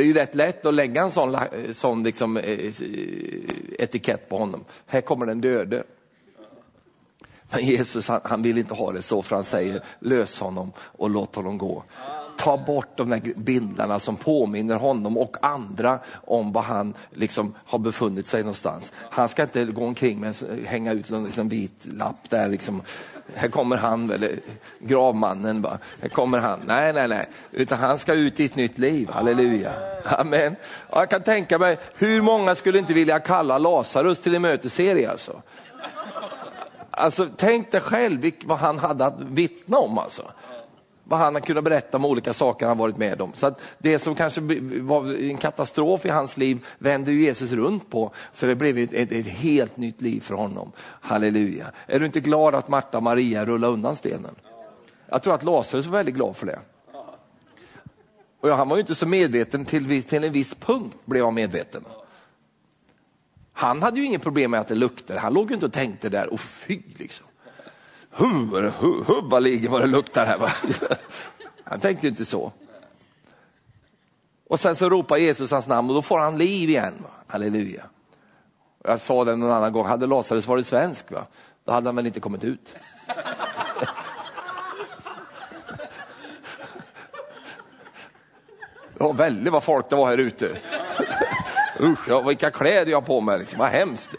Det 0.00 0.04
är 0.04 0.06
ju 0.06 0.14
rätt 0.14 0.34
lätt 0.34 0.66
att 0.66 0.74
lägga 0.74 1.02
en 1.02 1.10
sån, 1.10 1.36
sån 1.72 2.02
liksom, 2.02 2.36
eh, 2.36 2.44
eh, 2.44 2.74
etikett 3.78 4.28
på 4.28 4.38
honom. 4.38 4.64
Här 4.86 5.00
kommer 5.00 5.26
den 5.26 5.40
döde. 5.40 5.84
Men 7.50 7.64
Jesus 7.64 8.08
han, 8.08 8.20
han 8.24 8.42
vill 8.42 8.58
inte 8.58 8.74
ha 8.74 8.92
det 8.92 9.02
så 9.02 9.22
för 9.22 9.36
han 9.36 9.44
säger 9.44 9.84
lös 9.98 10.40
honom 10.40 10.72
och 10.78 11.10
låt 11.10 11.34
honom 11.34 11.58
gå 11.58 11.84
ta 12.40 12.56
bort 12.56 12.96
de 12.96 13.10
där 13.10 13.20
bindlarna 13.36 14.00
som 14.00 14.16
påminner 14.16 14.76
honom 14.76 15.18
och 15.18 15.36
andra 15.42 15.98
om 16.26 16.52
var 16.52 16.62
han 16.62 16.94
liksom 17.10 17.54
har 17.64 17.78
befunnit 17.78 18.26
sig 18.26 18.40
någonstans. 18.40 18.92
Han 19.10 19.28
ska 19.28 19.42
inte 19.42 19.64
gå 19.64 19.84
omkring 19.84 20.20
med 20.20 20.34
hänga 20.66 20.92
ut 20.92 21.10
en 21.10 21.24
liksom 21.24 21.48
vit 21.48 21.86
lapp 21.86 22.30
där 22.30 22.48
liksom. 22.48 22.82
Här 23.34 23.48
kommer 23.48 23.76
han, 23.76 24.10
eller 24.10 24.30
gravmannen, 24.78 25.62
bara. 25.62 25.78
här 26.00 26.08
kommer 26.08 26.38
han. 26.38 26.60
Nej, 26.66 26.92
nej, 26.92 27.08
nej, 27.08 27.26
utan 27.52 27.78
han 27.78 27.98
ska 27.98 28.14
ut 28.14 28.40
i 28.40 28.44
ett 28.44 28.56
nytt 28.56 28.78
liv, 28.78 29.10
halleluja. 29.10 29.72
Amen. 30.04 30.56
Och 30.90 31.00
jag 31.00 31.10
kan 31.10 31.22
tänka 31.22 31.58
mig, 31.58 31.78
hur 31.94 32.22
många 32.22 32.54
skulle 32.54 32.78
inte 32.78 32.94
vilja 32.94 33.18
kalla 33.18 33.58
Lazarus 33.58 34.20
till 34.20 34.34
en 34.34 34.42
mötesserie 34.42 35.10
alltså? 35.10 35.42
Alltså 36.90 37.28
tänk 37.36 37.72
dig 37.72 37.80
själv 37.80 38.30
vad 38.44 38.58
han 38.58 38.78
hade 38.78 39.06
att 39.06 39.20
vittna 39.20 39.78
om 39.78 39.98
alltså 39.98 40.22
vad 41.10 41.18
han 41.18 41.34
har 41.34 41.40
kunnat 41.40 41.64
berätta 41.64 41.96
om 41.96 42.04
olika 42.04 42.32
saker 42.32 42.66
han 42.66 42.78
varit 42.78 42.96
med 42.96 43.22
om. 43.22 43.32
Så 43.34 43.46
att 43.46 43.60
det 43.78 43.98
som 43.98 44.14
kanske 44.14 44.40
var 44.80 45.22
en 45.22 45.36
katastrof 45.36 46.06
i 46.06 46.08
hans 46.08 46.36
liv 46.36 46.66
vände 46.78 47.12
Jesus 47.12 47.52
runt 47.52 47.90
på, 47.90 48.12
så 48.32 48.46
det 48.46 48.54
blev 48.54 48.78
ett, 48.78 48.92
ett, 48.92 49.12
ett, 49.12 49.26
helt 49.26 49.76
nytt 49.76 50.00
liv 50.00 50.20
för 50.20 50.34
honom. 50.34 50.72
Halleluja. 50.78 51.72
Är 51.86 52.00
du 52.00 52.06
inte 52.06 52.20
glad 52.20 52.54
att 52.54 52.68
Marta 52.68 52.96
och 52.96 53.02
Maria 53.02 53.46
rullade 53.46 53.72
undan 53.72 53.96
stenen? 53.96 54.34
Jag 55.06 55.22
tror 55.22 55.34
att 55.34 55.44
Lazarus 55.44 55.86
var 55.86 55.92
väldigt 55.92 56.14
glad 56.14 56.36
för 56.36 56.46
det. 56.46 56.58
Och 58.40 58.48
han 58.48 58.68
var 58.68 58.76
ju 58.76 58.80
inte 58.80 58.94
så 58.94 59.06
medveten, 59.06 59.64
till, 59.64 60.02
till 60.02 60.24
en 60.24 60.32
viss 60.32 60.54
punkt 60.54 60.96
blev 61.04 61.24
han 61.24 61.34
medveten. 61.34 61.84
Han 63.52 63.82
hade 63.82 64.00
ju 64.00 64.06
inget 64.06 64.22
problem 64.22 64.50
med 64.50 64.60
att 64.60 64.68
det 64.68 64.74
luktade, 64.74 65.20
han 65.20 65.34
låg 65.34 65.50
ju 65.50 65.54
inte 65.54 65.66
och 65.66 65.72
tänkte 65.72 66.08
där, 66.08 66.32
och 66.32 66.40
fy 66.40 66.82
liksom 66.96 67.26
hubbaligen 68.10 69.72
vad 69.72 69.80
det 69.80 69.86
luktar 69.86 70.26
här. 70.26 70.38
Va? 70.38 70.50
Han 71.64 71.80
tänkte 71.80 72.08
inte 72.08 72.24
så. 72.24 72.52
Och 74.48 74.60
sen 74.60 74.76
så 74.76 74.88
ropar 74.90 75.16
Jesus 75.16 75.50
hans 75.50 75.66
namn 75.66 75.88
och 75.88 75.94
då 75.94 76.02
får 76.02 76.18
han 76.18 76.38
liv 76.38 76.70
igen. 76.70 76.94
Va? 77.02 77.08
Halleluja. 77.26 77.84
Jag 78.84 79.00
sa 79.00 79.24
det 79.24 79.36
någon 79.36 79.50
annan 79.50 79.72
gång, 79.72 79.86
hade 79.86 80.06
Lazarus 80.06 80.46
varit 80.46 80.66
svensk, 80.66 81.10
va? 81.12 81.26
då 81.64 81.72
hade 81.72 81.88
han 81.88 81.96
väl 81.96 82.06
inte 82.06 82.20
kommit 82.20 82.44
ut. 82.44 82.74
Det 88.94 89.04
var 89.04 89.12
väldigt 89.12 89.52
vad 89.52 89.64
folk 89.64 89.90
det 89.90 89.96
var 89.96 90.06
här 90.06 90.18
ute. 90.18 90.46
Usch, 91.80 92.26
vilka 92.28 92.50
kläder 92.50 92.90
jag 92.90 93.00
har 93.00 93.06
på 93.06 93.20
mig, 93.20 93.38
liksom. 93.38 93.58
vad 93.58 93.68
hemskt. 93.68 94.16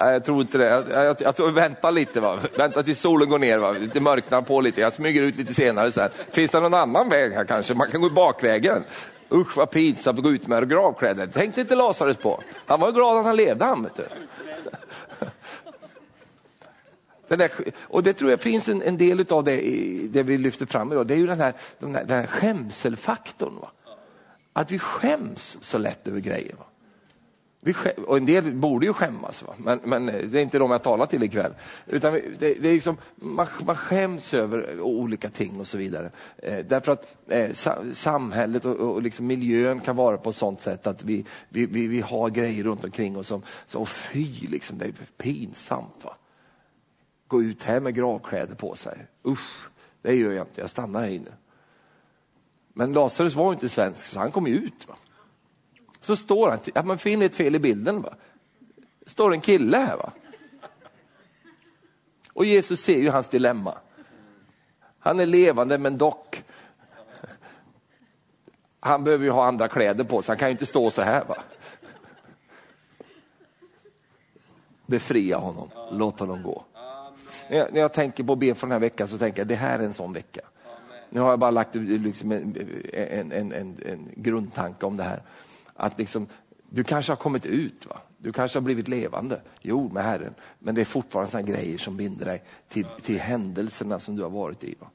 Nej, 0.00 0.12
jag 0.12 0.24
tror 0.24 0.40
inte 0.40 0.58
det. 0.58 0.64
Jag, 0.64 0.90
jag, 0.90 1.16
jag 1.20 1.34
jag 1.38 1.52
väntar 1.52 1.92
lite, 1.92 2.20
va. 2.20 2.38
vänta 2.56 2.82
tills 2.82 3.00
solen 3.00 3.28
går 3.28 3.38
ner, 3.38 3.58
va. 3.58 3.72
det 3.92 4.00
mörknar 4.00 4.42
på 4.42 4.60
lite. 4.60 4.80
Jag 4.80 4.92
smyger 4.92 5.22
ut 5.22 5.36
lite 5.36 5.54
senare. 5.54 5.92
sen. 5.92 6.10
Finns 6.30 6.50
det 6.50 6.60
någon 6.60 6.74
annan 6.74 7.08
väg 7.08 7.32
här 7.32 7.44
kanske? 7.44 7.74
Man 7.74 7.90
kan 7.90 8.00
gå 8.00 8.10
bakvägen. 8.10 8.84
Usch 9.30 9.56
vad 9.56 9.70
pinsamt 9.70 10.18
att 10.18 10.24
gå 10.24 10.30
ut 10.30 10.46
med 10.46 10.70
gravkläder. 10.70 11.26
Tänkte 11.26 11.60
inte 11.60 11.74
Lazarus 11.74 12.16
på. 12.16 12.42
Han 12.66 12.80
var 12.80 12.92
glad 12.92 13.16
att 13.18 13.24
han 13.24 13.36
levde 13.36 13.64
han. 13.64 13.82
Vet 13.82 13.96
du. 13.96 14.06
Där, 17.36 17.50
och 17.82 18.02
det 18.02 18.12
tror 18.12 18.30
jag 18.30 18.40
finns 18.40 18.68
en, 18.68 18.82
en 18.82 18.96
del 18.96 19.26
av 19.28 19.44
det, 19.44 19.60
det 20.10 20.22
vi 20.22 20.38
lyfter 20.38 20.66
fram 20.66 20.92
idag. 20.92 21.06
Det 21.06 21.14
är 21.14 21.18
ju 21.18 21.26
den 21.26 21.40
här, 21.40 21.52
den 21.78 21.94
här, 21.94 22.04
den 22.04 22.16
här 22.16 22.26
skämselfaktorn. 22.26 23.54
Va? 23.60 23.70
Att 24.52 24.70
vi 24.70 24.78
skäms 24.78 25.58
så 25.60 25.78
lätt 25.78 26.08
över 26.08 26.20
grejer. 26.20 26.54
Va? 26.58 26.64
Vi, 27.68 27.74
och 28.06 28.16
en 28.16 28.26
del 28.26 28.52
borde 28.54 28.86
ju 28.86 28.92
skämmas, 28.92 29.42
va? 29.42 29.54
Men, 29.56 29.80
men 29.84 30.06
det 30.06 30.38
är 30.38 30.42
inte 30.42 30.58
de 30.58 30.70
jag 30.70 30.82
talar 30.82 31.06
till 31.06 31.22
ikväll. 31.22 31.52
Utan 31.86 32.12
det, 32.12 32.20
det 32.38 32.68
är 32.68 32.72
liksom, 32.72 32.96
man, 33.16 33.46
man 33.66 33.76
skäms 33.76 34.34
över 34.34 34.80
olika 34.80 35.30
ting 35.30 35.60
och 35.60 35.66
så 35.66 35.78
vidare. 35.78 36.10
Eh, 36.36 36.58
därför 36.58 36.92
att 36.92 37.16
eh, 37.28 37.52
samhället 37.92 38.64
och, 38.64 38.76
och 38.76 39.02
liksom 39.02 39.26
miljön 39.26 39.80
kan 39.80 39.96
vara 39.96 40.16
på 40.16 40.30
ett 40.30 40.36
sånt 40.36 40.60
sätt 40.60 40.86
att 40.86 41.02
vi, 41.02 41.24
vi, 41.48 41.66
vi, 41.66 41.86
vi 41.86 42.00
har 42.00 42.30
grejer 42.30 42.64
runt 42.64 42.84
omkring 42.84 43.16
oss 43.16 43.26
som, 43.26 43.42
så 43.66 43.86
fy, 43.86 44.48
liksom, 44.48 44.78
det 44.78 44.84
är 44.84 44.92
pinsamt. 45.16 46.04
Va? 46.04 46.16
Gå 47.26 47.42
ut 47.42 47.62
här 47.62 47.80
med 47.80 47.94
gravkläder 47.94 48.54
på 48.54 48.76
sig. 48.76 49.06
Usch, 49.26 49.68
det 50.02 50.14
gör 50.14 50.32
jag 50.32 50.46
inte, 50.46 50.60
jag 50.60 50.70
stannar 50.70 51.00
här 51.00 51.10
inne. 51.10 51.30
Men 52.72 52.92
Lazarus 52.92 53.34
var 53.34 53.52
inte 53.52 53.68
svensk, 53.68 54.06
så 54.06 54.18
han 54.18 54.30
kom 54.30 54.46
ju 54.46 54.54
ut. 54.54 54.88
Va? 54.88 54.94
Så 56.00 56.16
står 56.16 56.50
han, 56.50 56.58
ja, 56.74 56.82
man 56.82 56.98
finner 56.98 57.26
ett 57.26 57.34
fel 57.34 57.54
i 57.54 57.58
bilden. 57.58 58.02
Va? 58.02 58.14
står 59.10 59.32
en 59.32 59.40
kille 59.40 59.76
här. 59.76 59.96
va. 59.96 60.12
Och 62.32 62.44
Jesus 62.44 62.80
ser 62.80 62.98
ju 62.98 63.10
hans 63.10 63.28
dilemma. 63.28 63.74
Han 64.98 65.20
är 65.20 65.26
levande 65.26 65.78
men 65.78 65.98
dock, 65.98 66.42
han 68.80 69.04
behöver 69.04 69.24
ju 69.24 69.30
ha 69.30 69.46
andra 69.46 69.68
kläder 69.68 70.04
på 70.04 70.22
sig, 70.22 70.32
han 70.32 70.38
kan 70.38 70.48
ju 70.48 70.52
inte 70.52 70.66
stå 70.66 70.90
så 70.90 71.02
här. 71.02 71.24
va. 71.24 71.36
Befria 74.86 75.36
honom, 75.36 75.70
låt 75.92 76.20
honom 76.20 76.42
gå. 76.42 76.64
När 77.50 77.58
jag, 77.58 77.72
när 77.72 77.80
jag 77.80 77.92
tänker 77.92 78.24
på 78.24 78.32
att 78.32 78.38
be 78.38 78.54
för 78.54 78.66
den 78.66 78.72
här 78.72 78.78
veckan 78.78 79.08
så 79.08 79.18
tänker 79.18 79.40
jag 79.40 79.48
det 79.48 79.54
här 79.54 79.78
är 79.78 79.82
en 79.82 79.94
sån 79.94 80.12
vecka. 80.12 80.40
Nu 81.10 81.20
har 81.20 81.30
jag 81.30 81.38
bara 81.38 81.50
lagt 81.50 81.76
eh, 81.76 81.82
liksom 81.82 82.32
en, 82.32 82.56
en, 82.92 83.32
en, 83.32 83.52
en, 83.52 84.08
grundtanke 84.16 84.86
om 84.86 84.96
det 84.96 85.02
här 85.02 85.22
att 85.78 85.98
liksom, 85.98 86.26
du 86.70 86.84
kanske 86.84 87.12
har 87.12 87.16
kommit 87.16 87.46
ut, 87.46 87.86
va? 87.86 88.00
du 88.18 88.32
kanske 88.32 88.58
har 88.58 88.62
blivit 88.62 88.88
levande, 88.88 89.40
jo 89.60 89.88
med 89.88 90.02
Herren, 90.02 90.34
men 90.58 90.74
det 90.74 90.80
är 90.80 90.84
fortfarande 90.84 91.30
sådana 91.30 91.48
grejer 91.48 91.78
som 91.78 91.96
binder 91.96 92.26
dig 92.26 92.42
till, 92.68 92.86
till 93.02 93.20
händelserna 93.20 94.00
som 94.00 94.16
du 94.16 94.22
har 94.22 94.30
varit 94.30 94.64
i. 94.64 94.74
Va? 94.80 94.86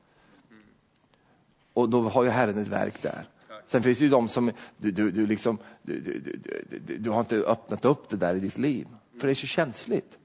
Och 1.73 1.89
då 1.89 2.01
har 2.01 2.23
ju 2.23 2.29
Herren 2.29 2.57
ett 2.57 2.67
verk 2.67 3.01
där. 3.01 3.27
Sen 3.65 3.83
finns 3.83 3.97
det 3.97 4.03
ju 4.03 4.09
de 4.09 4.29
som, 4.29 4.51
du, 4.77 4.91
du, 4.91 5.11
du, 5.11 5.27
liksom, 5.27 5.57
du, 5.81 5.99
du, 5.99 6.19
du, 6.79 6.97
du 6.97 7.09
har 7.09 7.19
inte 7.19 7.35
öppnat 7.35 7.85
upp 7.85 8.09
det 8.09 8.17
där 8.17 8.35
i 8.35 8.39
ditt 8.39 8.57
liv, 8.57 8.87
för 9.19 9.27
det 9.27 9.33
är 9.33 9.35
så 9.35 9.47
känsligt. 9.47 10.17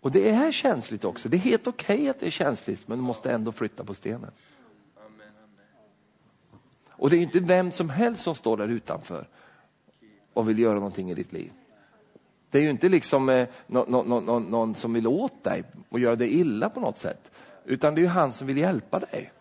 Och 0.00 0.10
det 0.10 0.30
är 0.30 0.52
känsligt 0.52 1.04
också, 1.04 1.28
det 1.28 1.36
är 1.36 1.38
helt 1.38 1.66
okej 1.66 1.94
okay 1.96 2.08
att 2.08 2.20
det 2.20 2.26
är 2.26 2.30
känsligt, 2.30 2.88
men 2.88 2.98
du 2.98 3.04
måste 3.04 3.32
ändå 3.32 3.52
flytta 3.52 3.84
på 3.84 3.94
stenen. 3.94 4.30
Och 6.88 7.10
det 7.10 7.16
är 7.16 7.20
inte 7.20 7.40
vem 7.40 7.70
som 7.70 7.90
helst 7.90 8.22
som 8.22 8.34
står 8.34 8.56
där 8.56 8.68
utanför 8.68 9.28
och 10.34 10.48
vill 10.48 10.58
göra 10.58 10.74
någonting 10.74 11.10
i 11.10 11.14
ditt 11.14 11.32
liv. 11.32 11.52
Det 12.50 12.58
är 12.58 12.62
ju 12.62 12.70
inte 12.70 12.88
liksom 12.88 13.28
eh, 13.28 13.48
någon, 13.66 14.06
någon, 14.06 14.24
någon, 14.26 14.42
någon 14.42 14.74
som 14.74 14.92
vill 14.92 15.06
åt 15.06 15.44
dig 15.44 15.64
och 15.88 16.00
göra 16.00 16.16
dig 16.16 16.40
illa 16.40 16.68
på 16.68 16.80
något 16.80 16.98
sätt. 16.98 17.30
Utan 17.64 17.94
det 17.94 18.00
är 18.00 18.02
ju 18.02 18.08
han 18.08 18.32
som 18.32 18.46
vill 18.46 18.58
hjälpa 18.58 18.98
dig. 18.98 19.32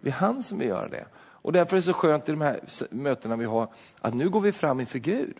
Det 0.00 0.08
är 0.08 0.12
han 0.12 0.42
som 0.42 0.58
vill 0.58 0.68
göra 0.68 0.88
det. 0.88 1.06
Och 1.16 1.52
därför 1.52 1.76
är 1.76 1.80
det 1.80 1.86
så 1.86 1.92
skönt 1.92 2.28
i 2.28 2.32
de 2.32 2.40
här 2.40 2.60
mötena 2.90 3.36
vi 3.36 3.44
har, 3.44 3.68
att 4.00 4.14
nu 4.14 4.28
går 4.28 4.40
vi 4.40 4.52
fram 4.52 4.80
inför 4.80 4.98
Gud 4.98 5.36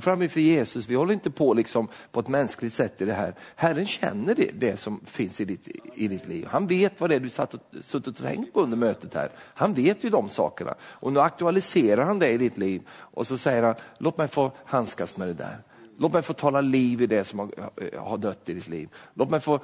fram 0.00 0.22
inför 0.22 0.40
Jesus. 0.40 0.88
Vi 0.88 0.94
håller 0.94 1.14
inte 1.14 1.30
på 1.30 1.54
liksom 1.54 1.88
på 2.12 2.20
ett 2.20 2.28
mänskligt 2.28 2.74
sätt 2.74 3.02
i 3.02 3.04
det 3.04 3.12
här. 3.12 3.34
Herren 3.56 3.86
känner 3.86 4.34
det, 4.34 4.50
det 4.54 4.76
som 4.76 5.00
finns 5.04 5.40
i 5.40 5.44
ditt, 5.44 5.68
i 5.94 6.08
ditt 6.08 6.26
liv. 6.26 6.46
Han 6.50 6.66
vet 6.66 7.00
vad 7.00 7.10
det 7.10 7.16
är 7.16 7.20
du 7.20 7.30
satt 7.30 7.54
och, 7.54 7.60
suttit 7.80 8.18
och 8.18 8.24
tänkt 8.24 8.52
på 8.52 8.60
under 8.60 8.76
mötet 8.76 9.14
här. 9.14 9.30
Han 9.38 9.74
vet 9.74 10.04
ju 10.04 10.10
de 10.10 10.28
sakerna. 10.28 10.74
Och 10.80 11.12
nu 11.12 11.20
aktualiserar 11.20 12.04
han 12.04 12.18
det 12.18 12.30
i 12.30 12.38
ditt 12.38 12.58
liv 12.58 12.82
och 12.90 13.26
så 13.26 13.38
säger 13.38 13.62
han, 13.62 13.74
låt 13.98 14.18
mig 14.18 14.28
få 14.28 14.52
handskas 14.64 15.16
med 15.16 15.28
det 15.28 15.34
där. 15.34 15.62
Låt 16.00 16.12
mig 16.12 16.22
få 16.22 16.32
tala 16.32 16.60
liv 16.60 17.02
i 17.02 17.06
det 17.06 17.24
som 17.24 17.38
har, 17.38 17.50
har 17.98 18.18
dött 18.18 18.48
i 18.48 18.54
ditt 18.54 18.68
liv. 18.68 18.88
Låt 19.14 19.30
mig 19.30 19.40
få 19.40 19.60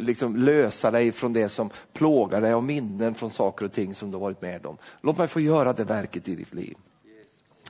liksom, 0.00 0.36
lösa 0.36 0.90
dig 0.90 1.12
från 1.12 1.32
det 1.32 1.48
som 1.48 1.70
plågar 1.92 2.40
dig 2.40 2.54
och 2.54 2.64
minnen 2.64 3.14
från 3.14 3.30
saker 3.30 3.64
och 3.64 3.72
ting 3.72 3.94
som 3.94 4.10
du 4.10 4.16
har 4.16 4.20
varit 4.20 4.42
med 4.42 4.66
om. 4.66 4.76
Låt 5.00 5.18
mig 5.18 5.28
få 5.28 5.40
göra 5.40 5.72
det 5.72 5.84
verket 5.84 6.28
i 6.28 6.34
ditt 6.34 6.54
liv. 6.54 6.76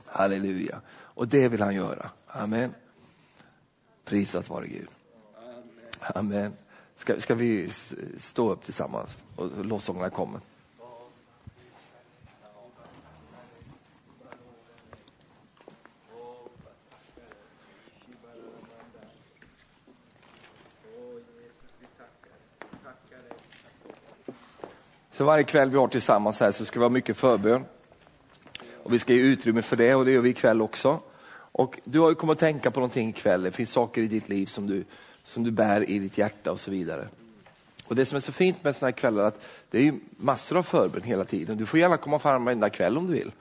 Halleluja. 0.05 0.81
Och 1.19 1.27
det 1.27 1.47
vill 1.47 1.61
han 1.61 1.75
göra. 1.75 2.09
Amen. 2.27 2.73
Prisat 4.05 4.49
vare 4.49 4.67
Gud. 4.67 4.87
Amen. 5.99 6.53
Ska, 6.95 7.19
ska 7.19 7.35
vi 7.35 7.69
stå 8.17 8.51
upp 8.51 8.63
tillsammans 8.63 9.23
och 9.35 9.65
lovsångerna 9.65 10.09
kommer. 10.09 10.41
Så 25.11 25.23
varje 25.23 25.43
kväll 25.43 25.69
vi 25.69 25.77
har 25.77 25.87
tillsammans 25.87 26.39
här 26.39 26.51
så 26.51 26.65
ska 26.65 26.79
vi 26.79 26.85
ha 26.85 26.89
mycket 26.89 27.17
förbön. 27.17 27.65
Och 28.83 28.93
vi 28.93 28.99
ska 28.99 29.13
ge 29.13 29.21
utrymme 29.21 29.61
för 29.61 29.75
det 29.75 29.95
och 29.95 30.05
det 30.05 30.11
gör 30.11 30.21
vi 30.21 30.29
ikväll 30.29 30.61
också. 30.61 31.01
Och 31.59 31.79
du 31.83 31.99
har 31.99 32.09
ju 32.09 32.15
kommit 32.15 32.33
att 32.33 32.39
tänka 32.39 32.71
på 32.71 32.79
någonting 32.79 33.09
ikväll. 33.09 33.43
Det 33.43 33.51
finns 33.51 33.71
saker 33.71 34.01
i 34.01 34.07
ditt 34.07 34.29
liv 34.29 34.45
som 34.45 34.67
du, 34.67 34.83
som 35.23 35.43
du 35.43 35.51
bär 35.51 35.89
i 35.89 35.99
ditt 35.99 36.17
hjärta 36.17 36.51
och 36.51 36.59
så 36.59 36.71
vidare. 36.71 37.07
Och 37.85 37.95
Det 37.95 38.05
som 38.05 38.15
är 38.15 38.19
så 38.19 38.31
fint 38.31 38.63
med 38.63 38.75
sådana 38.75 38.91
här 38.91 38.97
kvällar 38.97 39.23
är 39.23 39.27
att 39.27 39.41
det 39.71 39.77
är 39.77 39.81
ju 39.81 39.93
massor 40.17 40.57
av 40.57 40.63
förbön 40.63 41.01
hela 41.01 41.25
tiden. 41.25 41.57
Du 41.57 41.65
får 41.65 41.79
gärna 41.79 41.97
komma 41.97 42.19
fram 42.19 42.45
varenda 42.45 42.69
kväll 42.69 42.97
om 42.97 43.07
du 43.07 43.13
vill. 43.13 43.31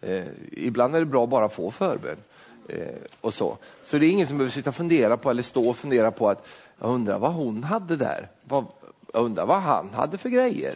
Eh, 0.00 0.24
ibland 0.52 0.96
är 0.96 1.00
det 1.00 1.06
bra 1.06 1.26
bara 1.26 1.44
att 1.44 1.54
få 1.54 1.70
förbön. 1.70 2.16
Eh, 2.68 2.78
och 3.20 3.34
så. 3.34 3.58
så 3.84 3.98
det 3.98 4.06
är 4.06 4.10
ingen 4.10 4.26
som 4.26 4.38
behöver 4.38 4.52
sitta 4.52 4.70
och 4.70 4.76
fundera 4.76 5.16
på 5.16 5.30
eller 5.30 5.42
stå 5.42 5.68
och 5.68 5.76
fundera 5.76 6.10
på 6.10 6.28
att 6.28 6.48
jag 6.80 6.90
undrar 6.90 7.18
vad 7.18 7.32
hon 7.32 7.64
hade 7.64 7.96
där. 7.96 8.28
Vad, 8.44 8.64
jag 9.12 9.24
undrar 9.24 9.46
vad 9.46 9.60
han 9.60 9.90
hade 9.94 10.18
för 10.18 10.28
grejer. 10.28 10.74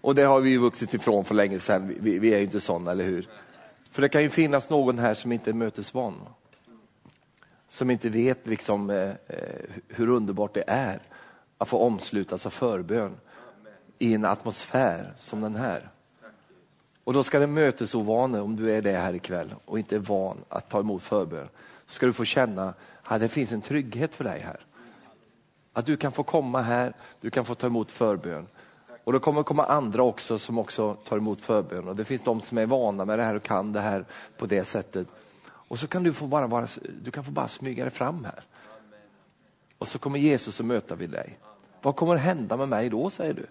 Och 0.00 0.14
det 0.14 0.22
har 0.22 0.40
vi 0.40 0.50
ju 0.50 0.58
vuxit 0.58 0.94
ifrån 0.94 1.24
för 1.24 1.34
länge 1.34 1.58
sedan. 1.58 1.94
Vi, 2.00 2.18
vi 2.18 2.34
är 2.34 2.38
ju 2.38 2.44
inte 2.44 2.60
sådana, 2.60 2.90
eller 2.90 3.04
hur? 3.04 3.28
För 3.98 4.02
det 4.02 4.08
kan 4.08 4.22
ju 4.22 4.30
finnas 4.30 4.70
någon 4.70 4.98
här 4.98 5.14
som 5.14 5.32
inte 5.32 5.50
är 5.50 5.54
mötesvan. 5.54 6.14
Som 7.68 7.90
inte 7.90 8.08
vet 8.08 8.46
liksom, 8.46 8.90
eh, 8.90 9.10
eh, 9.26 9.70
hur 9.88 10.08
underbart 10.08 10.54
det 10.54 10.64
är 10.66 11.00
att 11.58 11.68
få 11.68 11.78
omslutas 11.78 12.46
av 12.46 12.50
förbön 12.50 13.16
i 13.98 14.14
en 14.14 14.24
atmosfär 14.24 15.12
som 15.18 15.40
den 15.40 15.56
här. 15.56 15.88
Och 17.04 17.12
då 17.12 17.22
ska 17.22 17.38
den 17.38 17.54
mötesovane, 17.54 18.40
om 18.40 18.56
du 18.56 18.74
är 18.74 18.82
det 18.82 18.92
här 18.92 19.14
ikväll 19.14 19.54
och 19.64 19.78
inte 19.78 19.96
är 19.96 20.00
van 20.00 20.38
att 20.48 20.68
ta 20.68 20.80
emot 20.80 21.02
förbön, 21.02 21.48
ska 21.86 22.06
du 22.06 22.12
få 22.12 22.24
känna 22.24 22.74
att 23.02 23.20
det 23.20 23.28
finns 23.28 23.52
en 23.52 23.60
trygghet 23.60 24.14
för 24.14 24.24
dig 24.24 24.40
här. 24.40 24.60
Att 25.72 25.86
du 25.86 25.96
kan 25.96 26.12
få 26.12 26.22
komma 26.22 26.62
här, 26.62 26.92
du 27.20 27.30
kan 27.30 27.44
få 27.44 27.54
ta 27.54 27.66
emot 27.66 27.90
förbön 27.90 28.46
och 29.08 29.14
det 29.14 29.20
kommer 29.20 29.42
komma 29.42 29.64
andra 29.64 30.02
också 30.02 30.38
som 30.38 30.58
också 30.58 30.94
tar 30.94 31.16
emot 31.16 31.40
förbön. 31.40 31.88
Och 31.88 31.96
det 31.96 32.04
finns 32.04 32.22
de 32.22 32.40
som 32.40 32.58
är 32.58 32.66
vana 32.66 33.04
med 33.04 33.18
det 33.18 33.22
här 33.22 33.34
och 33.34 33.42
kan 33.42 33.72
det 33.72 33.80
här 33.80 34.04
på 34.38 34.46
det 34.46 34.64
sättet. 34.64 35.08
Och 35.44 35.78
så 35.78 35.86
kan 35.86 36.02
du 36.02 36.12
få 36.12 36.26
bara, 36.26 36.46
vara, 36.46 36.68
du 37.02 37.10
kan 37.10 37.24
få 37.24 37.30
bara 37.30 37.48
smyga 37.48 37.84
dig 37.84 37.92
fram 37.92 38.24
här. 38.24 38.44
Och 39.78 39.88
så 39.88 39.98
kommer 39.98 40.18
Jesus 40.18 40.60
och 40.60 40.66
möta 40.66 40.94
vid 40.94 41.10
dig. 41.10 41.38
Vad 41.82 41.96
kommer 41.96 42.16
hända 42.16 42.56
med 42.56 42.68
mig 42.68 42.88
då, 42.88 43.10
säger 43.10 43.34
du? 43.34 43.46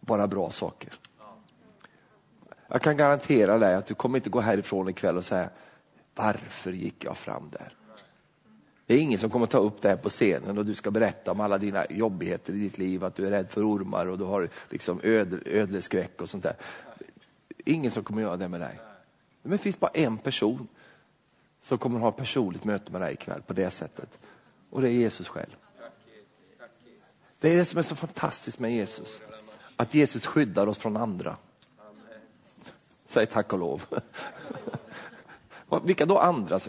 Bara 0.00 0.26
bra 0.26 0.50
saker. 0.50 0.92
Jag 2.68 2.82
kan 2.82 2.96
garantera 2.96 3.58
dig 3.58 3.74
att 3.74 3.86
du 3.86 3.94
kommer 3.94 4.18
inte 4.18 4.30
gå 4.30 4.40
härifrån 4.40 4.88
ikväll 4.88 5.16
och 5.16 5.24
säga, 5.24 5.50
varför 6.14 6.72
gick 6.72 7.04
jag 7.04 7.16
fram 7.16 7.50
där? 7.52 7.76
Det 8.90 8.94
är 8.94 9.00
ingen 9.00 9.18
som 9.18 9.30
kommer 9.30 9.46
ta 9.46 9.58
upp 9.58 9.82
det 9.82 9.88
här 9.88 9.96
på 9.96 10.08
scenen 10.08 10.58
och 10.58 10.66
du 10.66 10.74
ska 10.74 10.90
berätta 10.90 11.32
om 11.32 11.40
alla 11.40 11.58
dina 11.58 11.86
jobbigheter 11.90 12.52
i 12.52 12.58
ditt 12.58 12.78
liv, 12.78 13.04
att 13.04 13.14
du 13.14 13.26
är 13.26 13.30
rädd 13.30 13.50
för 13.50 13.72
ormar 13.72 14.06
och 14.06 14.18
du 14.18 14.24
har 14.24 14.48
liksom 14.70 15.00
öd, 15.02 15.42
ödleskräck 15.46 16.22
och 16.22 16.30
sånt 16.30 16.42
där. 16.42 16.56
Ingen 17.64 17.90
som 17.90 18.04
kommer 18.04 18.22
göra 18.22 18.36
det 18.36 18.48
med 18.48 18.60
dig. 18.60 18.80
Men 19.42 19.52
det 19.52 19.58
finns 19.58 19.80
bara 19.80 19.90
en 19.94 20.18
person 20.18 20.68
som 21.60 21.78
kommer 21.78 22.00
ha 22.00 22.08
ett 22.08 22.16
personligt 22.16 22.64
möte 22.64 22.92
med 22.92 23.00
dig 23.00 23.12
ikväll 23.12 23.42
på 23.42 23.52
det 23.52 23.70
sättet. 23.70 24.18
Och 24.70 24.82
det 24.82 24.88
är 24.88 24.92
Jesus 24.92 25.28
själv. 25.28 25.56
Det 27.40 27.52
är 27.52 27.56
det 27.56 27.64
som 27.64 27.78
är 27.78 27.82
så 27.82 27.96
fantastiskt 27.96 28.58
med 28.58 28.72
Jesus. 28.72 29.20
Att 29.76 29.94
Jesus 29.94 30.26
skyddar 30.26 30.66
oss 30.66 30.78
från 30.78 30.96
andra. 30.96 31.36
Säg 33.06 33.26
tack 33.26 33.52
och 33.52 33.58
lov. 33.58 33.82
Vilka 35.84 36.06
då 36.06 36.18
andra? 36.18 36.60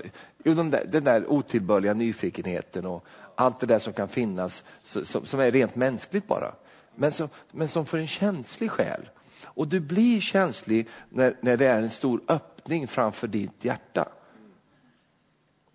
Jo, 0.44 0.54
den 0.54 0.70
där, 0.70 0.86
den 0.86 1.04
där 1.04 1.32
otillbörliga 1.32 1.94
nyfikenheten 1.94 2.86
och 2.86 3.06
allt 3.36 3.60
det 3.60 3.66
där 3.66 3.80
som 3.80 3.94
kan 3.94 4.08
finnas 4.08 4.64
som, 4.84 5.26
som 5.26 5.40
är 5.40 5.52
rent 5.52 5.76
mänskligt 5.76 6.28
bara. 6.28 6.52
Men 6.96 7.12
som, 7.12 7.30
men 7.52 7.68
som 7.68 7.86
för 7.86 7.98
en 7.98 8.08
känslig 8.08 8.72
själ. 8.72 9.10
Och 9.44 9.68
du 9.68 9.80
blir 9.80 10.22
känslig 10.22 10.88
när, 11.10 11.34
när 11.42 11.58
det 11.58 11.66
är 11.66 11.82
en 11.82 11.90
stor 11.90 12.22
öppning 12.28 12.88
framför 12.88 13.28
ditt 13.28 13.66
hjärta. 13.66 14.10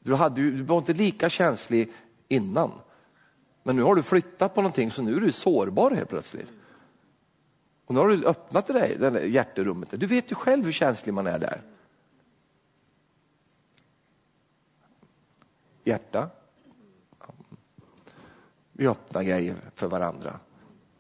Du, 0.01 0.15
hade, 0.15 0.43
du 0.43 0.63
var 0.63 0.79
inte 0.79 0.93
lika 0.93 1.29
känslig 1.29 1.93
innan. 2.29 2.73
Men 3.63 3.77
nu 3.77 3.83
har 3.83 3.95
du 3.95 4.03
flyttat 4.03 4.55
på 4.55 4.63
någonting 4.63 4.91
så 4.91 5.03
nu 5.03 5.17
är 5.17 5.21
du 5.21 5.33
sårbar 5.33 5.91
helt 5.91 6.09
plötsligt. 6.09 6.53
Och 7.87 7.95
nu 7.95 8.01
har 8.01 8.09
du 8.09 8.25
öppnat 8.25 8.67
dig, 8.67 8.97
det 9.01 9.11
där 9.11 9.21
hjärterummet. 9.21 9.89
Du 10.01 10.07
vet 10.07 10.31
ju 10.31 10.35
själv 10.35 10.65
hur 10.65 10.73
känslig 10.73 11.15
man 11.15 11.27
är 11.27 11.39
där. 11.39 11.61
Hjärta. 15.87 16.31
Vi 18.73 18.87
öppnar 18.87 19.23
grejer 19.23 19.57
för 19.75 19.87
varandra. 19.87 20.41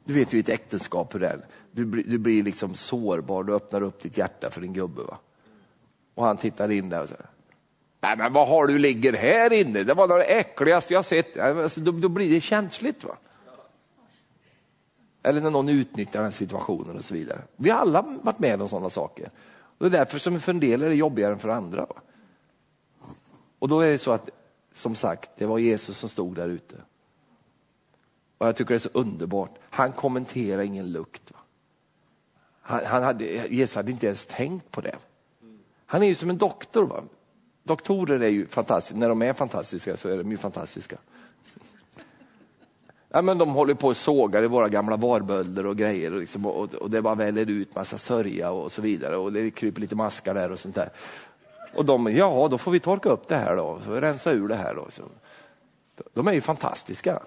Du 0.05 0.14
vet 0.14 0.32
ju 0.32 0.37
i 0.37 0.41
ett 0.41 0.49
äktenskap 0.49 1.14
hur 1.14 1.20
det 1.20 1.28
är. 1.28 1.47
Du, 1.70 1.84
blir, 1.84 2.05
du 2.05 2.18
blir 2.18 2.43
liksom 2.43 2.74
sårbar, 2.74 3.45
du 3.45 3.55
öppnar 3.55 3.82
upp 3.82 4.01
ditt 4.01 4.18
hjärta 4.18 4.51
för 4.51 4.61
din 4.61 4.72
gubbe. 4.72 5.03
Va? 5.03 5.18
Och 6.14 6.24
han 6.24 6.37
tittar 6.37 6.70
in 6.70 6.89
där 6.89 7.03
och 7.03 7.09
säger, 7.09 7.26
nej 8.01 8.16
men 8.16 8.32
vad 8.32 8.49
har 8.49 8.66
du 8.66 8.78
ligger 8.78 9.12
här 9.12 9.53
inne? 9.53 9.82
Det 9.82 9.95
var 9.95 10.09
det 10.09 10.24
äckligaste 10.24 10.95
jag 10.95 11.05
sett. 11.05 11.37
Alltså, 11.37 11.80
då, 11.80 11.93
då 11.93 12.09
blir 12.09 12.30
det 12.30 12.41
känsligt. 12.41 13.05
va. 13.05 13.16
Eller 15.22 15.41
när 15.41 15.51
någon 15.51 15.68
utnyttjar 15.68 16.22
den 16.22 16.32
situationen 16.32 16.97
och 16.97 17.05
så 17.05 17.14
vidare. 17.14 17.43
Vi 17.57 17.70
har 17.70 17.78
alla 17.78 18.03
varit 18.22 18.39
med 18.39 18.62
om 18.62 18.68
sådana 18.68 18.91
saker. 18.91 19.30
Och 19.78 19.91
det 19.91 19.97
är 19.97 19.99
därför 19.99 20.18
som 20.18 20.41
för 20.41 20.53
en 20.53 20.61
del 20.61 20.82
är 20.82 20.89
det 20.89 20.95
jobbigare 20.95 21.32
än 21.32 21.39
för 21.39 21.49
andra. 21.49 21.80
Va? 21.80 21.97
Och 23.59 23.68
då 23.68 23.80
är 23.80 23.91
det 23.91 23.99
så 23.99 24.11
att 24.11 24.30
som 24.77 24.95
sagt, 24.95 25.31
det 25.37 25.47
var 25.47 25.59
Jesus 25.59 25.99
som 25.99 26.09
stod 26.09 26.35
där 26.35 26.49
ute. 26.49 26.77
Och 28.39 28.47
jag 28.47 28.57
tycker 28.57 28.68
det 28.68 28.77
är 28.77 28.79
så 28.79 28.89
underbart. 28.93 29.59
Han 29.70 29.93
kommenterar 29.93 30.62
ingen 30.62 30.93
lukt. 30.93 31.33
Han, 32.61 32.81
han 32.85 33.03
hade, 33.03 33.24
Jesus 33.24 33.77
hade 33.77 33.91
inte 33.91 34.07
ens 34.07 34.27
tänkt 34.27 34.70
på 34.70 34.81
det. 34.81 34.97
Han 35.87 36.03
är 36.03 36.07
ju 36.07 36.14
som 36.14 36.31
en 36.31 36.39
doktor. 36.39 36.87
Va? 36.87 37.03
Doktorer 37.62 38.20
är 38.20 38.29
ju 38.29 38.47
fantastiska, 38.47 38.99
när 38.99 39.09
de 39.09 39.22
är 39.22 39.33
fantastiska 39.33 39.97
så 39.97 40.09
är 40.09 40.16
de 40.16 40.31
ju 40.31 40.37
fantastiska. 40.37 40.99
Ja, 43.09 43.22
men 43.22 43.39
de 43.39 43.49
håller 43.49 43.74
på 43.74 43.89
och 43.89 43.97
sågar 43.97 44.43
i 44.43 44.47
våra 44.47 44.68
gamla 44.68 44.97
varbölder 44.97 45.66
och 45.66 45.77
grejer 45.77 46.12
och, 46.14 46.20
liksom, 46.20 46.47
och, 46.47 46.74
och 46.74 46.91
det 46.91 47.03
bara 47.03 47.14
väller 47.14 47.51
ut 47.51 47.74
massa 47.74 47.99
sörja 47.99 48.51
och 48.51 48.72
så 48.72 48.83
vidare 48.83 49.16
och 49.16 49.33
det 49.33 49.51
kryper 49.51 49.81
lite 49.81 49.97
maskar 49.97 50.35
där 50.35 50.53
och 50.53 50.59
sånt 50.59 50.74
där. 50.74 50.91
Och 51.77 51.85
de, 51.85 52.16
ja 52.16 52.49
då 52.51 52.59
får 52.59 52.70
vi 52.70 52.81
torka 52.81 53.09
upp 53.09 53.29
det 53.29 53.37
här 53.37 53.57
då, 53.57 53.81
rensa 53.87 54.33
ur 54.33 54.49
det 54.49 54.57
här 54.57 54.74
då. 54.74 54.87
Så, 54.91 55.03
de 56.12 56.29
är 56.29 56.33
ju 56.33 56.41
fantastiska. 56.41 57.22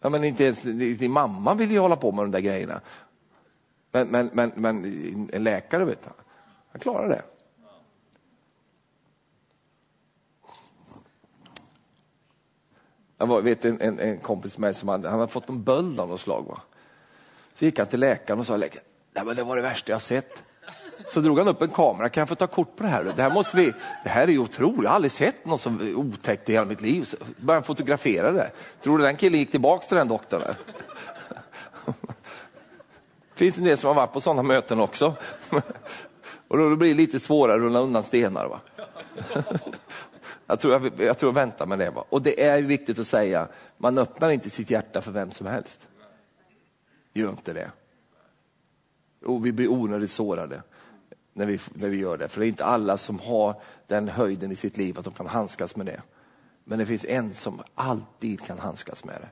Ja, 0.00 0.08
men 0.08 0.24
inte 0.24 0.44
ens 0.44 0.62
din 0.62 1.10
mamma 1.10 1.54
vill 1.54 1.70
ju 1.70 1.78
hålla 1.78 1.96
på 1.96 2.12
med 2.12 2.24
de 2.24 2.30
där 2.30 2.40
grejerna. 2.40 2.80
Men, 3.90 4.08
men, 4.08 4.30
men, 4.32 4.52
men 4.56 4.84
en 5.32 5.44
läkare, 5.44 5.84
vet 5.84 6.04
han, 6.04 6.14
han 6.72 6.80
klarar 6.80 7.08
det. 7.08 7.22
Jag 13.16 13.42
vet 13.42 13.64
en, 13.64 13.80
en, 13.80 13.98
en 13.98 14.18
kompis 14.18 14.58
med 14.58 14.68
mig 14.68 14.74
som 14.74 14.88
hade, 14.88 15.08
han 15.08 15.20
hade 15.20 15.32
fått 15.32 15.48
en 15.48 15.62
böld 15.62 16.00
av 16.00 16.08
något 16.08 16.20
slag. 16.20 16.44
Va? 16.48 16.60
Så 17.54 17.64
gick 17.64 17.78
han 17.78 17.86
till 17.86 18.00
läkaren 18.00 18.40
och 18.40 18.46
sa, 18.46 18.56
läkaren, 18.56 18.84
det 19.12 19.42
var 19.42 19.56
det 19.56 19.62
värsta 19.62 19.92
jag 19.92 20.02
sett. 20.02 20.42
Så 21.06 21.20
drog 21.20 21.38
han 21.38 21.48
upp 21.48 21.62
en 21.62 21.68
kamera, 21.68 22.08
kan 22.08 22.20
jag 22.20 22.28
få 22.28 22.34
ta 22.34 22.46
kort 22.46 22.76
på 22.76 22.82
det 22.82 22.88
här? 22.88 23.04
Det 23.16 23.22
här, 23.22 23.30
måste 23.30 23.56
vi, 23.56 23.72
det 24.04 24.08
här 24.08 24.22
är 24.22 24.32
ju 24.32 24.38
otroligt, 24.38 24.82
jag 24.82 24.90
har 24.90 24.94
aldrig 24.94 25.12
sett 25.12 25.46
något 25.46 25.60
så 25.60 25.76
otäckt 25.94 26.48
i 26.48 26.52
hela 26.52 26.64
mitt 26.64 26.80
liv. 26.80 27.04
Så 27.04 27.16
började 27.36 27.52
han 27.52 27.62
fotografera 27.62 28.32
det. 28.32 28.50
Tror 28.80 28.98
du 28.98 29.04
den 29.04 29.16
killen 29.16 29.38
gick 29.38 29.50
tillbaka 29.50 29.86
till 29.86 29.96
den 29.96 30.08
doktorn? 30.08 30.42
Det 31.84 31.94
finns 33.34 33.58
en 33.58 33.64
del 33.64 33.78
som 33.78 33.88
har 33.88 33.94
varit 33.94 34.12
på 34.12 34.20
sådana 34.20 34.42
möten 34.42 34.80
också. 34.80 35.14
Och 36.48 36.58
då 36.58 36.76
blir 36.76 36.88
det 36.88 36.94
lite 36.94 37.20
svårare 37.20 37.56
att 37.56 37.62
rulla 37.62 37.78
undan 37.78 38.04
stenar. 38.04 38.48
Va? 38.48 38.60
jag, 40.46 40.60
tror 40.60 40.72
jag, 40.72 41.00
jag 41.00 41.18
tror 41.18 41.28
jag 41.28 41.34
väntar 41.34 41.66
med 41.66 41.78
det. 41.78 41.90
Va? 41.90 42.04
Och 42.08 42.22
det 42.22 42.44
är 42.44 42.62
viktigt 42.62 42.98
att 42.98 43.06
säga, 43.06 43.48
man 43.78 43.98
öppnar 43.98 44.30
inte 44.30 44.50
sitt 44.50 44.70
hjärta 44.70 45.02
för 45.02 45.12
vem 45.12 45.30
som 45.30 45.46
helst. 45.46 45.88
Gör 47.12 47.30
inte 47.30 47.52
det. 47.52 47.70
Och 49.24 49.46
vi 49.46 49.52
blir 49.52 49.68
onödigt 49.68 50.10
sårade 50.10 50.62
när 51.34 51.46
vi, 51.46 51.60
när 51.74 51.88
vi 51.88 51.96
gör 51.96 52.18
det. 52.18 52.28
För 52.28 52.40
det 52.40 52.46
är 52.46 52.48
inte 52.48 52.64
alla 52.64 52.98
som 52.98 53.18
har 53.18 53.54
den 53.86 54.08
höjden 54.08 54.52
i 54.52 54.56
sitt 54.56 54.76
liv 54.76 54.98
att 54.98 55.04
de 55.04 55.14
kan 55.14 55.26
handskas 55.26 55.76
med 55.76 55.86
det. 55.86 56.02
Men 56.64 56.78
det 56.78 56.86
finns 56.86 57.04
en 57.04 57.34
som 57.34 57.62
alltid 57.74 58.40
kan 58.40 58.58
handskas 58.58 59.04
med 59.04 59.14
det. 59.20 59.28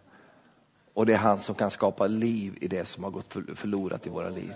Och 0.95 1.07
det 1.07 1.13
är 1.13 1.19
han 1.19 1.39
som 1.39 1.55
kan 1.55 1.71
skapa 1.71 2.07
liv 2.07 2.59
i 2.61 2.69
det 2.69 2.85
som 2.85 3.05
har 3.05 3.11
gått 3.11 3.37
förlorat 3.55 4.07
i 4.07 4.11
våra 4.11 4.29
liv. 4.29 4.53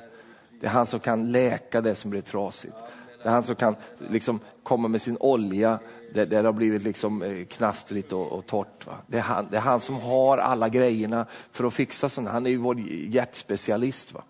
Det 0.61 0.67
är 0.67 0.71
han 0.71 0.87
som 0.87 1.01
kan 1.01 1.33
läka 1.33 1.81
det 1.81 1.95
som 1.95 2.11
blir 2.11 2.21
trasigt. 2.21 2.77
Det 3.23 3.29
är 3.29 3.33
han 3.33 3.43
som 3.43 3.57
kan 3.57 3.77
liksom 4.11 4.41
komma 4.63 4.89
med 4.89 5.03
sin 5.03 5.17
olja 5.21 5.79
där, 6.15 6.27
där 6.27 6.43
det 6.43 6.49
har 6.49 6.53
blivit 6.53 6.83
liksom 6.83 7.23
eh, 7.23 7.45
knastrigt 7.45 8.13
och, 8.13 8.33
och 8.33 8.47
torrt. 8.47 8.87
Va? 8.87 8.97
Det, 9.07 9.19
är 9.19 9.23
han, 9.23 9.47
det 9.51 9.57
är 9.57 9.61
han 9.61 9.81
som 9.81 10.01
har 10.01 10.39
alla 10.39 10.69
grejerna 10.69 11.27
för 11.53 11.65
att 11.65 11.75
fixa 11.75 12.09
sånt. 12.09 12.29
Han 12.29 12.47
är 12.47 12.51
ju 12.51 12.57
vår 12.57 12.81
hjärtspecialist. 12.81 14.15
Va? 14.15 14.23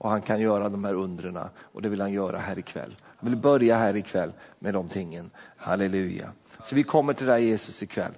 Och 0.00 0.10
han 0.10 0.22
kan 0.22 0.40
göra 0.40 0.68
de 0.68 0.84
här 0.84 0.94
undrena 0.94 1.50
och 1.60 1.82
det 1.82 1.88
vill 1.88 2.00
han 2.00 2.12
göra 2.12 2.38
här 2.38 2.58
ikväll. 2.58 2.96
Han 3.02 3.30
vill 3.30 3.38
börja 3.38 3.76
här 3.76 3.96
ikväll 3.96 4.32
med 4.58 4.74
de 4.74 4.88
tingen. 4.88 5.30
Halleluja. 5.56 6.26
Så 6.64 6.74
vi 6.74 6.82
kommer 6.82 7.12
till 7.12 7.26
dig 7.26 7.44
Jesus 7.44 7.82
ikväll. 7.82 8.12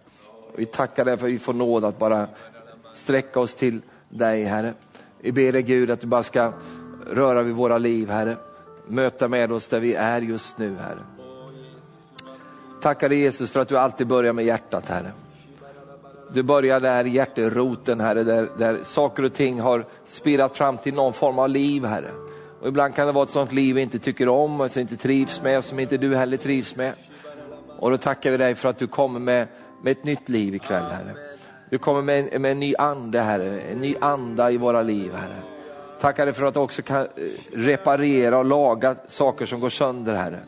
Vi 0.57 0.67
tackar 0.67 1.05
dig 1.05 1.19
för 1.19 1.27
att 1.27 1.33
vi 1.33 1.39
får 1.39 1.53
nåd 1.55 1.85
att 1.85 1.99
bara 1.99 2.29
sträcka 2.95 3.41
oss 3.41 3.57
till 3.57 3.81
dig 4.09 4.45
Herre. 4.45 4.75
Vi 5.21 5.33
ber 5.33 5.53
dig 5.53 5.63
Gud 5.63 5.91
att 5.91 6.01
du 6.01 6.07
bara 6.07 6.23
ska 6.23 6.53
röra 7.11 7.43
vid 7.43 7.55
våra 7.55 7.79
liv 7.79 8.11
Herre. 8.11 8.37
Möta 8.87 9.29
med 9.29 9.53
oss 9.53 9.69
där 9.69 9.81
vi 9.81 9.95
är 9.95 10.21
just 10.21 10.59
nu 10.59 10.77
Herre. 10.77 11.03
Tackar 12.83 13.09
dig 13.09 13.19
Jesus 13.19 13.51
för 13.51 13.61
att 13.61 13.69
du 13.69 13.79
alltid 13.79 14.07
börjar 14.07 14.33
med 14.33 14.45
hjärtat 14.45 14.89
Herre. 14.89 15.13
Du 16.35 16.43
börjar 16.43 16.81
där 16.81 17.07
i 17.07 17.11
hjärteroten 17.11 18.01
Herre, 18.01 18.23
där, 18.23 18.49
där 18.59 18.79
saker 18.83 19.25
och 19.25 19.33
ting 19.33 19.61
har 19.61 19.85
spirat 20.05 20.57
fram 20.57 20.79
till 20.79 20.95
någon 20.95 21.13
form 21.13 21.39
av 21.39 21.49
liv 21.49 21.85
Herre. 21.85 22.11
Och 22.61 22.69
ibland 22.69 22.95
kan 22.95 23.07
det 23.07 23.13
vara 23.13 23.25
ett 23.25 23.31
sånt 23.31 23.53
liv 23.53 23.75
vi 23.75 23.83
inte 23.83 23.99
tycker 23.99 24.29
om, 24.29 24.61
och 24.61 24.71
som 24.71 24.81
inte 24.81 24.97
trivs 24.97 25.43
med, 25.43 25.65
som 25.65 25.79
inte 25.79 25.97
du 25.97 26.17
heller 26.17 26.37
trivs 26.37 26.77
med. 26.77 26.93
Och 27.79 27.91
då 27.91 27.97
tackar 27.97 28.31
vi 28.31 28.37
dig 28.37 28.55
för 28.55 28.69
att 28.69 28.79
du 28.79 28.87
kommer 28.87 29.21
med, 29.21 29.47
med 29.83 29.91
ett 29.91 30.05
nytt 30.05 30.29
liv 30.29 30.55
ikväll 30.55 30.83
Herre. 30.83 31.15
Du 31.71 31.79
kommer 31.79 32.03
med 32.03 32.29
en, 32.33 32.43
med 32.43 32.53
en 32.53 32.61
ny 32.61 32.75
ande 32.79 33.21
Herre, 33.21 33.61
en 33.61 33.79
ny 33.79 33.95
anda 34.01 34.51
i 34.51 34.57
våra 34.57 34.83
liv 34.83 35.13
Herre. 35.15 35.43
Tackar 36.01 36.27
dig 36.27 36.35
för 36.35 36.45
att 36.45 36.55
du 36.55 36.61
också 36.61 36.83
kan 36.83 37.01
eh, 37.01 37.07
reparera 37.53 38.39
och 38.39 38.45
laga 38.45 38.97
saker 39.09 39.47
som 39.47 39.61
går 39.61 39.71
sönder 39.71 40.15
Herre. 40.15 40.41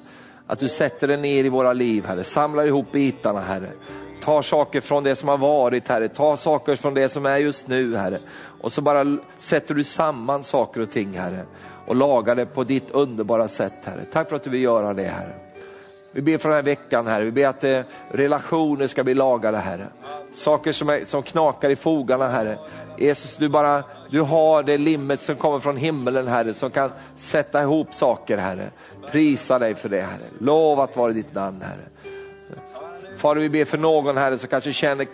Att 0.46 0.58
du 0.58 0.68
sätter 0.68 1.08
dig 1.08 1.16
ner 1.16 1.44
i 1.44 1.48
våra 1.48 1.72
liv 1.72 2.06
Herre, 2.06 2.24
samlar 2.24 2.66
ihop 2.66 2.92
bitarna 2.92 3.40
Herre. 3.40 3.70
Ta 4.24 4.42
saker 4.42 4.80
från 4.80 5.04
det 5.04 5.16
som 5.16 5.28
har 5.28 5.38
varit 5.38 5.88
Herre, 5.88 6.08
ta 6.08 6.36
saker 6.36 6.76
från 6.76 6.94
det 6.94 7.08
som 7.08 7.26
är 7.26 7.36
just 7.36 7.68
nu 7.68 7.96
Herre. 7.96 8.18
Och 8.60 8.72
så 8.72 8.80
bara 8.80 9.18
sätter 9.38 9.74
du 9.74 9.84
samman 9.84 10.44
saker 10.44 10.80
och 10.80 10.90
ting 10.90 11.18
Herre 11.18 11.44
och 11.86 11.96
lagar 11.96 12.34
det 12.34 12.46
på 12.46 12.64
ditt 12.64 12.90
underbara 12.90 13.48
sätt 13.48 13.74
Herre. 13.84 14.04
Tack 14.12 14.28
för 14.28 14.36
att 14.36 14.44
du 14.44 14.50
vill 14.50 14.62
göra 14.62 14.94
det 14.94 15.02
Herre. 15.02 15.34
Vi 16.12 16.22
ber 16.22 16.38
för 16.38 16.48
den 16.48 16.56
här 16.56 16.62
veckan 16.62 17.06
Herre, 17.06 17.24
vi 17.24 17.32
ber 17.32 17.46
att 17.46 17.64
eh, 17.64 17.80
relationer 18.10 18.86
ska 18.86 19.04
bli 19.04 19.14
lagade 19.14 19.58
Herre. 19.58 19.86
Saker 20.32 20.72
som, 20.72 20.88
är, 20.88 21.04
som 21.04 21.22
knakar 21.22 21.70
i 21.70 21.76
fogarna 21.76 22.28
Herre. 22.28 22.58
Jesus, 22.98 23.36
du 23.36 23.48
bara, 23.48 23.84
du 24.10 24.20
har 24.20 24.62
det 24.62 24.78
limmet 24.78 25.20
som 25.20 25.36
kommer 25.36 25.60
från 25.60 25.76
himmelen 25.76 26.28
Herre, 26.28 26.54
som 26.54 26.70
kan 26.70 26.92
sätta 27.16 27.62
ihop 27.62 27.94
saker 27.94 28.38
Herre. 28.38 28.70
Prisa 29.10 29.58
dig 29.58 29.74
för 29.74 29.88
det 29.88 30.00
Herre. 30.00 30.28
Lovat 30.38 30.96
vare 30.96 31.12
ditt 31.12 31.34
namn 31.34 31.62
Herre. 31.62 31.93
Fader, 33.24 33.40
vi 33.40 33.48
ber 33.48 33.64
för 33.64 33.78
någon 33.78 34.16
Herre 34.16 34.38
som 34.38 34.48
kanske 34.48 34.72
känner, 34.72 35.06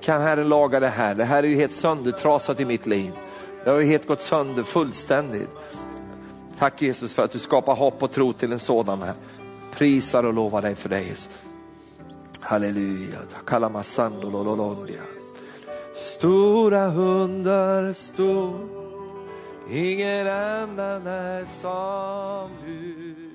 kan 0.00 0.22
Herren 0.22 0.48
laga 0.48 0.80
det 0.80 0.88
här? 0.88 1.14
Det 1.14 1.24
här 1.24 1.42
är 1.42 1.46
ju 1.46 1.56
helt 1.56 1.72
söndertrasat 1.72 2.60
i 2.60 2.64
mitt 2.64 2.86
liv. 2.86 3.12
Det 3.64 3.70
har 3.70 3.78
ju 3.78 3.86
helt 3.86 4.06
gått 4.06 4.20
sönder 4.20 4.62
fullständigt. 4.62 5.48
Tack 6.58 6.82
Jesus 6.82 7.14
för 7.14 7.22
att 7.22 7.30
du 7.30 7.38
skapar 7.38 7.74
hopp 7.74 8.02
och 8.02 8.10
tro 8.10 8.32
till 8.32 8.52
en 8.52 8.58
sådan 8.58 9.02
här. 9.02 9.14
Prisar 9.72 10.24
och 10.24 10.34
lovar 10.34 10.62
dig 10.62 10.74
för 10.74 10.88
det 10.88 11.02
Jesus. 11.02 11.28
Halleluja. 12.40 13.18
Stora 15.94 16.88
hundar 16.88 17.92
stor, 17.92 18.68
ingen 19.70 20.28
annan 20.28 21.06
är 21.06 21.46
som 21.60 22.50
du. 22.66 23.31